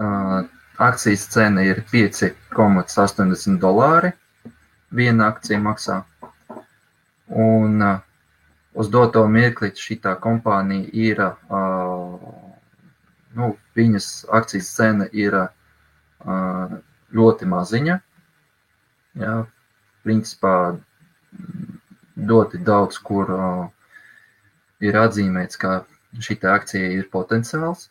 uh, 0.01 0.47
akcijas 0.81 1.27
cena 1.35 1.65
ir 1.69 1.83
5,80 1.93 3.59
dolāri. 3.61 4.15
Viena 4.91 5.29
akcija 5.31 5.61
maksā. 5.63 6.01
Un 7.29 7.85
uh, 7.85 8.01
uz 8.75 8.89
doto 8.91 9.27
mirkli 9.29 9.71
šī 9.77 10.01
kompānija 10.25 10.89
ir, 10.93 11.21
uh, 11.21 12.17
nu, 13.37 13.53
viņas 13.77 14.09
akcijas 14.41 14.73
cena 14.77 15.07
ir 15.13 15.37
uh, 15.37 16.79
ļoti 17.13 17.47
maziņa. 17.47 18.01
Ja, 19.21 19.35
principā 20.05 20.55
ļoti 22.29 22.61
daudz, 22.67 22.99
kur 23.05 23.31
uh, 23.35 23.65
ir 24.85 24.99
atzīmēts, 25.01 25.59
ka 25.61 25.81
šī 26.21 26.39
akcija 26.53 26.91
ir 26.97 27.09
potenciāls. 27.13 27.89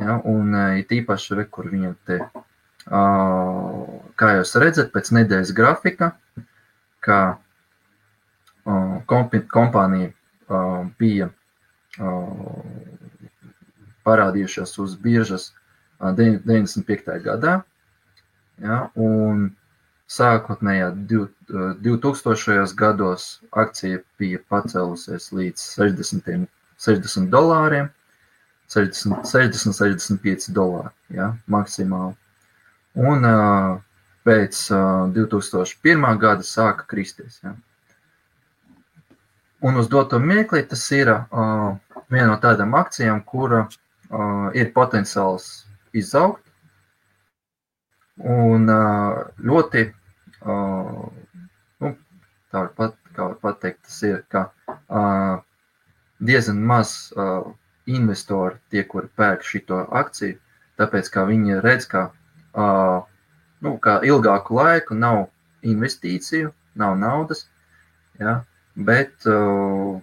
Ja, 0.00 0.18
un 0.24 0.54
uh, 0.54 0.78
ir 0.80 0.88
tīpaši, 0.90 1.36
re, 1.38 1.46
kur 1.52 1.68
viņam 1.72 1.94
te, 2.08 2.18
uh, 2.22 3.86
kā 4.16 4.34
jūs 4.38 4.56
redzat, 4.62 4.92
pēc 4.94 5.12
nedēļas 5.18 5.54
grafika, 5.56 6.12
ka 7.02 7.22
kompi, 9.10 9.40
kompānija 9.50 10.12
bija 10.94 11.26
parādījušās 14.06 14.76
uz 14.84 14.94
biržas 15.02 15.48
uh, 15.50 15.62
95. 16.10 17.22
gadā. 17.22 17.62
Ja, 18.62 18.90
un 18.94 19.52
Sākotnējā 20.12 20.90
2000. 21.00 22.74
gados 22.76 23.26
akcija 23.62 24.02
bija 24.20 24.40
pacēlusies 24.52 25.30
līdz 25.32 25.62
60, 25.78 26.48
60 26.86 27.30
dolāriem, 27.32 27.88
60, 28.74 29.24
60 29.30 29.78
65 29.78 30.50
dolāri 30.52 31.16
ja, 31.16 31.30
maksimāli. 31.48 32.16
Un 33.00 33.24
uh, 33.24 33.78
pēc 34.28 34.58
uh, 34.74 35.08
2001. 35.16 36.04
gada 36.20 36.44
sāka 36.44 36.84
kristies. 36.92 37.40
Ja. 37.44 37.54
Un 39.62 39.80
uz 39.80 39.88
doto 39.88 40.20
mirkli 40.20 40.60
tas 40.68 40.84
ir 40.92 41.08
uh, 41.14 41.72
viena 42.12 42.28
no 42.34 42.38
tādām 42.42 42.76
akcijām, 42.76 43.24
kura 43.24 43.64
uh, 43.64 44.48
ir 44.52 44.72
potenciāls 44.76 45.64
izaugt. 45.96 46.44
Un 48.22 48.68
uh, 48.68 49.24
ļoti 49.40 49.88
Uh, 50.42 51.06
nu, 51.82 51.92
tā 52.50 52.64
var, 52.64 52.70
pat, 52.78 52.96
var 53.16 53.34
pateikt, 53.42 53.84
tas 53.86 53.98
ir, 54.08 54.22
ka 54.32 54.48
uh, 54.90 55.36
diezgan 56.18 56.62
maz 56.66 57.12
uh, 57.14 57.46
investori, 57.86 58.58
tie, 58.70 58.82
kuri 58.88 59.10
pērk 59.18 59.44
šo 59.46 59.82
akciju, 59.90 60.38
tāpēc 60.80 61.10
ka 61.14 61.24
viņi 61.28 61.60
redz, 61.62 61.86
ka, 61.90 62.08
uh, 62.58 63.02
nu, 63.62 63.76
ka 63.78 64.00
ilgāku 64.06 64.58
laiku 64.58 64.98
nav 64.98 65.28
investīciju, 65.62 66.50
nav 66.74 66.96
naudas, 66.98 67.46
ja, 68.18 68.40
bet 68.74 69.26
uh, 69.30 70.00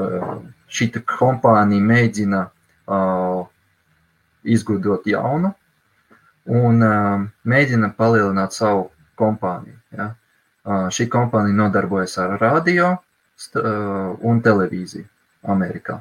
uh, 0.00 0.34
šī 0.70 0.90
kompānija 1.04 1.84
mēģina 1.84 2.44
uh, 2.46 3.42
izgudrot 4.44 5.04
jaunu 5.10 5.52
un 6.46 6.80
uh, 6.86 7.26
mēģina 7.44 7.92
palielināt 7.98 8.56
savu 8.56 8.88
kompānija. 9.20 9.78
Ja? 9.96 10.08
Šī 10.96 11.08
kompānija 11.12 11.56
nodarbojas 11.62 12.18
ar 12.24 12.36
radio 12.40 12.94
un 14.30 14.42
televīziju 14.44 15.06
Amerikā. 15.54 16.00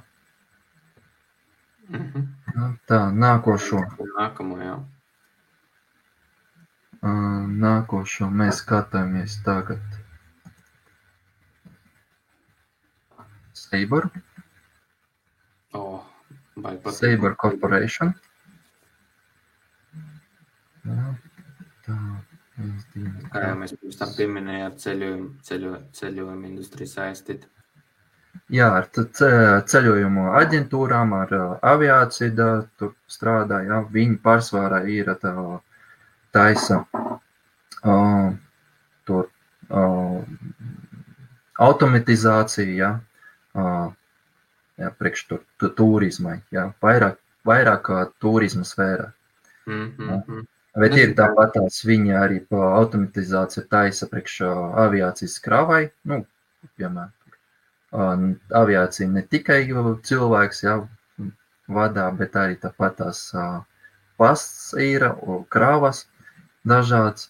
Mm 1.89 2.11
-hmm. 2.13 2.74
Tā, 2.88 2.99
nākošo. 3.26 3.80
Nākamo, 4.17 4.57
jā. 4.61 4.76
Nākošo 7.63 8.28
mēs 8.30 8.59
skatāmies 8.63 9.38
tagad. 9.45 9.80
Saber. 13.53 14.09
Oh, 15.74 16.03
Saber 16.91 17.36
Corporation. 17.36 18.13
Kā 23.34 23.45
jau 23.45 23.55
mēs 23.60 23.74
pirms 23.78 23.99
tam 23.99 24.12
pieminējām, 24.18 24.76
ceļojumu, 24.84 25.30
ceļo, 25.47 25.72
ceļojumu 25.99 26.49
industriju 26.49 26.91
saistīta. 26.91 27.47
Jā, 28.53 28.68
ar 28.80 28.88
ceļojumu 29.70 30.26
aģentūrām, 30.39 31.14
ar 31.18 31.34
aviāciju 31.72 32.34
da, 32.38 32.49
tur 32.80 32.95
strādā. 33.10 33.62
Jā, 33.68 33.82
viņi 33.93 34.18
pārsvarā 34.26 34.82
ir 34.89 35.12
tā, 35.22 35.34
taisa 36.36 36.80
uh, 37.84 38.30
tur 39.05 39.30
uh, 39.70 40.22
automatizācija, 41.70 42.76
jā, 42.82 42.91
uh, 43.57 43.89
jā, 44.82 44.91
priekš 45.01 45.26
tur, 45.30 45.43
tu, 45.62 45.72
turismai, 45.82 46.39
jā, 46.55 46.70
vairāk, 46.84 47.20
vairāk 47.49 47.84
kā 47.89 48.05
turisma 48.22 48.66
sfērā. 48.66 49.12
Mm 49.70 49.91
-hmm. 49.97 50.45
Bet 50.80 50.96
ir 50.98 51.16
tāpat 51.18 51.56
tās 51.56 51.80
viņa 51.86 52.20
arī 52.24 52.40
pa 52.50 52.74
automatizāciju 52.80 53.66
taisa 53.72 54.08
priekš 54.12 54.42
aviācijas 54.86 55.40
kravai, 55.44 55.82
nu, 56.10 56.22
piemēram, 56.80 57.12
uh, 57.96 58.24
aviācija 58.62 59.10
ne 59.12 59.24
tikai 59.26 59.64
cilvēks, 60.10 60.64
jā, 60.68 60.78
vadā, 61.70 62.08
bet 62.16 62.38
arī 62.40 62.60
tāpat 62.62 63.00
tās 63.02 63.26
uh, 63.36 63.60
pasts 64.20 64.74
ir, 64.80 65.06
kravas 65.50 66.06
dažāds. 66.68 67.30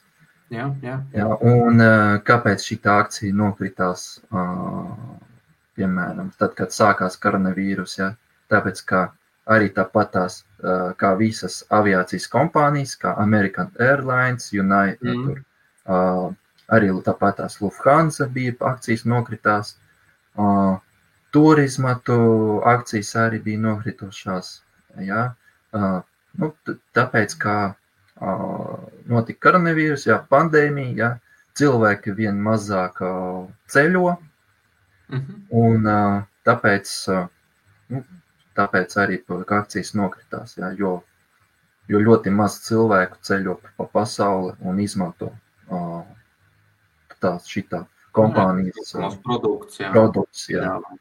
Jā, 0.50 0.66
jā. 0.82 0.96
Jā, 1.14 1.28
un 1.46 1.78
kāpēc 2.26 2.64
šī 2.66 2.80
akcija 2.90 3.36
nokritās, 3.38 4.06
piemēram, 5.78 6.32
tad, 6.42 6.56
kad 6.58 6.74
sākās 6.74 7.20
koronavīrus? 7.22 8.00
Ja? 8.00 8.08
Tāpēc, 8.50 8.82
ka 8.90 9.04
arī 9.50 9.70
tāpatās 9.74 10.44
kā 11.00 11.14
visas 11.20 11.64
aviācijas 11.74 12.28
kompānijas, 12.32 12.96
kā 13.00 13.16
American 13.18 13.72
Airlines, 13.80 14.52
United, 14.54 15.16
mm. 15.16 15.26
tur, 15.26 16.36
arī 16.70 16.92
tāpatās 17.06 17.60
Lufthansa 17.62 18.28
bija 18.34 18.54
akcijas 18.72 19.06
nokritās, 19.10 19.78
turisma 21.34 21.96
akcijas 22.74 23.16
arī 23.16 23.42
bija 23.48 23.64
nokritušās. 23.64 24.52
Ja? 25.06 25.32
Nu, 26.40 26.52
tāpēc, 26.94 27.36
ka 27.42 27.56
notika 29.10 29.48
koronavīrus, 29.48 30.06
jā, 30.10 30.20
pandēmija, 30.30 30.96
jā, 31.00 31.10
cilvēki 31.60 32.14
vien 32.16 32.38
mazāk 32.44 33.00
ceļo, 33.72 34.18
mm 35.10 35.20
-hmm. 35.20 35.42
un 35.52 35.88
tāpēc, 36.46 36.92
nu, 37.90 38.04
tāpēc 38.60 38.96
arī 39.02 39.22
akcijas 39.60 39.94
nokritās, 39.96 40.58
jā, 40.60 40.74
jo, 40.78 41.00
jo 41.88 42.02
ļoti 42.04 42.34
maz 42.36 42.60
cilvēku 42.68 43.22
ceļo 43.26 43.60
pa 43.78 43.88
pasauli 43.94 44.56
un 44.68 44.80
izmanto 44.84 45.32
tās 47.20 47.48
šitā 47.52 47.84
kompānijas 48.16 48.94
produkts, 49.24 49.80
jā. 49.80 49.90
produkts, 49.94 50.46
jā. 50.52 50.64
jā. 50.66 51.00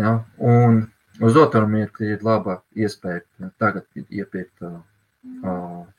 jā. 0.00 0.14
Un 0.52 0.80
uz 1.20 1.36
otru 1.38 1.68
mirkli 1.70 2.14
ir 2.16 2.24
laba 2.26 2.60
iespēja 2.74 3.50
tagad 3.60 3.86
iepirkt 4.08 4.64
uh, 4.66 4.80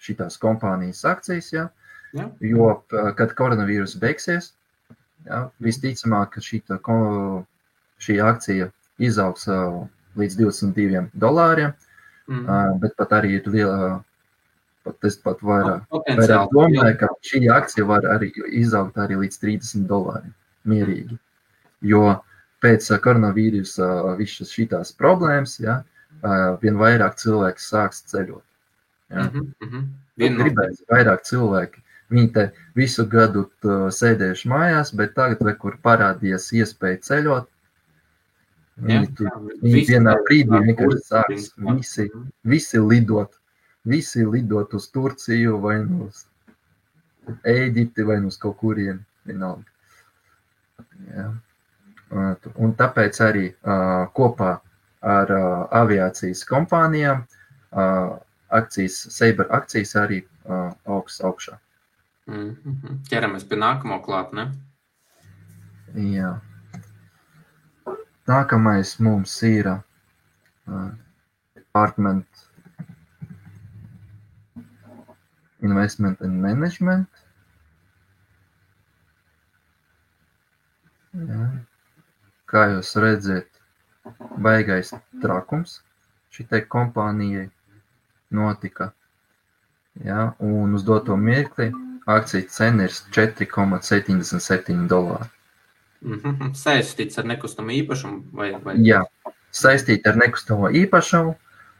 šīs 0.01 0.39
kompānijas 0.41 1.05
akcijas. 1.07 1.51
Ja? 1.53 1.69
Ja. 2.17 2.27
Jo, 2.43 2.73
kad 3.15 3.31
koronavīrus 3.37 3.95
beigsies, 4.01 4.51
ja, 5.23 5.45
visticamāk, 5.63 6.33
ka 6.35 6.43
šī, 6.43 6.59
šī 8.03 8.17
akcija 8.25 8.67
izaugs 8.99 9.47
līdz 10.19 10.37
22 10.39 11.03
dolāriem, 11.23 11.73
mm. 12.27 12.79
bet 12.81 12.95
pat 12.99 13.19
arī 13.19 13.37
ir 13.39 13.51
liela. 13.51 13.91
Pat 14.81 15.05
es 15.05 15.13
pat 15.21 15.43
vairāk, 15.45 15.83
vairāk 15.93 16.53
domāju, 16.55 16.95
ka 16.97 17.07
šī 17.21 17.43
akcija 17.53 17.85
var 17.85 18.05
arī 18.15 18.31
izaugt 18.57 18.95
arī 18.97 19.19
līdz 19.19 19.35
30 19.43 19.83
dolāriem 19.85 20.31
mierīgi. 20.65 21.19
Jo 21.85 22.15
pēc 22.65 22.87
koronavīrusa 23.03 24.15
visas 24.17 24.49
šīs 24.49 24.95
problēmas, 24.97 25.59
ja, 25.61 25.83
vien 26.63 26.81
vairāk 26.81 27.19
cilvēks 27.21 27.69
sāks 27.73 28.01
ceļot. 28.09 28.43
Ja? 29.11 29.29
Mm 29.29 29.53
-hmm. 29.61 29.87
Gribēs 30.17 30.83
vairāk 30.89 31.23
cilvēki. 31.29 31.81
Viņi 32.11 32.33
te 32.33 32.51
visu 32.75 33.05
gadu 33.07 33.45
sēdējuši 33.63 34.49
mājās, 34.51 34.95
bet 34.95 35.13
tagad, 35.15 35.57
kur 35.57 35.77
parādījās 35.83 36.51
iespēja 36.53 36.99
ceļot, 37.07 37.47
viņi, 38.81 39.11
jā, 39.25 39.35
viņi 39.61 39.83
vienā 39.89 40.15
brīdī 40.25 40.61
vienkārši 40.67 41.03
sāks 41.05 41.51
visi, 41.57 42.07
visi 42.43 42.81
lidot. 42.81 43.37
Visi 43.87 44.25
lidot 44.25 44.73
uz 44.77 44.89
Turciju 44.93 45.57
vai 45.61 45.79
uz 46.05 46.25
Ēģipti 47.47 48.05
vai 48.05 48.19
uz 48.25 48.37
kaut 48.41 48.57
kurien. 48.61 49.01
Vienalga. 49.25 49.65
Jā. 51.15 51.29
Un 52.11 52.73
tāpēc 52.77 53.21
arī 53.23 53.45
uh, 53.53 54.09
kopā 54.17 54.57
ar 55.01 55.31
uh, 55.33 55.45
aviācijas 55.81 56.43
kompānijām 56.49 57.23
uh, 57.23 58.17
akcijas, 58.51 58.97
Saber 59.15 59.47
akcijas 59.55 59.95
arī 60.01 60.21
uh, 60.21 60.73
augs 60.85 61.21
augšā. 61.21 61.57
Mm 62.27 62.57
-hmm. 62.65 62.97
Ķeramies 63.09 63.47
pie 63.47 63.57
nākamo 63.57 64.01
klāt, 64.05 64.33
ne? 64.33 64.51
Jā. 65.95 66.39
Nākamais 68.29 68.99
mums 68.99 69.33
ir 69.43 69.67
uh, 69.71 70.89
Department 71.55 72.27
Investment 75.61 76.21
and 76.21 76.41
Management. 76.41 77.09
Jā. 81.13 81.47
Kā 82.51 82.63
jūs 82.73 82.93
redzat, 83.03 83.49
baigais 84.41 84.93
trakums 85.23 85.79
šitai 86.35 86.63
kompānijai 86.71 87.49
notika. 88.31 88.91
Ja, 90.05 90.31
un 90.39 90.73
uz 90.77 90.85
doto 90.87 91.17
mirkli 91.17 91.71
akciju 92.07 92.47
cena 92.49 92.87
ir 92.87 92.95
4,77 93.17 94.87
dolāri. 94.91 95.29
Mm 96.01 96.19
-hmm. 96.19 96.53
Saistīts 96.53 97.19
ar 97.19 97.25
nekustamo 97.25 97.69
īpašumu? 97.69 98.23
Vai, 98.33 98.51
vai? 98.63 98.75
Jā, 98.81 99.03
saistīts 99.51 100.07
ar 100.09 100.15
nekustamo 100.17 100.69
īpašumu. 100.69 101.35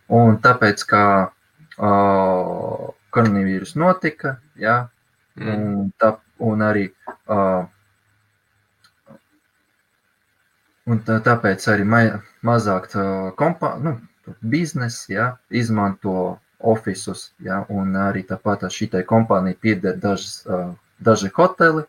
Un 0.09 0.37
tāpēc, 0.37 0.83
kā 0.85 1.31
uh, 1.77 2.89
koronavīrus 3.09 3.75
notika, 3.75 4.37
jā, 4.55 4.87
mm. 5.35 5.47
un, 5.47 5.91
tā, 5.97 6.17
un 6.39 6.61
arī 6.61 6.91
uh, 7.27 7.65
un 10.85 11.01
tā, 11.07 11.19
tāpēc 11.23 11.67
arī 11.73 11.85
ma 11.87 12.01
mazāk 12.43 12.89
kompā, 13.39 13.75
nu, 13.83 13.95
biznesi, 14.41 15.13
ja, 15.13 15.35
izmanto 15.49 16.37
ofisus, 16.59 17.31
ja, 17.39 17.63
un 17.69 17.95
arī 17.97 18.23
tāpat 18.27 18.67
šitai 18.69 19.03
kompānijai 19.07 19.57
pieder 19.61 19.97
dažas, 19.97 20.43
daži 20.99 21.31
hoteli, 21.33 21.83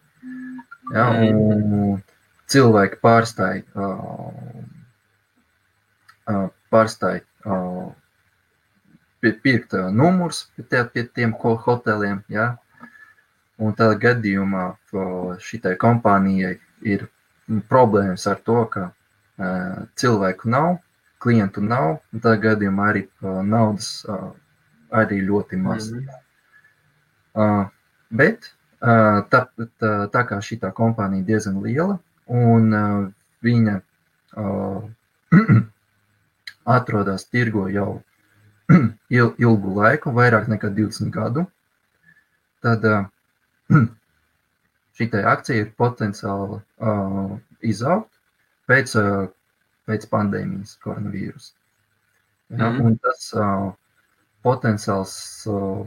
ja, 0.95 1.11
un 1.11 2.01
cilvēki 2.53 2.99
pārstāj, 3.03 3.63
pārstāj 6.73 7.23
pirkt 9.23 9.77
numurs 9.95 10.45
pie, 10.57 10.85
pie 10.93 11.05
tiem 11.15 11.35
hoteliem, 11.67 12.23
ja, 12.33 12.53
un 13.63 13.75
tādā 13.79 13.99
gadījumā 14.03 14.65
šitai 15.43 15.77
kompānijai 15.81 16.57
ir 16.83 17.07
problēmas 17.71 18.27
ar 18.31 18.41
to, 18.47 18.65
ka 18.73 18.89
cilvēku 19.99 20.51
nav, 20.51 20.81
klientu 21.23 21.63
nav, 21.63 22.01
un 22.13 22.25
tādā 22.25 22.41
gadījumā 22.49 22.89
arī 22.93 23.05
naudas 23.47 23.93
arī 24.93 25.23
ļoti 25.25 25.57
maz. 25.57 25.91
Mm 25.91 26.09
-hmm. 27.35 27.71
bet 28.11 28.51
tā, 29.31 29.47
tā, 29.79 29.91
tā 30.15 30.23
kā 30.29 30.41
šī 30.43 30.59
kompānija 30.75 31.25
diezgan 31.25 31.63
liela 31.63 31.99
un 32.27 32.77
uh, 32.77 33.09
viņa 33.43 33.77
uh, 34.37 34.83
atrodas 36.77 37.27
tirgo 37.31 37.67
jau 37.73 38.03
il, 39.17 39.33
ilgu 39.39 39.75
laiku, 39.79 40.13
vairāk 40.15 40.49
nekā 40.53 40.71
20 40.77 41.11
gadu, 41.15 41.47
tad 42.63 42.87
uh, 42.87 43.05
šī 44.97 45.11
akcija 45.25 45.65
ir 45.65 45.73
potenciāli 45.79 46.61
uh, 46.61 47.39
izaugt 47.63 48.11
pēc 48.71 48.97
uh, 49.01 49.31
pēc 49.89 50.07
pandēmijas 50.13 50.77
koronavīrusa. 50.85 51.53
Ja, 52.53 52.69
mm. 52.69 52.81
Un 52.87 52.99
tas 53.03 53.29
uh, 53.35 53.71
potenciāls 54.47 55.15
uh, 55.51 55.85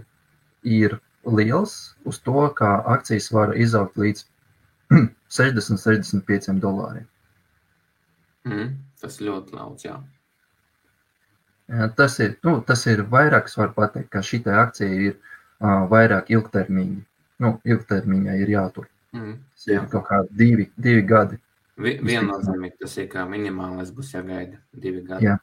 ir 0.64 0.98
liels 1.26 1.76
uz 2.10 2.20
to, 2.26 2.48
ka 2.58 2.80
akcijas 2.96 3.32
var 3.34 3.56
izaugt 3.58 4.00
līdz 4.02 4.26
60-65 5.38 6.60
dolāriem. 6.64 7.08
Mm, 8.46 8.76
tas 9.02 9.18
ļoti 9.22 9.58
daudz, 9.58 9.88
jā. 9.88 9.96
Ja, 11.66 11.90
tas, 11.98 12.20
ir, 12.22 12.38
nu, 12.46 12.60
tas 12.62 12.86
ir 12.86 13.02
vairāk, 13.10 13.50
var 13.58 13.74
pateikt, 13.74 14.12
ka 14.14 14.22
šī 14.22 14.44
akcija 14.46 15.02
ir 15.10 15.16
uh, 15.18 15.88
vairāk 15.90 16.30
ilgtermiņa 16.36 17.02
nu, 17.44 17.56
ilgtermiņā 17.66 18.38
ir 18.42 18.52
jātur. 18.56 18.88
Mm, 19.16 19.38
tas 19.56 19.68
jā. 19.70 19.80
ir 19.80 19.90
kaut 19.92 20.08
kādi 20.10 20.40
divi, 20.40 20.70
divi 20.78 21.04
gadi. 21.08 21.40
Vi, 21.82 21.98
viennozīmīgi 22.08 22.80
tas 22.86 22.96
ir 23.02 23.10
kā 23.12 23.26
minimālais 23.28 23.92
būs 23.96 24.14
jāgaida 24.16 24.60
divi 24.72 25.04
gadi. 25.08 25.28
Jā. 25.28 25.38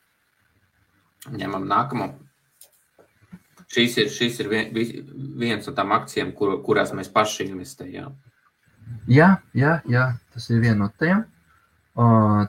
Ņemam 1.33 1.67
nākamo. 1.69 2.09
Šīs 3.73 3.97
ir, 4.01 4.09
šīs 4.13 4.41
ir 4.43 4.49
vien, 4.53 4.71
viens 5.41 5.69
no 5.69 5.75
tām 5.77 5.93
akcijām, 5.97 6.33
kur, 6.37 6.59
kurās 6.65 6.93
mēs 6.97 7.09
paši 7.13 7.49
investējām. 7.49 8.17
Jā, 9.11 9.29
jā, 9.59 9.77
jā, 9.91 10.07
tas 10.35 10.49
ir 10.51 10.61
viena 10.63 10.85
no 10.85 10.89
tiem. 10.99 11.25
Uh, 11.99 12.45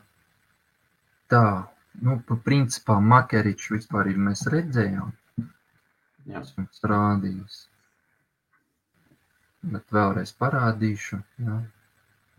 tā, 1.34 1.44
nu, 2.06 2.18
principā 2.46 3.00
Makeriču 3.02 3.76
vispār 3.76 4.12
ir 4.12 4.20
mēs 4.22 4.46
redzējām. 4.54 5.14
Jā. 6.30 6.42
Es 6.42 6.54
jums 6.56 6.84
rādījus. 6.88 7.64
Bet 9.74 9.96
vēlreiz 9.96 10.34
parādīšu. 10.40 11.20
Jā. 11.44 11.58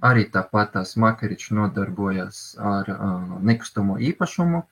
Arī 0.05 0.27
tāpat 0.33 0.75
tās 0.77 0.95
Makeričs 1.01 1.53
nodarbojas 1.57 2.41
ar 2.61 2.91
uh, 2.93 3.37
nekustamo 3.51 3.99
īpašumu. 4.11 4.63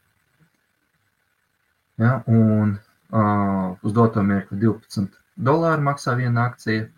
Ja, 2.00 2.18
un 2.26 2.76
uh, 2.76 3.76
uz 3.82 3.94
doto 3.96 4.24
mirkli 4.26 4.58
12 4.60 5.12
dolāru 5.36 5.84
maksā 5.88 6.16
viena 6.18 6.48
akcija. 6.50 6.88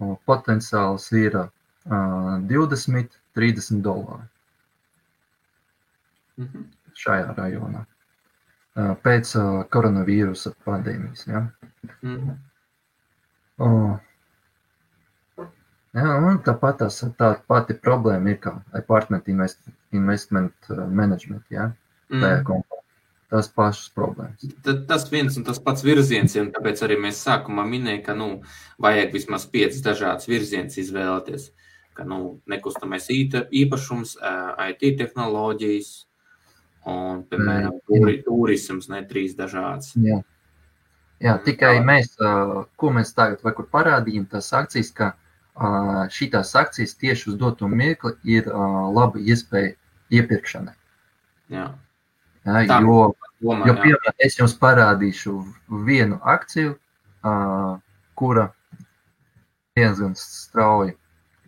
Uh, 0.00 0.14
potenciāls 0.26 1.08
ir 1.12 1.36
uh, 1.36 1.48
20, 2.48 3.18
30 3.36 3.82
dolāri. 3.82 4.28
Mm 6.38 6.48
-hmm. 6.48 6.64
Šajā 6.94 7.34
rajonā 7.36 7.86
pēc 8.76 9.34
koronavīrusa 9.68 10.54
pandēmijas. 10.64 11.26
Ja? 11.26 11.40
Mm 12.02 12.16
-hmm. 12.16 12.36
oh. 13.58 13.98
Ja, 15.92 16.16
un 16.16 16.38
tāpat 16.38 16.78
tās, 16.78 17.02
tā 17.18 17.34
pati 17.46 17.74
problēma 17.74 18.30
ir 18.30 18.38
kā 18.40 18.62
apartment 18.72 19.28
invest, 19.28 19.60
investment 19.90 20.54
management. 20.88 21.44
Ja? 21.50 21.72
Mm. 22.08 22.20
Tās 23.32 23.48
pašas 23.48 23.88
problēmas. 23.96 24.44
Tad 24.60 24.82
tas 24.90 25.06
viens 25.08 25.38
un 25.40 25.44
tas 25.46 25.56
pats 25.64 25.80
virziens, 25.86 26.34
un 26.36 26.50
tāpēc 26.52 26.82
arī 26.84 26.98
mēs 27.00 27.22
sākumā 27.24 27.64
minējām, 27.64 28.02
ka 28.04 28.16
nu, 28.18 28.26
vajag 28.82 29.14
vismaz 29.14 29.46
piecas 29.48 29.80
dažādas 29.84 30.28
virzienas 30.28 30.76
izvēlēties. 30.82 31.46
Ka 31.96 32.04
nu, 32.08 32.18
nekustamais 32.48 33.08
īpašums, 33.08 34.18
IT 34.68 34.84
tehnoloģijas, 35.00 35.88
un, 36.92 37.22
piemēram, 37.30 37.78
turi, 37.88 38.18
turisms, 38.26 38.90
ne 38.92 39.00
trīs 39.08 39.32
dažādas. 39.38 39.94
Jā. 39.96 40.20
Jā, 41.22 41.36
tikai 41.44 41.76
mēs, 41.86 42.16
ko 42.76 42.90
mēs 42.90 43.12
tagad 43.14 43.44
vai 43.46 43.52
kur 43.54 43.68
parādījām, 43.70 44.24
tās 44.28 44.48
akcijas, 44.58 44.90
ka 44.96 45.12
šīs 46.10 46.52
akcijas 46.58 46.96
tieši 46.98 47.28
uz 47.30 47.36
doto 47.38 47.68
mirkli 47.70 48.16
ir 48.36 48.48
laba 48.50 49.20
iespēja 49.22 49.76
iepirkšanai. 50.18 50.74
Jā. 51.54 51.68
Jā, 52.42 52.64
Tā, 52.66 52.80
jo, 52.82 53.12
domā, 53.42 53.66
jo 53.68 53.74
piemēram, 53.78 54.16
es 54.18 54.38
jums 54.38 54.56
parādīšu 54.58 55.36
vienu 55.86 56.18
akciju, 56.26 56.74
kura 58.18 58.48
diezgan 59.78 60.16
strauji 60.18 60.96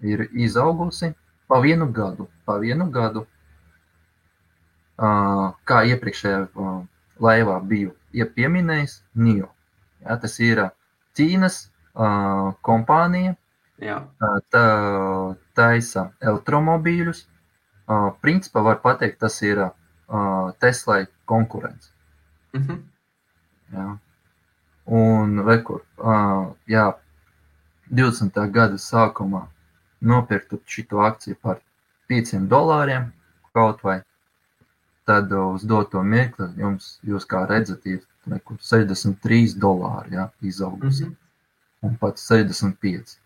ir 0.05 0.29
izaugusi 0.33 1.15
pa 1.49 1.59
vienu 1.61 1.89
gadu. 1.93 2.29
Pa 2.47 2.59
vienu 2.63 2.87
gadu 2.95 3.27
kā 4.99 5.83
iepriekšējā 5.91 6.47
laivā 7.25 7.59
biju 7.67 7.95
pieminējis, 8.37 9.01
NIO. 9.19 9.49
Ja, 10.05 10.17
tas 10.23 10.39
ir 10.39 10.61
Ķīnas 11.19 11.57
kompānija, 12.63 13.35
Jā. 13.83 14.01
tā 14.55 14.65
taisa 15.59 16.13
elektromobīļus. 16.23 17.25
Principā 18.23 18.63
var 18.63 18.79
pateikt, 18.83 19.19
tas 19.23 19.41
ir 19.43 19.67
Teslai 20.59 21.07
konkurence. 21.25 21.91
Mm 22.53 22.67
-hmm. 22.67 22.83
Jā. 23.73 23.99
Un 24.87 25.47
rekur, 25.47 25.81
jā, 26.69 26.93
20. 27.91 28.51
gada 28.51 28.75
sākumā 28.75 29.47
nopirktu 30.01 30.61
šo 30.67 31.01
akciju 31.01 31.37
par 31.43 31.61
5 32.09 32.49
dolāriem 32.49 33.13
kaut 33.53 33.83
vai 33.83 34.03
tad 35.05 35.33
uz 35.33 35.63
doto 35.63 36.03
mirkli 36.03 36.49
jums, 36.57 36.99
jūs 37.05 37.27
kā 37.29 37.45
redzat, 37.49 37.87
ir 37.87 38.01
nekur 38.27 38.57
63 38.57 39.59
dolāri 39.61 40.17
ja, 40.17 40.31
izaugusi. 40.41 41.05
Mm 41.05 41.11
-hmm. 41.11 41.17
Un 41.81 41.97
pat 41.97 42.19
65. 42.19 43.19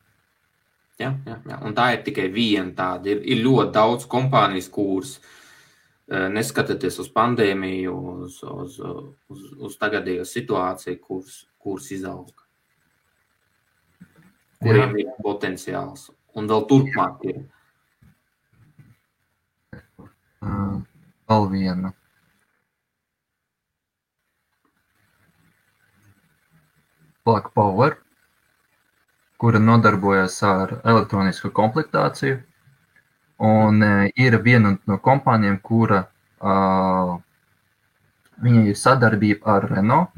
Jā, 0.99 1.15
jā, 1.27 1.37
jā. 1.47 1.59
Un 1.63 1.75
tā 1.75 1.93
ir 1.95 2.03
tikai 2.03 2.29
viena 2.29 2.73
tāda. 2.75 3.07
Ir, 3.07 3.21
ir 3.23 3.45
ļoti 3.45 3.73
daudz 3.73 4.07
kompānijas, 4.07 4.69
kuras 4.69 5.19
eh, 5.19 5.38
neskatoties 6.09 6.99
uz 7.03 7.09
pandēmiju, 7.13 7.95
uz, 8.25 8.41
uz, 8.49 8.79
uz, 9.29 9.47
uz 9.69 9.79
tagadējo 9.81 10.25
situāciju, 10.29 11.01
kuras, 11.05 11.41
kuras 11.61 11.91
izauga. 11.93 12.47
Kuriem 14.59 14.97
ir 14.99 15.11
potenciāls. 15.23 16.09
Un 16.39 16.49
vēl 16.51 16.65
turpmāk 16.71 17.25
ir. 17.29 17.43
Uh, 20.39 20.79
Vēl 21.29 21.47
viena. 21.53 21.91
Plug 27.29 27.51
Power, 27.53 27.99
kura 29.37 29.61
nodarbojas 29.61 30.39
ar 30.49 30.79
elektronisko 30.89 31.51
komplektāciju. 31.59 32.39
Un 33.39 33.83
uh, 33.83 34.07
ir 34.19 34.35
viena 34.43 34.75
no 34.91 34.99
kompānijām, 34.99 35.61
kura 35.63 36.05
uh, 36.43 37.19
viņa 38.43 38.65
ir 38.71 38.79
sadarbība 38.79 39.55
ar 39.57 39.69
Renault, 39.71 40.15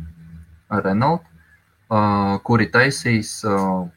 ar 0.72 0.84
Renault 0.86 1.26
uh, 1.90 2.38
kuri 2.46 2.70
taisīs 2.72 3.32
uh, 3.44 3.88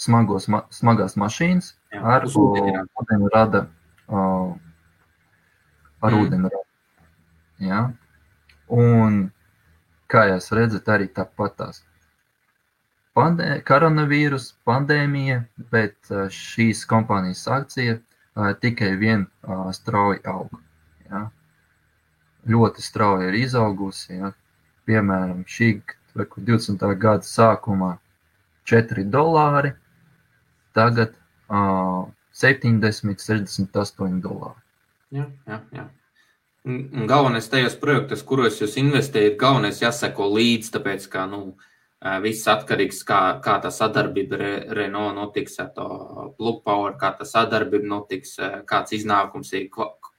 smagos, 0.00 0.46
ma 0.52 0.64
smagās 0.74 1.16
mašīnas 1.20 1.72
Jā, 1.94 2.02
ar 2.16 2.28
ūdeņrada 2.28 3.64
uh, 3.66 4.54
ar 6.04 6.12
mm. 6.12 6.20
ūdeni. 6.20 6.52
Ja? 7.64 7.82
Un, 8.70 9.28
kā 10.10 10.28
jūs 10.30 10.50
redzat, 10.54 10.88
arī 10.90 11.08
tāpat 11.10 11.58
tās 11.58 11.82
pandē, 13.14 13.60
koronavīrus, 13.66 14.52
pandēmija, 14.66 15.44
bet 15.70 16.10
šīs 16.34 16.82
kompānijas 16.90 17.46
akcija 17.50 18.00
tikai 18.60 18.94
vien 18.98 19.26
uh, 19.46 19.70
strauji 19.72 20.20
aug. 20.30 20.50
Ja? 21.10 21.28
Ļoti 22.50 22.82
strauji 22.84 23.28
ir 23.30 23.38
izaugusi. 23.44 24.18
Ja? 24.18 24.32
Piemēram, 24.88 25.44
šī 25.48 25.70
20. 26.14 26.82
gada 27.00 27.26
sākumā 27.26 27.96
4 28.68 29.04
dolāri, 29.10 29.74
tagad 30.74 31.14
uh, 31.48 32.06
70, 32.34 33.20
68 33.22 34.20
dolāri. 34.24 34.60
Jā, 35.14 35.28
jā, 35.46 35.60
jā. 35.74 35.84
Un 36.64 37.04
galvenais 37.06 37.44
tajos 37.52 37.74
projektos, 37.76 38.22
kuros 38.24 38.56
jūs 38.62 38.78
investējat, 38.80 39.36
galvenais 39.40 39.82
jāseko 39.82 40.30
līdzi, 40.32 40.70
tāpēc, 40.72 41.04
ka 41.12 41.26
nu, 41.28 41.40
viss 42.24 42.48
atkarīgs, 42.50 43.00
kā, 43.08 43.20
kā 43.44 43.58
tā 43.64 43.70
sadarbība 43.72 44.36
ar 44.36 44.46
Renault 44.76 45.16
notiks, 45.16 45.58
ar 45.62 45.70
to 45.76 45.88
Blue 46.38 46.60
Power, 46.64 46.98
kā 47.00 47.14
tā 47.18 47.26
sadarbība 47.28 47.88
notiks, 47.88 48.36
kāds 48.68 48.96
iznākums 48.96 49.52
ir 49.56 49.70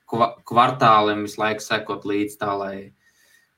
kvartāliem 0.05 1.25
visu 1.25 1.41
laiku 1.41 1.65
sekot 1.65 2.05
līdzi 2.09 2.39
tā, 2.41 2.53
lai 2.57 2.75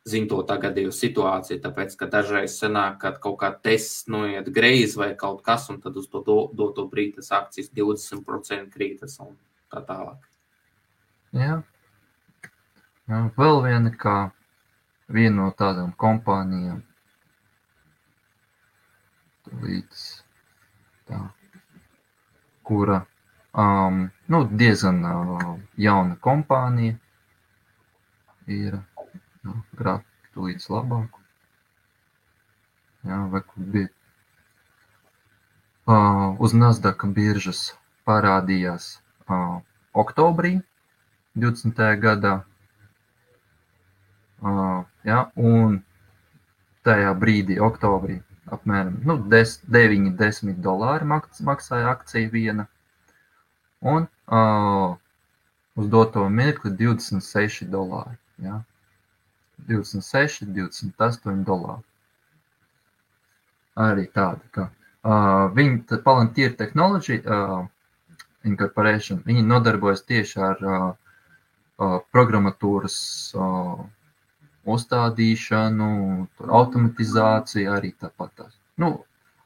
zinātu 0.07 0.37
to 0.37 0.43
tagadējo 0.47 0.91
situāciju. 0.95 1.61
Tāpēc, 1.63 1.95
ka 1.99 2.07
dažreiz 2.11 2.55
sanāk, 2.59 2.99
ka 3.01 3.13
kaut 3.23 3.39
kā 3.41 3.51
tests 3.63 4.07
noiet 4.11 4.47
greizi 4.53 4.99
vai 4.99 5.11
kaut 5.19 5.41
kas, 5.45 5.69
un 5.71 5.81
tad 5.83 5.97
uz 5.99 6.07
to 6.11 6.23
doto 6.23 6.87
brīdi 6.91 7.19
tas 7.19 7.31
akcijas 7.41 7.71
20% 7.75 8.71
krītas 8.73 9.19
un 9.23 9.35
tā 9.71 9.83
tālāk. 9.87 10.19
Jā. 11.35 11.61
Jā, 13.07 13.21
vēl 13.39 13.61
viena 13.63 13.91
kā 13.95 14.17
viena 15.11 15.35
no 15.41 15.51
tādām 15.55 15.93
kompānijām. 15.99 16.83
Līdz 19.47 20.01
tā, 21.07 21.19
kura 22.67 23.01
um, 23.53 24.07
nu, 24.27 24.41
diezgan 24.61 24.99
uh, 25.07 25.53
jauna 25.77 26.17
kompānija 26.21 26.97
ir. 28.47 28.79
Nu, 29.47 29.61
grafika 29.79 30.33
tulīdz 30.35 30.67
labāku. 30.73 31.23
Jā, 33.07 33.21
vai 33.31 33.41
kur 33.47 33.69
bija. 33.75 33.89
Uh, 35.87 36.35
uz 36.43 36.51
Nasdaq 36.51 37.05
biržas 37.15 37.61
parādījās 38.07 38.97
uh, 39.31 39.61
oktobrī 39.95 40.57
20. 41.39 41.79
gadā. 42.03 42.33
Uh, 44.43 44.83
ja, 45.07 45.21
un 45.39 45.79
tajā 46.85 47.13
brīdī, 47.21 47.57
oktobrī, 47.63 48.19
apmēram 48.55 49.01
nu, 49.07 49.17
9, 49.31 50.13
10 50.19 50.61
dolāri 50.63 51.07
maks, 51.07 51.41
maksāja 51.45 51.91
akcija 51.91 52.29
viena. 52.33 52.67
Un 53.81 54.07
uh, 54.07 54.95
uz 55.77 55.89
doto 55.93 56.25
mirkli 56.29 56.71
26 56.79 57.67
dolāri. 57.73 58.17
Ja? 58.41 58.61
26, 59.67 60.47
28 60.55 61.43
dolāri. 61.47 61.83
Arī 63.77 64.07
tāda, 64.09 64.41
ka 64.55 64.69
uh, 64.69 65.49
viņi 65.53 66.01
Palantir 66.05 66.55
Technology 66.57 67.19
uh, 67.21 67.67
Incorporation, 68.47 69.21
viņi 69.25 69.43
nodarbojas 69.45 70.01
tieši 70.07 70.41
ar 70.41 70.63
uh, 70.63 70.87
uh, 71.77 71.99
programmatūras 72.15 72.97
uh, 73.37 73.83
uzstādīšanu, 74.75 75.89
automatizāciju 76.59 77.71
arī 77.73 77.93
tāpat. 78.01 78.47
Nu, 78.81 78.91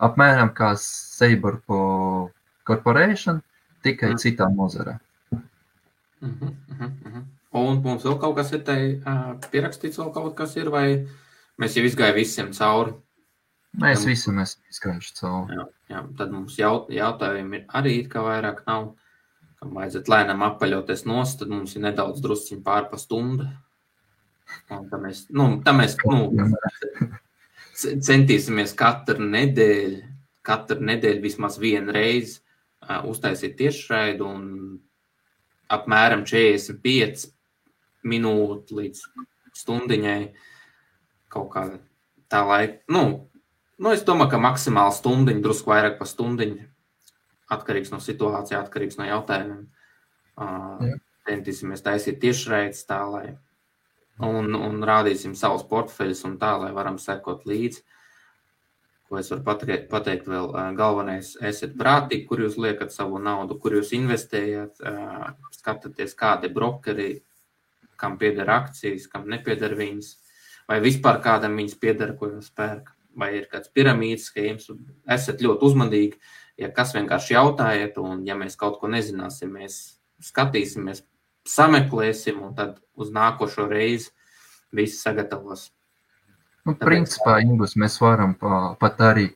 apmēram 0.02 0.54
kā 0.58 0.74
Saber 0.82 1.60
Corporation, 2.68 3.42
tikai 3.86 4.14
mm. 4.14 4.22
citā 4.24 4.50
nozarē. 4.56 4.98
Mm 6.22 6.34
-hmm, 6.40 6.56
mm 6.70 6.98
-hmm. 7.06 7.24
Un 7.52 7.82
mums 7.84 8.04
vēl 8.04 8.20
kaut 8.20 8.36
kas 8.36 8.52
ir 8.52 8.64
te 8.64 8.76
pierakstīts, 9.52 10.00
vēl 10.00 10.14
kaut 10.14 10.36
kas 10.36 10.56
ir, 10.56 10.70
vai 10.70 11.08
mēs 11.60 11.76
jau 11.76 11.84
izgājām 11.84 12.16
visiem 12.16 12.52
cauri? 12.52 12.94
Mēs 13.82 14.06
visi 14.06 14.32
mēs 14.32 14.58
izgājuši 14.72 15.14
cauri. 15.16 15.56
Jā, 15.56 15.66
jā, 15.90 16.04
tad 16.18 16.32
mums 16.32 16.58
jaut, 16.60 16.90
jautājumi 16.90 17.66
arī 17.68 18.00
it 18.04 18.10
kā 18.12 18.24
vairāk 18.26 18.64
nav. 18.68 18.94
Kam 19.62 19.76
vajadzētu 19.78 20.12
lēnām 20.12 20.42
apaļoties 20.42 21.06
nost, 21.06 21.40
tad 21.40 21.50
mums 21.50 21.76
ir 21.76 21.82
nedaudz 21.82 22.22
drusciņi 22.24 22.64
pār 22.64 22.90
pa 22.90 22.98
stundu. 22.98 23.46
Tā 24.72 25.00
mēs, 25.02 25.26
nu, 25.36 25.48
tā 25.66 25.74
mēs 25.76 25.98
nu, 26.08 26.48
centīsimies 28.08 28.74
katru 28.78 29.26
nedēļu, 29.26 30.00
katru 30.48 30.86
nedēļu 30.88 31.24
vismaz 31.24 31.58
vienu 31.62 31.94
reizi 31.96 32.40
uh, 32.40 33.02
uztaisīt 33.10 33.58
tiešraidu 33.60 34.28
un 34.28 34.46
apmēram 35.72 36.24
45 36.28 37.28
minūtes 38.08 38.76
līdz 38.76 39.04
stundiņai 39.62 40.22
kaut 41.32 41.52
kā 41.54 41.66
tā 42.32 42.42
laika. 42.48 42.82
Nu, 42.92 43.04
nu, 43.78 43.94
es 43.94 44.04
domāju, 44.08 44.34
ka 44.34 44.42
maksimāli 44.42 44.96
stundiņa, 44.98 45.44
drusku 45.44 45.72
vairāk 45.72 46.00
par 46.00 46.10
stundiņu. 46.10 46.68
Atkarīgs 47.52 47.92
no 47.92 48.00
situācijas, 48.00 48.64
atkarīgs 48.64 49.00
no 49.00 49.08
jautājumiem. 49.10 49.64
Uh, 50.42 51.00
centīsimies 51.28 51.84
taisīt 51.84 52.22
tiešraides 52.24 52.86
tā, 52.88 53.02
lai 53.12 53.26
un, 54.26 54.54
un 54.56 54.84
rādīsim 54.86 55.34
savus 55.38 55.64
portfeļus 55.70 56.24
un 56.30 56.38
tā, 56.42 56.54
lai 56.62 56.72
varam 56.76 57.00
sekot 57.02 57.46
līdzi. 57.50 57.84
Ko 59.12 59.20
es 59.20 59.28
varu 59.34 59.44
pateikt, 59.44 59.90
pateikt 59.92 60.30
vēl, 60.32 60.48
galvenais, 60.78 61.34
esiet 61.44 61.74
prātīgi, 61.80 62.24
kur 62.30 62.46
jūs 62.46 62.56
liekat 62.62 62.94
savu 62.96 63.20
naudu, 63.20 63.58
kur 63.60 63.76
jūs 63.76 63.92
investējat, 63.98 64.80
skatieties, 65.58 66.16
kādi 66.16 66.52
brokeri, 66.54 67.10
kam 68.00 68.16
pieder 68.22 68.50
akcijas, 68.50 69.10
kam 69.12 69.28
nepieder 69.30 69.76
viņas, 69.78 70.14
vai 70.70 70.80
vispār 70.82 71.20
kādam 71.22 71.60
viņas 71.60 71.78
pieder, 71.82 72.16
ko 72.18 72.32
jūs 72.32 72.50
pērkat, 72.56 72.96
vai 73.20 73.34
ir 73.42 73.50
kāds 73.52 73.70
piramīdas 73.76 74.30
schēmas. 74.32 74.72
Esat 75.12 75.44
ļoti 75.44 75.68
uzmanīgi, 75.68 76.22
ja 76.64 76.72
kas 76.72 76.96
vienkārši 76.96 77.36
jautājiet, 77.36 78.00
un 78.00 78.24
ja 78.26 78.38
mēs 78.40 78.56
kaut 78.56 78.80
ko 78.80 78.88
nezināsim, 78.92 79.52
mēs 79.60 79.82
skatīsimies, 80.24 81.04
sameklēsim, 81.48 82.42
un 82.42 82.56
tad 82.58 82.78
uz 82.96 83.12
nākošo 83.14 83.68
reizi 83.70 84.12
visi 84.72 85.00
sagatavos. 85.02 85.70
Nu, 86.66 86.76
Tāpēc... 86.76 86.86
Principā, 86.86 87.40
Ingus, 87.42 87.76
mēs 87.80 87.98
varam 88.02 88.36
pat 88.80 89.02
arī, 89.02 89.32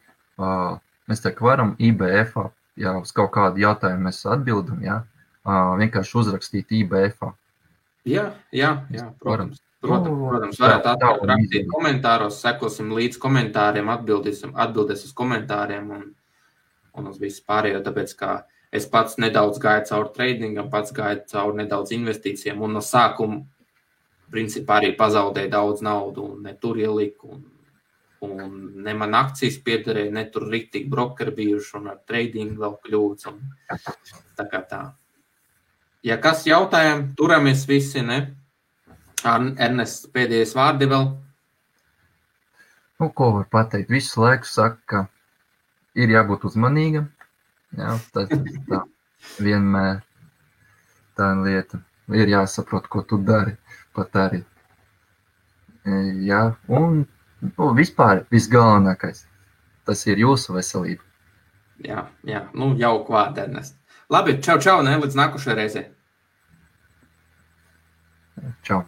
mēs 1.10 1.24
tā 1.24 1.34
varam 1.42 1.74
IBF, 1.82 2.38
ja 2.78 2.96
uz 3.00 3.14
kaut 3.16 3.34
kādu 3.34 3.64
jautājumu 3.64 4.10
mēs 4.10 4.22
atbildam, 4.30 4.84
jā, 4.86 5.00
vienkārši 5.82 6.18
uzrakstīt 6.22 6.74
IBF. 6.84 7.32
Jā, 8.06 8.30
jā, 8.54 8.76
jā, 8.94 9.10
protams. 9.22 9.62
Protams, 9.86 10.18
protams 10.18 10.60
varētu 10.62 10.90
atrakstīt 10.90 11.68
komentāros, 11.70 12.40
sekosim 12.42 12.90
līdz 12.96 13.20
komentāriem, 13.22 13.90
atbildēsim, 13.94 14.56
atbildēs 14.58 15.04
uz 15.06 15.12
komentāriem 15.18 15.92
un, 15.94 16.08
un 16.98 17.10
uz 17.12 17.20
visu 17.22 17.44
pārējo, 17.46 17.84
tāpēc 17.86 18.14
kā 18.18 18.32
Es 18.76 18.88
pats 18.92 19.20
nedaudz 19.22 19.60
gāju 19.62 19.86
cauri 19.90 20.14
tradingam, 20.16 20.70
pats 20.72 20.94
gāju 20.96 21.24
cauri 21.32 21.62
nedaudz 21.62 21.94
investīcijām, 21.96 22.64
un 22.66 22.76
no 22.76 22.84
sākuma 22.84 23.44
principā 24.32 24.80
arī 24.82 24.94
pazaudēju 24.98 25.52
daudz 25.54 25.84
naudu, 25.86 26.26
un 26.34 26.48
ne 26.48 26.56
tur 26.60 26.80
ieliku. 26.82 27.36
Un, 27.36 27.44
un 28.26 28.54
ne 28.84 28.94
man 28.98 29.16
akcijas 29.16 29.60
piederēja, 29.64 30.12
ne 30.16 30.26
tur 30.34 30.48
rītīgi 30.52 30.90
brokeri 30.92 31.34
bijuši, 31.40 31.76
un 31.80 31.92
ar 31.94 32.00
tradingu 32.10 32.64
vēl 32.64 32.78
kļūts. 32.88 33.30
Un, 33.32 33.42
tā 34.36 34.48
kā 34.52 34.64
tā. 34.70 34.82
Ja 36.06 36.18
kas 36.22 36.44
jautājam, 36.46 37.08
turamies 37.18 37.66
visi, 37.70 38.04
ne? 38.06 38.20
Ernests 39.26 40.10
pēdējais 40.14 40.54
vārdi 40.58 40.90
vēl. 40.90 41.08
Nu, 43.02 43.10
ko 43.12 43.32
var 43.40 43.48
pateikt? 43.52 43.90
Visu 43.92 44.22
laiku 44.22 44.48
saka, 44.48 44.84
ka 44.86 45.00
ir 46.00 46.14
jābūt 46.14 46.46
uzmanīgam, 46.50 47.10
Jā, 47.76 47.96
tā, 48.16 48.26
tā 48.70 48.82
vienmēr 49.44 50.00
tā 51.18 51.32
lieta 51.42 51.82
ir 52.14 52.32
jāsaprot, 52.32 52.88
ko 52.92 53.04
tu 53.08 53.20
dari. 53.22 53.56
Pat 53.96 54.16
arī. 54.20 54.42
E, 55.86 56.00
jā, 56.28 56.42
un 56.68 57.06
nu, 57.42 57.68
vispār 57.78 58.26
visgalvenākais 58.34 59.24
tas 59.86 60.02
ir 60.10 60.20
jūsu 60.20 60.56
veselība. 60.56 61.04
Jā, 61.86 62.08
jā. 62.26 62.46
nu 62.56 62.74
jau 62.80 62.98
kvādēnes. 63.08 63.74
Labi, 64.12 64.38
čau, 64.44 64.58
čau, 64.62 64.82
ne 64.86 64.96
līdz 65.02 65.18
nākošajai 65.20 65.58
reizei. 65.60 65.86
Čau. 68.66 68.84